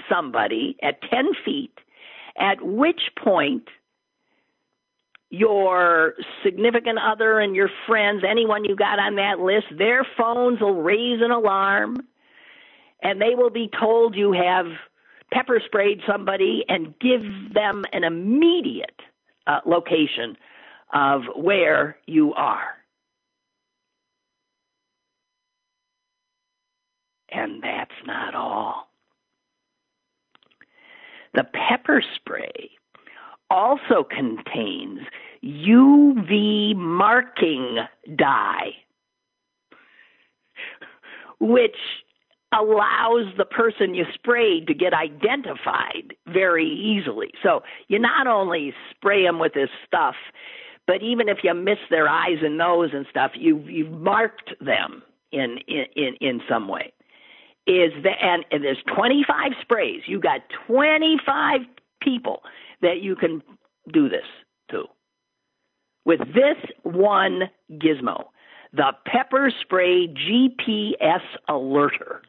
somebody 0.08 0.76
at 0.82 1.00
10 1.02 1.32
feet, 1.44 1.78
at 2.38 2.62
which 2.62 3.02
point 3.22 3.68
your 5.28 6.14
significant 6.42 6.98
other 6.98 7.38
and 7.38 7.54
your 7.54 7.70
friends, 7.86 8.22
anyone 8.28 8.64
you 8.64 8.74
got 8.74 8.98
on 8.98 9.16
that 9.16 9.38
list, 9.38 9.66
their 9.76 10.06
phones 10.16 10.60
will 10.60 10.82
raise 10.82 11.20
an 11.22 11.30
alarm 11.30 11.98
and 13.02 13.20
they 13.20 13.34
will 13.34 13.50
be 13.50 13.70
told 13.78 14.14
you 14.14 14.32
have 14.32 14.66
pepper 15.32 15.60
sprayed 15.64 16.00
somebody 16.06 16.64
and 16.68 16.98
give 16.98 17.22
them 17.54 17.84
an 17.92 18.04
immediate 18.04 19.00
uh, 19.46 19.60
location 19.66 20.36
of 20.94 21.22
where 21.34 21.96
you 22.06 22.32
are. 22.34 22.81
And 27.32 27.62
that's 27.62 27.90
not 28.06 28.34
all. 28.34 28.88
The 31.34 31.44
pepper 31.44 32.02
spray 32.16 32.70
also 33.50 34.04
contains 34.04 35.00
UV 35.42 36.76
marking 36.76 37.78
dye, 38.16 38.70
which 41.40 41.76
allows 42.52 43.32
the 43.38 43.46
person 43.46 43.94
you 43.94 44.04
sprayed 44.12 44.66
to 44.66 44.74
get 44.74 44.92
identified 44.92 46.14
very 46.26 46.68
easily. 46.68 47.30
So 47.42 47.62
you 47.88 47.98
not 47.98 48.26
only 48.26 48.74
spray 48.90 49.24
them 49.24 49.38
with 49.38 49.54
this 49.54 49.70
stuff, 49.86 50.14
but 50.86 51.02
even 51.02 51.28
if 51.28 51.38
you 51.42 51.54
miss 51.54 51.78
their 51.88 52.08
eyes 52.08 52.38
and 52.42 52.58
nose 52.58 52.90
and 52.92 53.06
stuff, 53.08 53.32
you've 53.34 53.70
you've 53.70 53.92
marked 53.92 54.52
them 54.60 55.02
in 55.30 55.58
in 55.66 56.14
in 56.20 56.40
some 56.48 56.68
way. 56.68 56.92
Is 57.66 57.92
that, 58.02 58.16
and, 58.20 58.44
and 58.50 58.64
there's 58.64 58.82
25 58.94 59.52
sprays. 59.60 60.02
You 60.06 60.18
got 60.18 60.40
25 60.66 61.60
people 62.00 62.42
that 62.80 63.02
you 63.02 63.14
can 63.14 63.42
do 63.92 64.08
this 64.08 64.26
to 64.70 64.86
with 66.04 66.20
this 66.34 66.56
one 66.82 67.42
gizmo, 67.72 68.24
the 68.72 68.92
pepper 69.06 69.52
spray 69.60 70.08
GPS 70.08 71.22
alerter. 71.48 72.20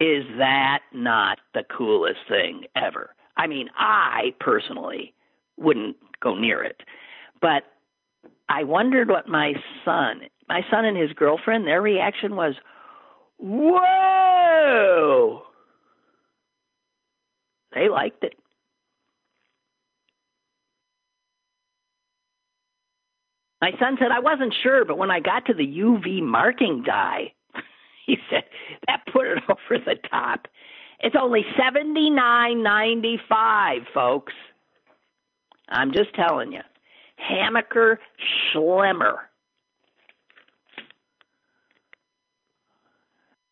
Is 0.00 0.24
that 0.38 0.80
not 0.92 1.38
the 1.54 1.64
coolest 1.64 2.20
thing 2.28 2.64
ever? 2.76 3.14
I 3.36 3.46
mean, 3.46 3.68
I 3.76 4.34
personally 4.40 5.14
wouldn't 5.56 5.96
go 6.20 6.36
near 6.36 6.62
it. 6.62 6.82
But 7.40 7.64
I 8.48 8.64
wondered 8.64 9.08
what 9.08 9.28
my 9.28 9.54
son, 9.84 10.22
my 10.48 10.62
son 10.70 10.84
and 10.84 10.96
his 10.96 11.12
girlfriend, 11.12 11.66
their 11.66 11.82
reaction 11.82 12.36
was, 12.36 12.54
Whoa! 13.38 13.82
They 17.74 17.88
liked 17.88 18.24
it. 18.24 18.34
My 23.60 23.72
son 23.80 23.96
said, 23.98 24.12
I 24.12 24.20
wasn't 24.20 24.54
sure, 24.62 24.84
but 24.84 24.98
when 24.98 25.10
I 25.10 25.20
got 25.20 25.46
to 25.46 25.54
the 25.54 25.66
UV 25.66 26.22
marking 26.22 26.82
dye, 26.84 27.32
he 28.06 28.16
said, 28.30 28.44
that 28.86 29.02
put 29.12 29.26
it 29.26 29.38
over 29.48 29.78
the 29.84 29.96
top. 30.10 30.46
It's 31.00 31.16
only 31.20 31.44
seventy 31.56 32.10
nine 32.10 32.62
ninety 32.62 33.20
five, 33.28 33.82
folks. 33.94 34.32
I'm 35.68 35.92
just 35.92 36.12
telling 36.14 36.52
you. 36.52 36.60
Hammacher 37.18 37.98
Schlemmer. 38.54 39.16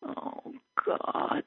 Oh, 0.05 0.53
God. 0.87 1.43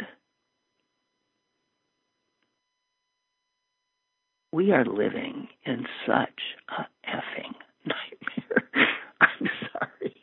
We 4.51 4.71
are 4.71 4.85
living 4.85 5.47
in 5.65 5.85
such 6.07 6.39
a 6.69 6.87
effing 7.07 7.53
nightmare. 7.85 8.69
I'm 9.21 9.49
sorry. 9.71 10.15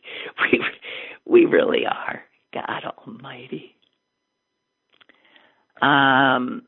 We, 0.52 0.64
we 1.24 1.44
really 1.46 1.86
are. 1.86 2.22
God 2.52 2.84
Almighty. 2.98 3.76
Um, 5.80 6.62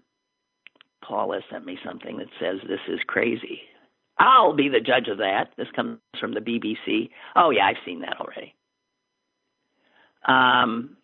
Paula 1.03 1.41
sent 1.51 1.65
me 1.65 1.79
something 1.85 2.19
that 2.19 2.29
says 2.41 2.61
this 2.69 2.81
is 2.89 3.01
crazy. 3.07 3.61
I'll 4.19 4.55
be 4.55 4.69
the 4.69 4.81
judge 4.81 5.09
of 5.09 5.19
that. 5.19 5.51
This 5.57 5.69
comes 5.75 5.99
from 6.21 6.35
the 6.35 6.41
BBC. 6.41 7.11
Oh 7.37 7.51
yeah, 7.51 7.67
I've 7.67 7.77
seen 7.87 8.01
that 8.01 8.17
already. 8.21 8.55
Um, 10.27 10.98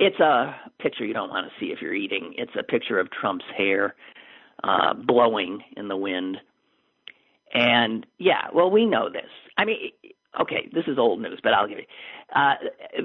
it's 0.00 0.18
a 0.18 0.56
picture 0.80 1.04
you 1.04 1.12
don't 1.12 1.28
want 1.28 1.46
to 1.46 1.52
see 1.60 1.72
if 1.72 1.82
you're 1.82 1.94
eating. 1.94 2.32
It's 2.38 2.56
a 2.58 2.62
picture 2.62 2.98
of 2.98 3.10
Trump's 3.10 3.44
hair 3.56 3.94
uh, 4.64 4.94
blowing 4.94 5.60
in 5.76 5.88
the 5.88 5.96
wind. 5.96 6.38
And 7.52 8.06
yeah, 8.18 8.48
well, 8.54 8.70
we 8.70 8.86
know 8.86 9.10
this. 9.10 9.28
I 9.58 9.66
mean, 9.66 9.90
okay, 10.40 10.70
this 10.72 10.84
is 10.86 10.98
old 10.98 11.20
news, 11.20 11.40
but 11.42 11.52
I'll 11.52 11.68
give 11.68 11.78
you 11.78 11.84
uh, 12.34 12.54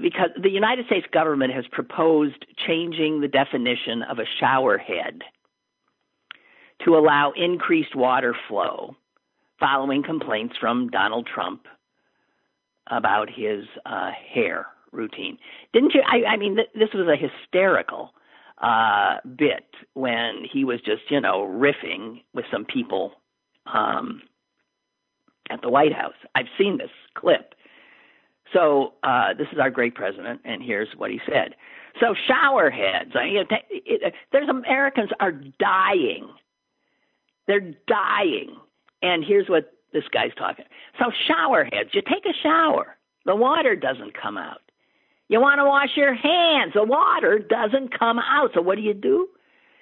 because 0.01 0.29
the 0.41 0.49
United 0.49 0.85
States 0.85 1.05
government 1.11 1.53
has 1.53 1.65
proposed 1.69 2.45
changing 2.65 3.19
the 3.19 3.27
definition 3.27 4.01
of 4.03 4.19
a 4.19 4.25
shower 4.39 4.77
head 4.77 5.21
to 6.85 6.95
allow 6.95 7.33
increased 7.35 7.93
water 7.93 8.33
flow 8.47 8.95
following 9.59 10.01
complaints 10.01 10.55
from 10.59 10.89
Donald 10.89 11.27
Trump 11.27 11.67
about 12.87 13.29
his 13.29 13.65
uh, 13.85 14.11
hair 14.33 14.67
routine. 14.95 15.37
Didn't 15.73 15.93
you? 15.93 16.01
I, 16.05 16.33
I 16.33 16.37
mean, 16.37 16.55
th- 16.55 16.69
this 16.73 16.89
was 16.93 17.07
a 17.07 17.15
hysterical 17.15 18.11
uh, 18.61 19.17
bit 19.37 19.65
when 19.93 20.43
he 20.51 20.63
was 20.63 20.79
just, 20.81 21.03
you 21.09 21.19
know, 21.21 21.41
riffing 21.41 22.21
with 22.33 22.45
some 22.51 22.65
people 22.65 23.13
um, 23.65 24.21
at 25.49 25.61
the 25.61 25.69
White 25.69 25.93
House. 25.93 26.15
I've 26.35 26.47
seen 26.57 26.77
this 26.77 26.89
clip. 27.15 27.53
So 28.53 28.93
uh, 29.03 29.33
this 29.37 29.47
is 29.51 29.59
our 29.59 29.69
great 29.69 29.95
president, 29.95 30.41
and 30.45 30.61
here's 30.61 30.89
what 30.95 31.11
he 31.11 31.19
said. 31.25 31.55
So 31.99 32.13
shower 32.27 32.69
heads. 32.69 33.11
I 33.15 33.23
it, 33.23 33.47
it, 33.69 34.13
there's 34.31 34.49
Americans 34.49 35.09
are 35.19 35.31
dying. 35.31 36.29
They're 37.47 37.73
dying. 37.87 38.55
And 39.01 39.23
here's 39.23 39.47
what 39.47 39.73
this 39.93 40.03
guy's 40.11 40.33
talking. 40.37 40.65
So 40.99 41.05
shower 41.27 41.63
heads. 41.63 41.89
You 41.93 42.01
take 42.01 42.25
a 42.25 42.33
shower. 42.43 42.95
The 43.25 43.35
water 43.35 43.75
doesn't 43.75 44.19
come 44.19 44.37
out. 44.37 44.61
You 45.27 45.41
want 45.41 45.59
to 45.59 45.65
wash 45.65 45.89
your 45.95 46.13
hands. 46.13 46.73
The 46.73 46.83
water 46.83 47.39
doesn't 47.39 47.97
come 47.97 48.19
out. 48.19 48.51
So 48.53 48.61
what 48.61 48.75
do 48.75 48.81
you 48.81 48.93
do? 48.93 49.27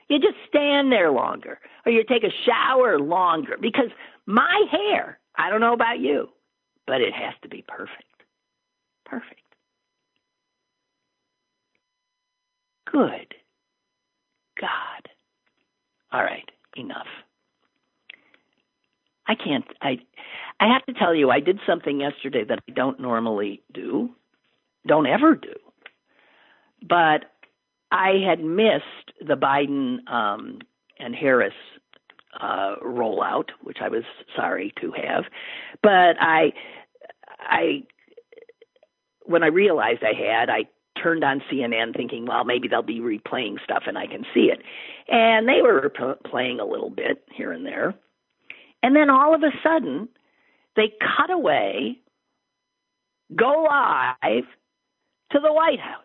You 0.10 0.20
just 0.20 0.36
stand 0.48 0.92
there 0.92 1.12
longer, 1.12 1.60
or 1.86 1.92
you 1.92 2.04
take 2.08 2.24
a 2.24 2.32
shower 2.46 3.00
longer. 3.00 3.58
Because 3.60 3.90
my 4.26 4.64
hair, 4.72 5.20
I 5.36 5.50
don't 5.50 5.62
know 5.62 5.74
about 5.74 6.00
you, 6.00 6.30
but 6.86 7.02
it 7.02 7.14
has 7.14 7.34
to 7.44 7.50
be 7.50 7.64
perfect. 7.68 8.04
Perfect. 9.06 9.42
Good 12.92 13.34
God. 14.60 15.10
All 16.12 16.24
right, 16.24 16.50
enough. 16.78 17.08
I 19.28 19.36
can't 19.36 19.66
I 19.82 19.98
I 20.60 20.72
have 20.72 20.86
to 20.86 20.94
tell 20.94 21.16
you 21.16 21.30
I 21.32 21.40
did 21.40 21.60
something 21.66 22.02
yesterday 22.02 22.44
that 22.48 22.60
I 22.70 22.72
don't 22.74 23.00
normally 23.00 23.64
do. 23.74 24.12
Don't 24.88 25.08
ever 25.08 25.36
do. 25.36 25.54
But 26.88 27.26
I 27.92 28.14
had 28.28 28.44
missed 28.44 29.14
the 29.26 29.36
Biden 29.36 30.08
um 30.12 30.60
and 31.00 31.16
Harris 31.16 31.54
uh 32.40 32.76
rollout, 32.84 33.50
which 33.62 33.78
I 33.82 33.90
was 33.90 34.04
sorry 34.36 34.74
to 34.82 34.92
have. 34.92 35.26
But 35.82 36.18
I 36.20 36.54
I 37.40 37.84
when 39.26 39.44
I 39.44 39.48
realized 39.48 40.04
I 40.04 40.14
had, 40.14 40.50
I 40.50 40.66
turned 41.02 41.24
on 41.24 41.42
CNN 41.52 41.96
thinking, 41.96 42.26
well, 42.26 42.44
maybe 42.44 42.68
they'll 42.68 42.82
be 42.82 43.00
replaying 43.00 43.64
stuff 43.64 43.84
and 43.88 43.98
I 43.98 44.08
can 44.08 44.26
see 44.34 44.52
it. 44.52 44.62
And 45.08 45.48
they 45.48 45.62
were 45.62 45.92
playing 46.30 46.60
a 46.60 46.66
little 46.66 46.90
bit 46.90 47.24
here 47.34 47.52
and 47.52 47.66
there. 47.66 47.96
And 48.82 48.96
then 48.96 49.10
all 49.10 49.34
of 49.34 49.44
a 49.44 49.52
sudden, 49.64 50.10
they 50.76 50.92
cut 51.18 51.32
away, 51.32 52.00
go 53.36 53.64
live 53.64 54.44
to 55.32 55.40
the 55.40 55.52
White 55.52 55.80
House, 55.80 56.04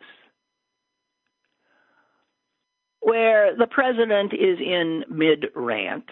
where 3.00 3.56
the 3.56 3.66
president 3.66 4.32
is 4.32 4.58
in 4.60 5.04
mid 5.10 5.46
rant 5.54 6.04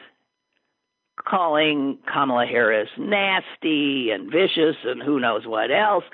calling 1.25 1.99
Kamala 2.13 2.47
Harris 2.47 2.89
nasty 2.99 4.11
and 4.11 4.31
vicious 4.31 4.77
and 4.85 5.03
who 5.03 5.19
knows 5.19 5.47
what 5.47 5.71
else, 5.71 6.05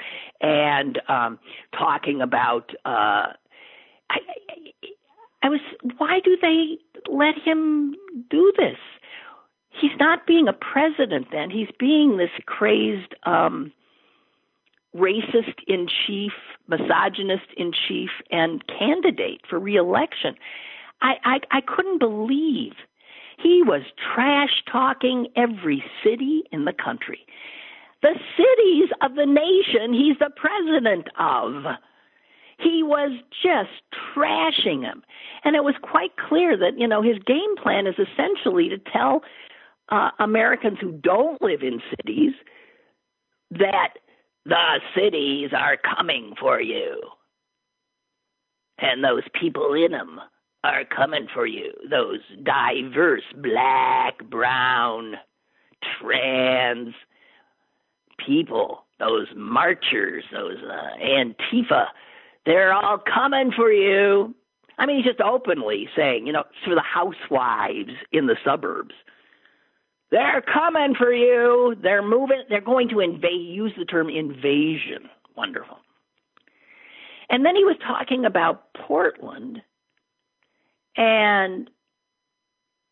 and 0.40 1.00
um, 1.08 1.38
talking 1.76 2.20
about. 2.20 2.70
Uh, 2.84 3.32
I, 4.10 4.18
I 5.42 5.48
was. 5.48 5.60
Why 5.98 6.20
do 6.24 6.36
they 6.40 6.78
let 7.10 7.34
him 7.44 7.94
do 8.30 8.52
this? 8.56 8.78
He's 9.70 9.98
not 9.98 10.26
being 10.26 10.48
a 10.48 10.52
president. 10.52 11.28
Then 11.32 11.50
he's 11.50 11.68
being 11.78 12.16
this 12.16 12.30
crazed. 12.46 13.14
Um, 13.24 13.72
racist 14.94 15.54
in 15.66 15.88
chief, 16.06 16.32
misogynist 16.68 17.46
in 17.56 17.72
chief, 17.72 18.10
and 18.30 18.62
candidate 18.66 19.40
for 19.48 19.58
reelection. 19.58 20.34
I, 21.00 21.14
I 21.24 21.40
I 21.50 21.60
couldn't 21.60 21.98
believe 21.98 22.72
he 23.42 23.62
was 23.62 23.82
trash 24.14 24.62
talking 24.70 25.28
every 25.36 25.82
city 26.04 26.42
in 26.52 26.64
the 26.64 26.72
country. 26.72 27.26
The 28.02 28.14
cities 28.36 28.90
of 29.00 29.14
the 29.14 29.26
nation 29.26 29.92
he's 29.92 30.18
the 30.18 30.30
president 30.34 31.08
of. 31.18 31.64
He 32.58 32.82
was 32.82 33.10
just 33.42 33.70
trashing 34.14 34.82
them. 34.82 35.02
And 35.42 35.56
it 35.56 35.64
was 35.64 35.74
quite 35.82 36.16
clear 36.16 36.56
that, 36.56 36.78
you 36.78 36.86
know, 36.86 37.02
his 37.02 37.18
game 37.26 37.56
plan 37.60 37.88
is 37.88 37.96
essentially 37.98 38.68
to 38.68 38.78
tell 38.78 39.22
uh, 39.88 40.10
Americans 40.20 40.78
who 40.80 40.92
don't 40.92 41.42
live 41.42 41.62
in 41.62 41.80
cities 41.96 42.34
that 43.50 43.94
the 44.44 44.80
cities 44.94 45.50
are 45.52 45.76
coming 45.76 46.34
for 46.38 46.60
you. 46.60 47.00
And 48.78 49.04
those 49.04 49.22
people 49.38 49.74
in 49.74 49.92
them 49.92 50.20
are 50.64 50.84
coming 50.84 51.28
for 51.32 51.46
you. 51.46 51.72
Those 51.88 52.20
diverse 52.42 53.22
black, 53.36 54.24
brown, 54.28 55.16
trans 56.00 56.94
people, 58.24 58.84
those 58.98 59.26
marchers, 59.34 60.24
those 60.32 60.58
uh, 60.62 60.96
Antifa, 61.02 61.86
they're 62.46 62.72
all 62.72 62.98
coming 62.98 63.52
for 63.52 63.70
you. 63.70 64.34
I 64.78 64.86
mean, 64.86 64.96
he's 64.96 65.06
just 65.06 65.20
openly 65.20 65.88
saying, 65.94 66.26
you 66.26 66.32
know, 66.32 66.44
for 66.64 66.74
the 66.74 66.82
housewives 66.82 67.92
in 68.10 68.26
the 68.26 68.36
suburbs, 68.44 68.94
they're 70.12 70.42
coming 70.42 70.94
for 70.94 71.10
you. 71.12 71.74
They're 71.82 72.02
moving. 72.06 72.44
They're 72.50 72.60
going 72.60 72.90
to 72.90 73.00
invade. 73.00 73.48
Use 73.48 73.72
the 73.76 73.86
term 73.86 74.10
invasion. 74.10 75.08
Wonderful. 75.36 75.78
And 77.30 77.46
then 77.46 77.56
he 77.56 77.64
was 77.64 77.76
talking 77.84 78.26
about 78.26 78.74
Portland, 78.74 79.62
and 80.98 81.70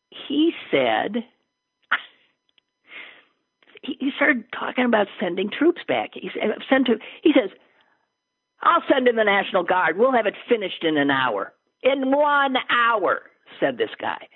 he 0.09 0.53
said 0.71 1.16
he 3.83 4.11
started 4.16 4.45
talking 4.59 4.87
about 4.87 5.07
sending 5.21 5.51
troops 5.51 5.83
back. 5.87 6.12
He 6.14 6.31
said, 6.33 6.55
"Send 6.71 6.87
to." 6.87 6.97
He 7.23 7.35
says, 7.35 7.51
"I'll 8.62 8.83
send 8.91 9.09
in 9.09 9.16
the 9.16 9.25
National 9.25 9.62
Guard. 9.62 9.99
We'll 9.99 10.12
have 10.12 10.27
it 10.27 10.35
finished 10.49 10.85
in 10.85 10.97
an 10.97 11.11
hour." 11.11 11.53
In 11.83 12.11
one 12.11 12.57
hour, 12.71 13.30
said 13.59 13.78
this 13.78 13.90
guy. 14.01 14.28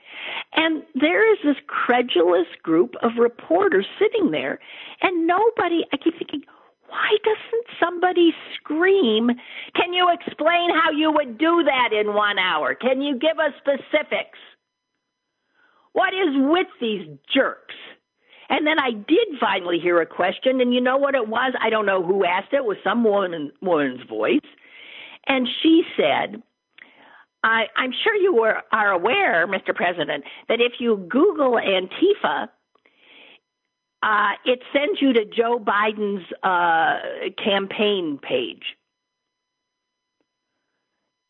And 0.54 0.82
there 0.94 1.30
is 1.32 1.38
this 1.44 1.56
credulous 1.66 2.46
group 2.62 2.94
of 3.02 3.12
reporters 3.18 3.86
sitting 3.98 4.30
there, 4.30 4.58
and 5.02 5.26
nobody, 5.26 5.84
I 5.92 5.96
keep 5.96 6.18
thinking, 6.18 6.42
why 6.88 7.16
doesn't 7.24 7.66
somebody 7.80 8.32
scream, 8.54 9.30
Can 9.74 9.92
you 9.92 10.08
explain 10.12 10.70
how 10.70 10.90
you 10.90 11.10
would 11.10 11.38
do 11.38 11.64
that 11.64 11.90
in 11.92 12.14
one 12.14 12.38
hour? 12.38 12.74
Can 12.74 13.02
you 13.02 13.18
give 13.18 13.38
us 13.38 13.52
specifics? 13.58 14.38
What 15.92 16.12
is 16.14 16.34
with 16.34 16.68
these 16.80 17.06
jerks? 17.32 17.74
And 18.48 18.66
then 18.66 18.78
I 18.78 18.90
did 18.92 19.40
finally 19.40 19.78
hear 19.80 20.00
a 20.00 20.06
question, 20.06 20.60
and 20.60 20.74
you 20.74 20.80
know 20.80 20.96
what 20.96 21.14
it 21.14 21.28
was? 21.28 21.54
I 21.60 21.70
don't 21.70 21.86
know 21.86 22.02
who 22.02 22.24
asked 22.24 22.52
it. 22.52 22.56
It 22.56 22.64
was 22.64 22.76
some 22.84 23.02
woman, 23.02 23.50
woman's 23.62 24.06
voice. 24.08 24.40
And 25.26 25.48
she 25.62 25.82
said, 25.96 26.42
I, 27.44 27.66
I'm 27.76 27.92
sure 28.02 28.14
you 28.16 28.34
were, 28.34 28.62
are 28.72 28.90
aware, 28.90 29.46
Mr. 29.46 29.74
President, 29.74 30.24
that 30.48 30.62
if 30.62 30.80
you 30.80 30.96
Google 31.10 31.60
Antifa, 31.60 32.48
uh, 34.02 34.30
it 34.46 34.60
sends 34.72 35.00
you 35.02 35.12
to 35.12 35.26
Joe 35.26 35.58
Biden's 35.58 36.24
uh, 36.42 37.28
campaign 37.42 38.18
page. 38.20 38.64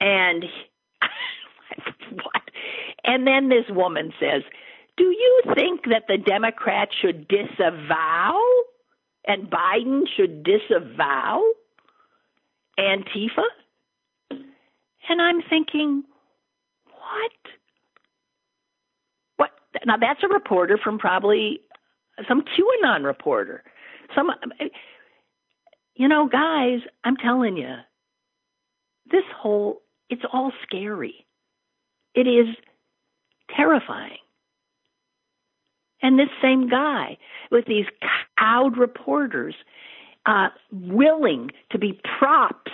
And 0.00 0.44
what? 2.12 2.42
And 3.02 3.26
then 3.26 3.48
this 3.48 3.64
woman 3.68 4.12
says, 4.20 4.42
Do 4.96 5.04
you 5.04 5.42
think 5.52 5.86
that 5.86 6.04
the 6.06 6.16
Democrats 6.16 6.92
should 7.02 7.26
disavow 7.26 8.40
and 9.26 9.50
Biden 9.50 10.02
should 10.16 10.44
disavow 10.44 11.42
Antifa? 12.78 13.48
And 15.08 15.20
I'm 15.20 15.42
thinking, 15.42 16.04
what? 16.86 17.32
What? 19.36 19.50
Now 19.86 19.96
that's 19.96 20.22
a 20.22 20.28
reporter 20.28 20.78
from 20.82 20.98
probably 20.98 21.60
some 22.28 22.42
QAnon 22.42 23.04
reporter. 23.04 23.62
Some, 24.14 24.30
you 25.96 26.08
know, 26.08 26.28
guys, 26.28 26.80
I'm 27.02 27.16
telling 27.16 27.56
you, 27.56 27.74
this 29.10 29.24
whole, 29.36 29.82
it's 30.08 30.22
all 30.32 30.52
scary. 30.62 31.26
It 32.14 32.26
is 32.26 32.46
terrifying. 33.54 34.18
And 36.02 36.18
this 36.18 36.28
same 36.42 36.68
guy 36.68 37.16
with 37.50 37.64
these 37.66 37.86
cowed 38.38 38.76
reporters 38.76 39.54
uh, 40.26 40.48
willing 40.70 41.50
to 41.70 41.78
be 41.78 42.00
props 42.18 42.72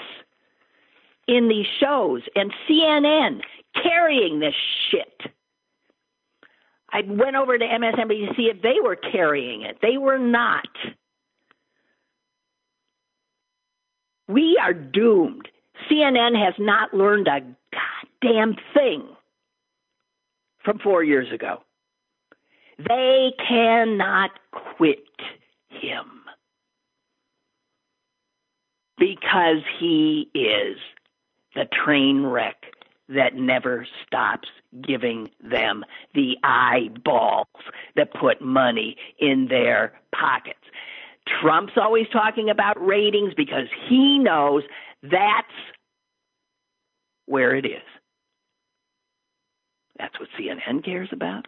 in 1.31 1.49
these 1.49 1.66
shows 1.78 2.22
and 2.35 2.53
CNN 2.68 3.41
carrying 3.81 4.41
this 4.41 4.55
shit. 4.91 5.33
I 6.93 7.03
went 7.07 7.37
over 7.37 7.57
to 7.57 7.64
MSNBC 7.64 8.28
to 8.28 8.35
see 8.37 8.51
if 8.53 8.61
they 8.62 8.81
were 8.83 8.97
carrying 8.97 9.62
it. 9.62 9.78
They 9.81 9.97
were 9.97 10.18
not. 10.18 10.66
We 14.26 14.59
are 14.61 14.74
doomed. 14.74 15.49
CNN 15.89 16.37
has 16.37 16.55
not 16.59 16.93
learned 16.93 17.28
a 17.28 17.41
goddamn 18.20 18.57
thing 18.74 19.05
from 20.64 20.81
four 20.81 21.05
years 21.05 21.33
ago. 21.33 21.62
They 22.89 23.33
cannot 23.49 24.31
quit 24.51 24.99
him 25.68 26.07
because 28.99 29.62
he 29.78 30.28
is 30.35 30.76
the 31.55 31.66
train 31.84 32.24
wreck 32.24 32.66
that 33.09 33.34
never 33.34 33.86
stops 34.07 34.48
giving 34.86 35.30
them 35.42 35.84
the 36.14 36.36
eyeballs 36.44 37.46
that 37.96 38.12
put 38.14 38.40
money 38.40 38.96
in 39.18 39.48
their 39.48 39.92
pockets. 40.14 40.59
Trump's 41.40 41.72
always 41.76 42.07
talking 42.12 42.51
about 42.51 42.84
ratings 42.84 43.34
because 43.34 43.66
he 43.88 44.18
knows 44.18 44.62
that's 45.03 45.48
where 47.26 47.55
it 47.55 47.66
is. 47.66 47.82
That's 49.98 50.18
what 50.18 50.28
CNN 50.38 50.84
cares 50.84 51.11
about. 51.12 51.46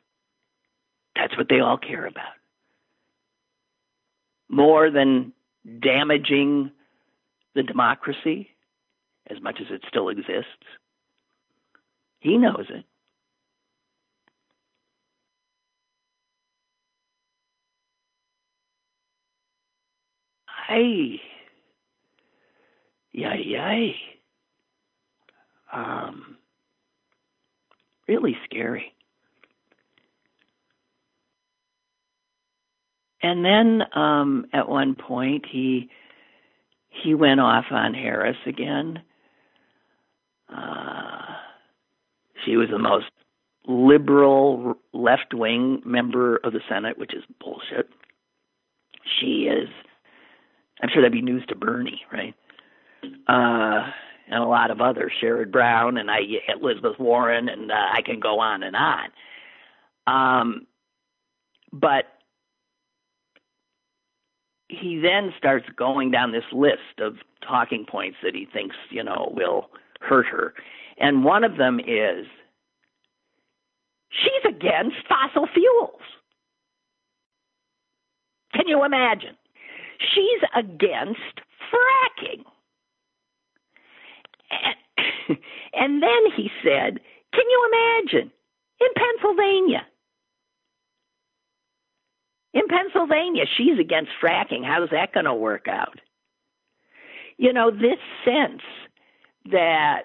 That's 1.16 1.36
what 1.36 1.48
they 1.48 1.60
all 1.60 1.78
care 1.78 2.06
about. 2.06 2.34
More 4.48 4.90
than 4.90 5.32
damaging 5.80 6.70
the 7.54 7.62
democracy, 7.62 8.51
as 9.34 9.42
much 9.42 9.58
as 9.60 9.66
it 9.70 9.82
still 9.88 10.08
exists. 10.08 10.46
He 12.20 12.38
knows 12.38 12.66
it. 12.68 12.84
Hey, 20.68 21.20
yay, 23.12 23.42
yay. 23.44 23.96
Um, 25.72 26.36
really 28.08 28.36
scary. 28.44 28.94
And 33.22 33.44
then 33.44 33.82
um, 33.94 34.46
at 34.52 34.68
one 34.68 34.94
point 34.94 35.44
he 35.50 35.90
he 36.90 37.14
went 37.14 37.40
off 37.40 37.66
on 37.70 37.94
Harris 37.94 38.36
again 38.46 39.02
uh, 40.54 41.34
she 42.44 42.56
was 42.56 42.68
the 42.70 42.78
most 42.78 43.06
liberal 43.66 44.76
left 44.92 45.32
wing 45.32 45.82
member 45.84 46.36
of 46.38 46.52
the 46.52 46.60
Senate, 46.68 46.98
which 46.98 47.14
is 47.14 47.22
bullshit. 47.40 47.88
She 49.20 49.44
is, 49.44 49.68
I'm 50.82 50.88
sure 50.92 51.02
that'd 51.02 51.12
be 51.12 51.22
news 51.22 51.44
to 51.48 51.54
Bernie, 51.54 52.02
right? 52.12 52.34
Uh, 53.28 53.90
and 54.28 54.42
a 54.42 54.46
lot 54.46 54.70
of 54.70 54.80
others, 54.80 55.12
Sherrod 55.22 55.50
Brown 55.50 55.98
and 55.98 56.10
I, 56.10 56.20
Elizabeth 56.60 56.98
Warren, 56.98 57.48
and 57.48 57.70
uh, 57.70 57.74
I 57.74 58.02
can 58.02 58.20
go 58.20 58.40
on 58.40 58.62
and 58.62 58.76
on. 58.76 59.08
Um, 60.06 60.66
but 61.72 62.04
he 64.68 65.00
then 65.02 65.32
starts 65.36 65.66
going 65.76 66.10
down 66.10 66.32
this 66.32 66.44
list 66.52 67.00
of 67.00 67.16
talking 67.46 67.84
points 67.88 68.16
that 68.22 68.34
he 68.34 68.46
thinks, 68.50 68.76
you 68.90 69.04
know, 69.04 69.32
will 69.34 69.68
hurt 70.02 70.26
her. 70.26 70.54
And 70.98 71.24
one 71.24 71.44
of 71.44 71.56
them 71.56 71.80
is 71.80 72.26
she's 74.10 74.44
against 74.48 74.96
fossil 75.08 75.48
fuels. 75.52 76.00
Can 78.54 78.68
you 78.68 78.84
imagine? 78.84 79.36
She's 80.14 80.42
against 80.54 81.40
fracking. 81.72 82.44
And, 85.74 86.02
then 86.02 86.32
he 86.36 86.50
said, 86.62 87.00
Can 87.32 87.44
you 87.48 87.70
imagine? 87.72 88.30
In 88.80 88.88
Pennsylvania. 88.94 89.86
In 92.52 92.62
Pennsylvania, 92.68 93.44
she's 93.56 93.78
against 93.80 94.10
fracking. 94.22 94.64
How's 94.64 94.90
that 94.90 95.14
going 95.14 95.24
to 95.24 95.34
work 95.34 95.68
out? 95.68 95.98
You 97.38 97.52
know, 97.52 97.70
this 97.70 97.98
sense 98.24 98.60
that 99.50 100.02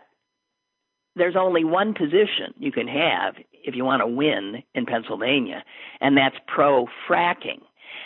there's 1.16 1.36
only 1.36 1.64
one 1.64 1.94
position 1.94 2.54
you 2.58 2.72
can 2.72 2.88
have 2.88 3.36
if 3.54 3.76
you 3.76 3.84
want 3.84 4.02
to 4.02 4.08
win 4.08 4.64
in 4.76 4.86
Pennsylvania, 4.86 5.64
and 6.00 6.16
that's 6.16 6.38
pro 6.48 6.88
fracking. 7.08 7.62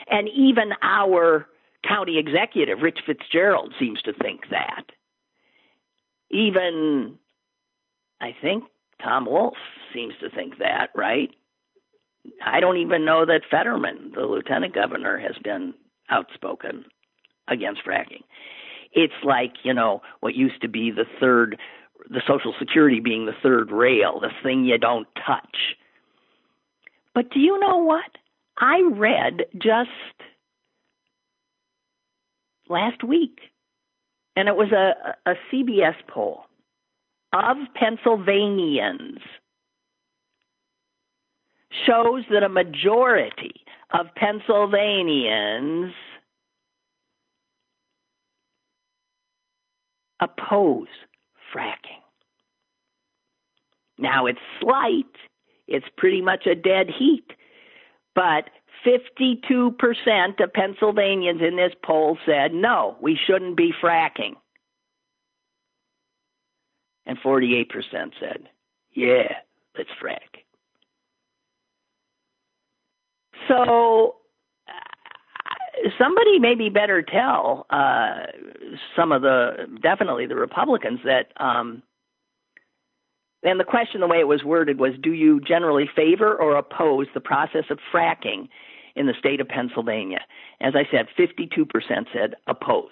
And 0.10 0.28
even 0.30 0.72
our 0.82 1.48
county 1.88 2.18
executive, 2.18 2.80
Rich 2.82 3.00
Fitzgerald, 3.06 3.74
seems 3.80 4.02
to 4.04 4.14
think 4.14 4.42
that. 4.50 4.86
Even, 6.30 7.18
I 8.22 8.36
think, 8.42 8.64
Tom 9.04 9.26
Wolf 9.26 9.56
seems 9.94 10.14
to 10.22 10.30
think 10.30 10.60
that, 10.60 10.90
right? 10.96 11.30
I 12.46 12.60
don't 12.60 12.78
even 12.78 13.04
know 13.04 13.26
that 13.26 13.42
Fetterman, 13.50 14.12
the 14.16 14.22
lieutenant 14.22 14.74
governor, 14.74 15.18
has 15.18 15.36
been 15.44 15.74
outspoken 16.10 16.86
against 17.48 17.84
fracking. 17.84 18.24
It's 18.94 19.14
like, 19.24 19.54
you 19.64 19.74
know, 19.74 20.02
what 20.20 20.36
used 20.36 20.62
to 20.62 20.68
be 20.68 20.92
the 20.92 21.06
third, 21.20 21.58
the 22.10 22.22
Social 22.28 22.54
Security 22.60 23.00
being 23.00 23.26
the 23.26 23.36
third 23.42 23.72
rail, 23.72 24.20
the 24.20 24.32
thing 24.44 24.66
you 24.66 24.78
don't 24.78 25.08
touch. 25.26 25.76
But 27.14 27.30
do 27.32 27.40
you 27.40 27.60
know 27.60 27.78
what? 27.78 28.12
I 28.58 28.82
read 28.94 29.46
just 29.54 29.90
last 32.70 33.04
week, 33.04 33.40
and 34.36 34.48
it 34.48 34.56
was 34.56 34.72
a, 34.72 35.30
a 35.30 35.36
CBS 35.52 35.96
poll 36.08 36.42
of 37.34 37.58
Pennsylvanians 37.76 39.20
shows 41.88 42.24
that 42.32 42.44
a 42.44 42.50
majority 42.50 43.54
of 43.94 44.08
Pennsylvanians 44.16 45.94
oppose 50.22 50.88
fracking. 51.54 52.02
Now 53.98 54.26
it's 54.26 54.40
slight, 54.60 55.16
it's 55.68 55.86
pretty 55.98 56.22
much 56.22 56.46
a 56.48 56.56
dead 56.56 56.88
heat, 56.90 57.32
but 58.16 58.50
52% 58.86 60.44
of 60.44 60.54
Pennsylvanians 60.54 61.42
in 61.42 61.56
this 61.56 61.74
poll 61.84 62.18
said 62.26 62.54
no, 62.54 62.98
we 63.02 63.18
shouldn't 63.28 63.58
be 63.58 63.74
fracking. 63.82 64.36
And 67.06 67.18
48% 67.20 67.66
said, 68.20 68.50
yeah, 68.94 69.36
let's 69.78 69.90
frack. 70.02 70.42
So 73.48 74.16
uh, 74.68 75.90
somebody 75.98 76.40
maybe 76.40 76.70
better 76.70 77.02
tell 77.02 77.66
uh, 77.70 78.28
some 78.96 79.12
of 79.12 79.22
the 79.22 79.68
definitely 79.82 80.26
the 80.26 80.36
Republicans 80.36 81.00
that. 81.06 81.32
Um, 81.38 81.84
and 83.44 83.60
the 83.60 83.64
question, 83.64 84.02
the 84.02 84.08
way 84.08 84.20
it 84.20 84.28
was 84.28 84.44
worded, 84.44 84.80
was: 84.80 84.92
Do 85.02 85.14
you 85.14 85.40
generally 85.42 85.90
favor 85.96 86.36
or 86.36 86.58
oppose 86.58 87.08
the 87.14 87.20
process 87.20 87.66
of 87.70 87.80
fracking 87.94 88.50
in 88.96 89.08
the 89.08 89.14
state 89.18 89.42
of 89.42 89.48
Pennsylvania? 89.48 90.20
As 90.60 90.74
I 90.76 90.84
said, 90.92 91.08
52% 91.18 91.66
said 92.14 92.36
oppose. 92.48 92.92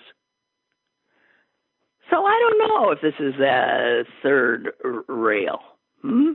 So 2.09 2.25
I 2.25 2.39
don't 2.39 2.67
know 2.67 2.91
if 2.91 3.01
this 3.01 3.13
is 3.19 3.39
a 3.39 4.03
third 4.23 4.71
rail. 5.07 5.59
Hmm? 6.01 6.31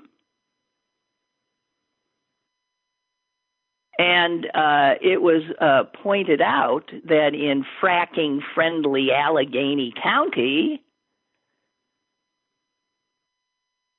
And 3.99 4.47
uh, 4.55 4.95
it 5.01 5.23
was 5.23 5.43
uh, 5.61 5.85
pointed 6.03 6.41
out 6.41 6.91
that 7.05 7.35
in 7.35 7.65
fracking 7.81 8.41
friendly 8.55 9.13
Allegheny 9.13 9.93
County, 10.03 10.83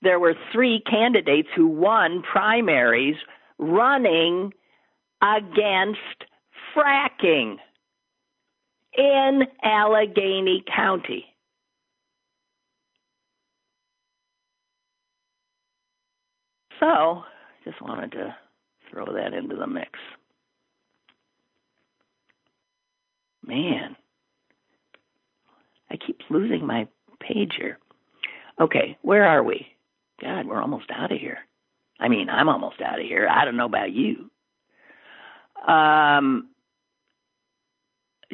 there 0.01 0.19
were 0.19 0.35
three 0.51 0.81
candidates 0.81 1.47
who 1.55 1.67
won 1.67 2.21
primaries 2.23 3.15
running 3.57 4.53
against 5.21 5.99
fracking 6.75 7.55
in 8.97 9.43
Allegheny 9.63 10.63
County. 10.73 11.25
So, 16.79 17.23
just 17.63 17.81
wanted 17.81 18.11
to 18.11 18.35
throw 18.95 19.13
that 19.13 19.33
into 19.33 19.57
the 19.57 19.67
mix. 19.67 19.91
Man, 23.45 23.95
I 25.91 25.97
keep 25.97 26.21
losing 26.29 26.65
my 26.65 26.87
page 27.19 27.53
here. 27.57 27.77
Okay, 28.59 28.97
where 29.01 29.25
are 29.25 29.43
we? 29.43 29.67
God, 30.21 30.47
we're 30.47 30.61
almost 30.61 30.85
out 30.91 31.11
of 31.11 31.19
here. 31.19 31.39
I 31.99 32.07
mean, 32.07 32.29
I'm 32.29 32.47
almost 32.47 32.81
out 32.81 32.99
of 32.99 33.05
here. 33.05 33.27
I 33.29 33.43
don't 33.43 33.57
know 33.57 33.65
about 33.65 33.91
you. 33.91 34.31
Um, 35.67 36.49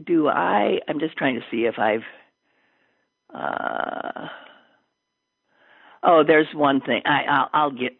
do 0.05 0.27
I? 0.27 0.79
I'm 0.87 0.99
just 0.99 1.17
trying 1.17 1.35
to 1.35 1.45
see 1.49 1.65
if 1.65 1.79
I've. 1.79 2.03
Uh, 3.33 4.27
oh, 6.03 6.23
there's 6.25 6.47
one 6.53 6.81
thing. 6.81 7.01
I, 7.05 7.23
I'll, 7.29 7.49
I'll 7.53 7.71
get. 7.71 7.93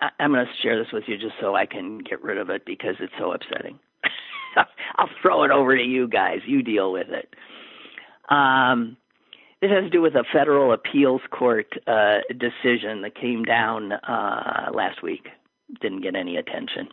I, 0.00 0.10
I'm 0.20 0.32
going 0.32 0.46
to 0.46 0.52
share 0.62 0.78
this 0.82 0.92
with 0.92 1.04
you 1.06 1.16
just 1.16 1.34
so 1.40 1.54
I 1.54 1.66
can 1.66 1.98
get 1.98 2.22
rid 2.22 2.38
of 2.38 2.50
it 2.50 2.64
because 2.66 2.96
it's 3.00 3.12
so 3.18 3.32
upsetting. 3.32 3.78
I'll 4.96 5.10
throw 5.22 5.44
it 5.44 5.50
over 5.50 5.76
to 5.76 5.82
you 5.82 6.08
guys. 6.08 6.38
You 6.46 6.62
deal 6.62 6.92
with 6.92 7.08
it. 7.08 7.34
Um, 8.32 8.96
this 9.60 9.70
has 9.70 9.84
to 9.84 9.90
do 9.90 10.02
with 10.02 10.14
a 10.14 10.24
federal 10.32 10.72
appeals 10.72 11.22
court 11.30 11.72
uh, 11.86 12.18
decision 12.28 13.02
that 13.02 13.14
came 13.18 13.44
down 13.44 13.92
uh, 13.92 14.70
last 14.74 15.02
week. 15.02 15.28
Didn't 15.80 16.02
get 16.02 16.14
any 16.14 16.36
attention. 16.36 16.88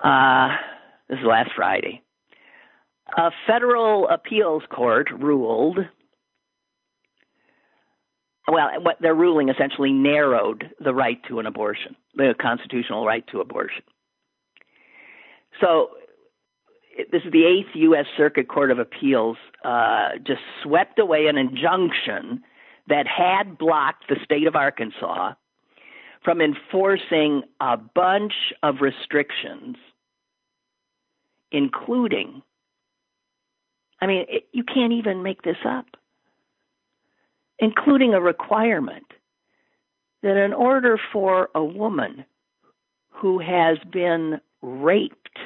Uh, 0.00 0.48
this 1.08 1.18
is 1.18 1.24
last 1.24 1.50
Friday. 1.56 2.02
A 3.16 3.30
federal 3.46 4.08
appeals 4.08 4.62
court 4.70 5.08
ruled 5.10 5.78
well, 8.46 8.68
what 8.80 9.00
their 9.00 9.14
ruling 9.14 9.48
essentially 9.48 9.92
narrowed 9.92 10.70
the 10.78 10.94
right 10.94 11.18
to 11.28 11.38
an 11.38 11.46
abortion, 11.46 11.96
the 12.14 12.34
constitutional 12.38 13.06
right 13.06 13.26
to 13.28 13.40
abortion. 13.40 13.82
So, 15.60 15.90
this 17.10 17.22
is 17.24 17.32
the 17.32 17.44
eighth 17.44 17.74
U.S. 17.74 18.06
Circuit 18.16 18.48
Court 18.48 18.70
of 18.70 18.78
Appeals 18.78 19.36
uh, 19.64 20.10
just 20.24 20.40
swept 20.62 20.98
away 20.98 21.26
an 21.26 21.36
injunction 21.36 22.42
that 22.88 23.06
had 23.06 23.58
blocked 23.58 24.04
the 24.08 24.16
state 24.24 24.46
of 24.46 24.54
Arkansas 24.54 25.32
from 26.22 26.40
enforcing 26.40 27.42
a 27.60 27.76
bunch 27.76 28.32
of 28.62 28.76
restrictions, 28.80 29.76
including, 31.50 32.42
I 34.00 34.06
mean, 34.06 34.26
it, 34.28 34.48
you 34.52 34.64
can't 34.64 34.92
even 34.92 35.22
make 35.22 35.42
this 35.42 35.56
up 35.64 35.86
including 37.58 38.14
a 38.14 38.20
requirement 38.20 39.06
that 40.22 40.36
in 40.36 40.52
order 40.52 40.98
for 41.12 41.50
a 41.54 41.64
woman 41.64 42.24
who 43.10 43.38
has 43.38 43.78
been 43.90 44.40
raped 44.62 45.38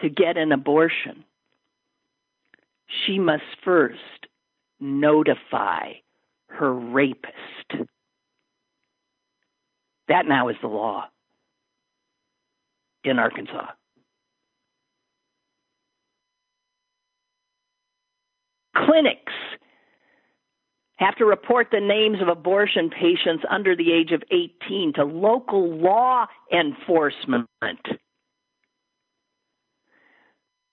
to 0.00 0.08
get 0.08 0.36
an 0.36 0.52
abortion, 0.52 1.24
she 2.88 3.18
must 3.18 3.44
first 3.64 4.26
notify 4.80 5.92
her 6.48 6.72
rapist. 6.72 7.32
That 10.08 10.26
now 10.26 10.48
is 10.48 10.56
the 10.60 10.68
law 10.68 11.06
in 13.04 13.18
Arkansas. 13.18 13.70
Clinics 18.84 19.32
have 20.96 21.16
to 21.16 21.24
report 21.24 21.68
the 21.70 21.80
names 21.80 22.20
of 22.20 22.28
abortion 22.28 22.90
patients 22.90 23.44
under 23.50 23.76
the 23.76 23.92
age 23.92 24.12
of 24.12 24.22
18 24.30 24.94
to 24.94 25.04
local 25.04 25.76
law 25.76 26.26
enforcement. 26.52 27.48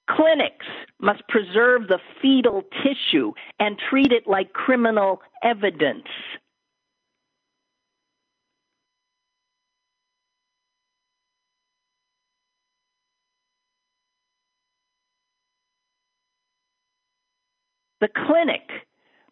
Clinics 0.10 0.66
must 1.00 1.28
preserve 1.28 1.88
the 1.88 2.00
fetal 2.22 2.64
tissue 2.84 3.32
and 3.60 3.78
treat 3.90 4.12
it 4.12 4.28
like 4.28 4.54
criminal 4.54 5.22
evidence. 5.44 6.08
The 18.04 18.10
clinic 18.28 18.70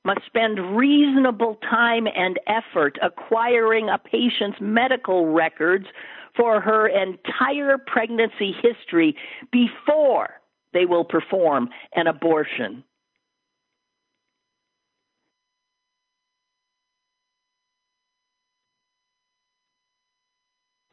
must 0.05 0.25
spend 0.27 0.77
reasonable 0.77 1.55
time 1.55 2.07
and 2.07 2.39
effort 2.47 2.97
acquiring 3.01 3.89
a 3.89 3.97
patient's 3.97 4.59
medical 4.61 5.25
records 5.33 5.87
for 6.37 6.61
her 6.61 6.87
entire 6.87 7.77
pregnancy 7.77 8.55
history 8.63 9.17
before 9.51 10.29
they 10.71 10.85
will 10.85 11.03
perform 11.03 11.67
an 11.97 12.07
abortion. 12.07 12.85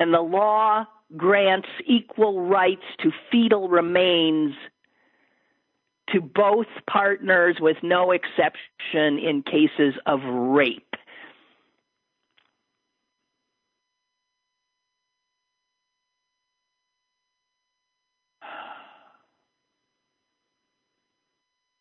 And 0.00 0.12
the 0.12 0.20
law 0.20 0.84
grants 1.16 1.68
equal 1.86 2.48
rights 2.48 2.82
to 3.04 3.12
fetal 3.30 3.68
remains 3.68 4.54
to 6.12 6.20
both 6.20 6.66
partners 6.90 7.56
with 7.60 7.76
no 7.82 8.10
exception 8.12 9.18
in 9.18 9.42
cases 9.42 9.94
of 10.06 10.20
rape. 10.24 10.84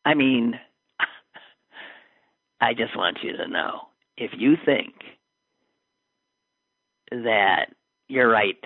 I 0.05 0.13
mean, 0.13 0.57
I 2.61 2.73
just 2.73 2.95
want 2.95 3.17
you 3.23 3.35
to 3.35 3.47
know 3.47 3.87
if 4.15 4.31
you 4.37 4.55
think 4.65 4.93
that 7.11 7.67
you're 8.07 8.29
right 8.29 8.63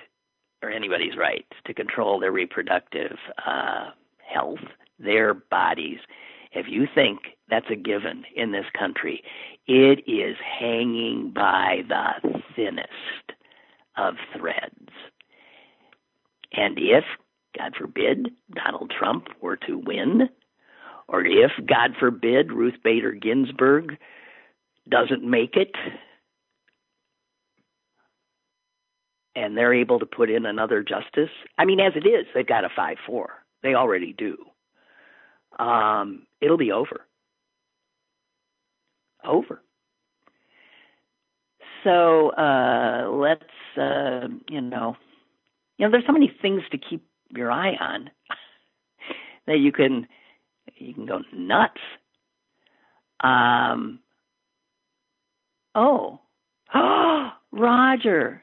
or 0.62 0.70
anybody's 0.70 1.16
right 1.16 1.44
to 1.66 1.74
control 1.74 2.20
their 2.20 2.32
reproductive 2.32 3.16
uh, 3.44 3.90
health, 4.32 4.60
their 4.98 5.34
bodies, 5.34 5.98
if 6.52 6.66
you 6.68 6.86
think 6.94 7.20
that's 7.48 7.70
a 7.70 7.76
given 7.76 8.24
in 8.36 8.52
this 8.52 8.66
country, 8.78 9.22
it 9.66 10.00
is 10.06 10.36
hanging 10.58 11.32
by 11.34 11.82
the 11.88 12.42
thinnest 12.54 13.38
of 13.96 14.14
threads. 14.36 14.90
And 16.52 16.78
if, 16.78 17.04
God 17.58 17.74
forbid, 17.76 18.30
Donald 18.54 18.92
Trump 18.96 19.28
were 19.40 19.56
to 19.68 19.78
win, 19.78 20.28
or 21.08 21.24
if, 21.24 21.52
God 21.66 21.92
forbid, 21.98 22.52
Ruth 22.52 22.76
Bader 22.84 23.12
Ginsburg 23.12 23.96
doesn't 24.88 25.24
make 25.24 25.56
it, 25.56 25.74
and 29.34 29.56
they're 29.56 29.74
able 29.74 29.98
to 29.98 30.06
put 30.06 30.30
in 30.30 30.44
another 30.44 30.82
justice. 30.82 31.30
I 31.58 31.64
mean, 31.64 31.80
as 31.80 31.92
it 31.96 32.06
is, 32.06 32.26
they've 32.34 32.46
got 32.46 32.64
a 32.64 32.68
5 32.74 32.96
4. 33.06 33.41
They 33.62 33.74
already 33.74 34.12
do. 34.12 34.36
Um, 35.58 36.26
it'll 36.40 36.56
be 36.56 36.72
over. 36.72 37.02
Over. 39.24 39.62
So 41.84 42.30
uh, 42.30 43.08
let's, 43.10 43.42
uh, 43.76 44.28
you 44.48 44.60
know, 44.60 44.96
you 45.78 45.86
know, 45.86 45.90
there's 45.90 46.06
so 46.06 46.12
many 46.12 46.32
things 46.40 46.62
to 46.70 46.78
keep 46.78 47.04
your 47.30 47.50
eye 47.50 47.74
on 47.80 48.10
that 49.46 49.58
you 49.58 49.72
can 49.72 50.06
you 50.76 50.94
can 50.94 51.06
go 51.06 51.20
nuts. 51.32 51.80
Um. 53.20 54.00
Oh, 55.74 56.20
Roger. 57.52 58.42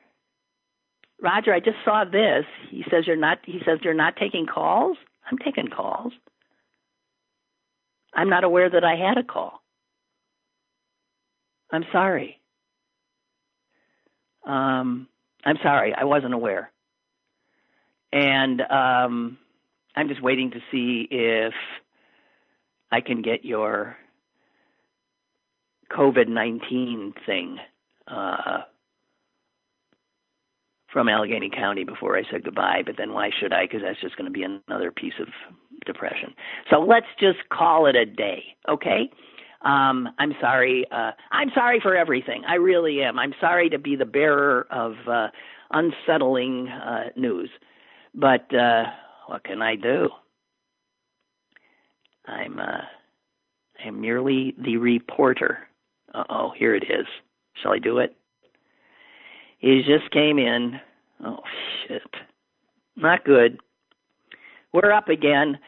Roger, 1.21 1.53
I 1.53 1.59
just 1.59 1.77
saw 1.83 2.05
this. 2.05 2.45
He 2.69 2.83
says 2.89 3.05
you're 3.05 3.15
not. 3.15 3.39
He 3.43 3.59
says 3.65 3.79
you're 3.83 3.93
not 3.93 4.15
taking 4.15 4.45
calls. 4.45 4.97
I'm 5.29 5.37
taking 5.37 5.67
calls. 5.67 6.13
I'm 8.13 8.29
not 8.29 8.43
aware 8.43 8.69
that 8.69 8.83
I 8.83 8.95
had 8.95 9.17
a 9.17 9.23
call. 9.23 9.61
I'm 11.71 11.85
sorry. 11.91 12.39
Um, 14.45 15.07
I'm 15.45 15.57
sorry. 15.61 15.93
I 15.93 16.05
wasn't 16.05 16.33
aware. 16.33 16.71
And 18.11 18.61
um, 18.61 19.37
I'm 19.95 20.07
just 20.07 20.21
waiting 20.21 20.51
to 20.51 20.59
see 20.71 21.07
if 21.11 21.53
I 22.91 23.01
can 23.01 23.21
get 23.21 23.45
your 23.45 23.95
COVID 25.91 26.27
19 26.27 27.13
thing 27.25 27.57
uh, 28.07 28.61
from 30.91 31.07
Allegheny 31.07 31.49
County 31.49 31.83
before 31.83 32.17
I 32.17 32.23
said 32.31 32.43
goodbye, 32.43 32.81
but 32.85 32.95
then 32.97 33.13
why 33.13 33.29
should 33.39 33.53
I? 33.53 33.65
Because 33.65 33.81
that's 33.83 34.01
just 34.01 34.17
going 34.17 34.25
to 34.25 34.31
be 34.31 34.43
another 34.43 34.91
piece 34.91 35.13
of 35.19 35.27
depression. 35.85 36.33
So 36.69 36.79
let's 36.79 37.05
just 37.19 37.37
call 37.51 37.85
it 37.85 37.95
a 37.95 38.05
day, 38.05 38.43
okay? 38.67 39.09
Um, 39.61 40.09
I'm 40.17 40.33
sorry. 40.39 40.85
Uh, 40.91 41.11
I'm 41.31 41.49
sorry 41.53 41.79
for 41.81 41.95
everything. 41.95 42.43
I 42.47 42.55
really 42.55 43.01
am. 43.01 43.19
I'm 43.19 43.33
sorry 43.41 43.69
to 43.69 43.77
be 43.77 43.95
the 43.95 44.05
bearer 44.05 44.65
of 44.71 44.93
uh, 45.07 45.27
unsettling 45.71 46.69
uh, 46.69 47.09
news, 47.15 47.49
but 48.15 48.53
uh, 48.55 48.83
what 49.27 49.43
can 49.43 49.61
I 49.61 49.75
do? 49.75 50.09
I'm 52.25 52.59
uh, 52.59 52.81
I'm 53.85 53.99
merely 53.99 54.55
the 54.57 54.77
reporter. 54.77 55.59
Uh 56.13 56.23
oh, 56.29 56.53
here 56.57 56.73
it 56.73 56.83
is. 56.83 57.05
Shall 57.61 57.73
I 57.73 57.79
do 57.79 57.97
it? 57.99 58.15
He 59.59 59.83
just 59.83 60.11
came 60.11 60.39
in. 60.39 60.79
Oh 61.23 61.39
shit. 61.87 62.01
Not 62.95 63.23
good. 63.23 63.59
We're 64.73 64.91
up 64.91 65.09
again. 65.09 65.59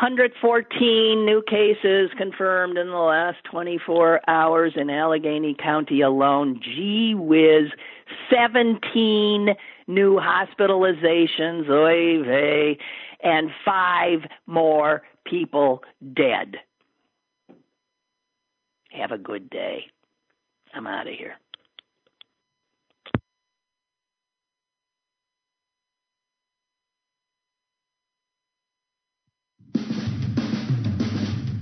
114 0.00 1.26
new 1.26 1.42
cases 1.46 2.10
confirmed 2.16 2.78
in 2.78 2.86
the 2.88 2.96
last 2.96 3.38
24 3.50 4.20
hours 4.28 4.72
in 4.76 4.88
Allegheny 4.88 5.54
County 5.54 6.00
alone. 6.00 6.60
Gee 6.62 7.14
whiz. 7.14 7.70
17 8.30 9.54
new 9.88 10.18
hospitalizations, 10.18 11.68
oy 11.68 12.24
vey, 12.24 12.78
and 13.22 13.50
five 13.64 14.20
more 14.46 15.02
people 15.26 15.82
dead. 16.14 16.56
Have 18.90 19.12
a 19.12 19.18
good 19.18 19.50
day. 19.50 19.86
I'm 20.74 20.86
out 20.86 21.06
of 21.06 21.14
here. 21.14 21.34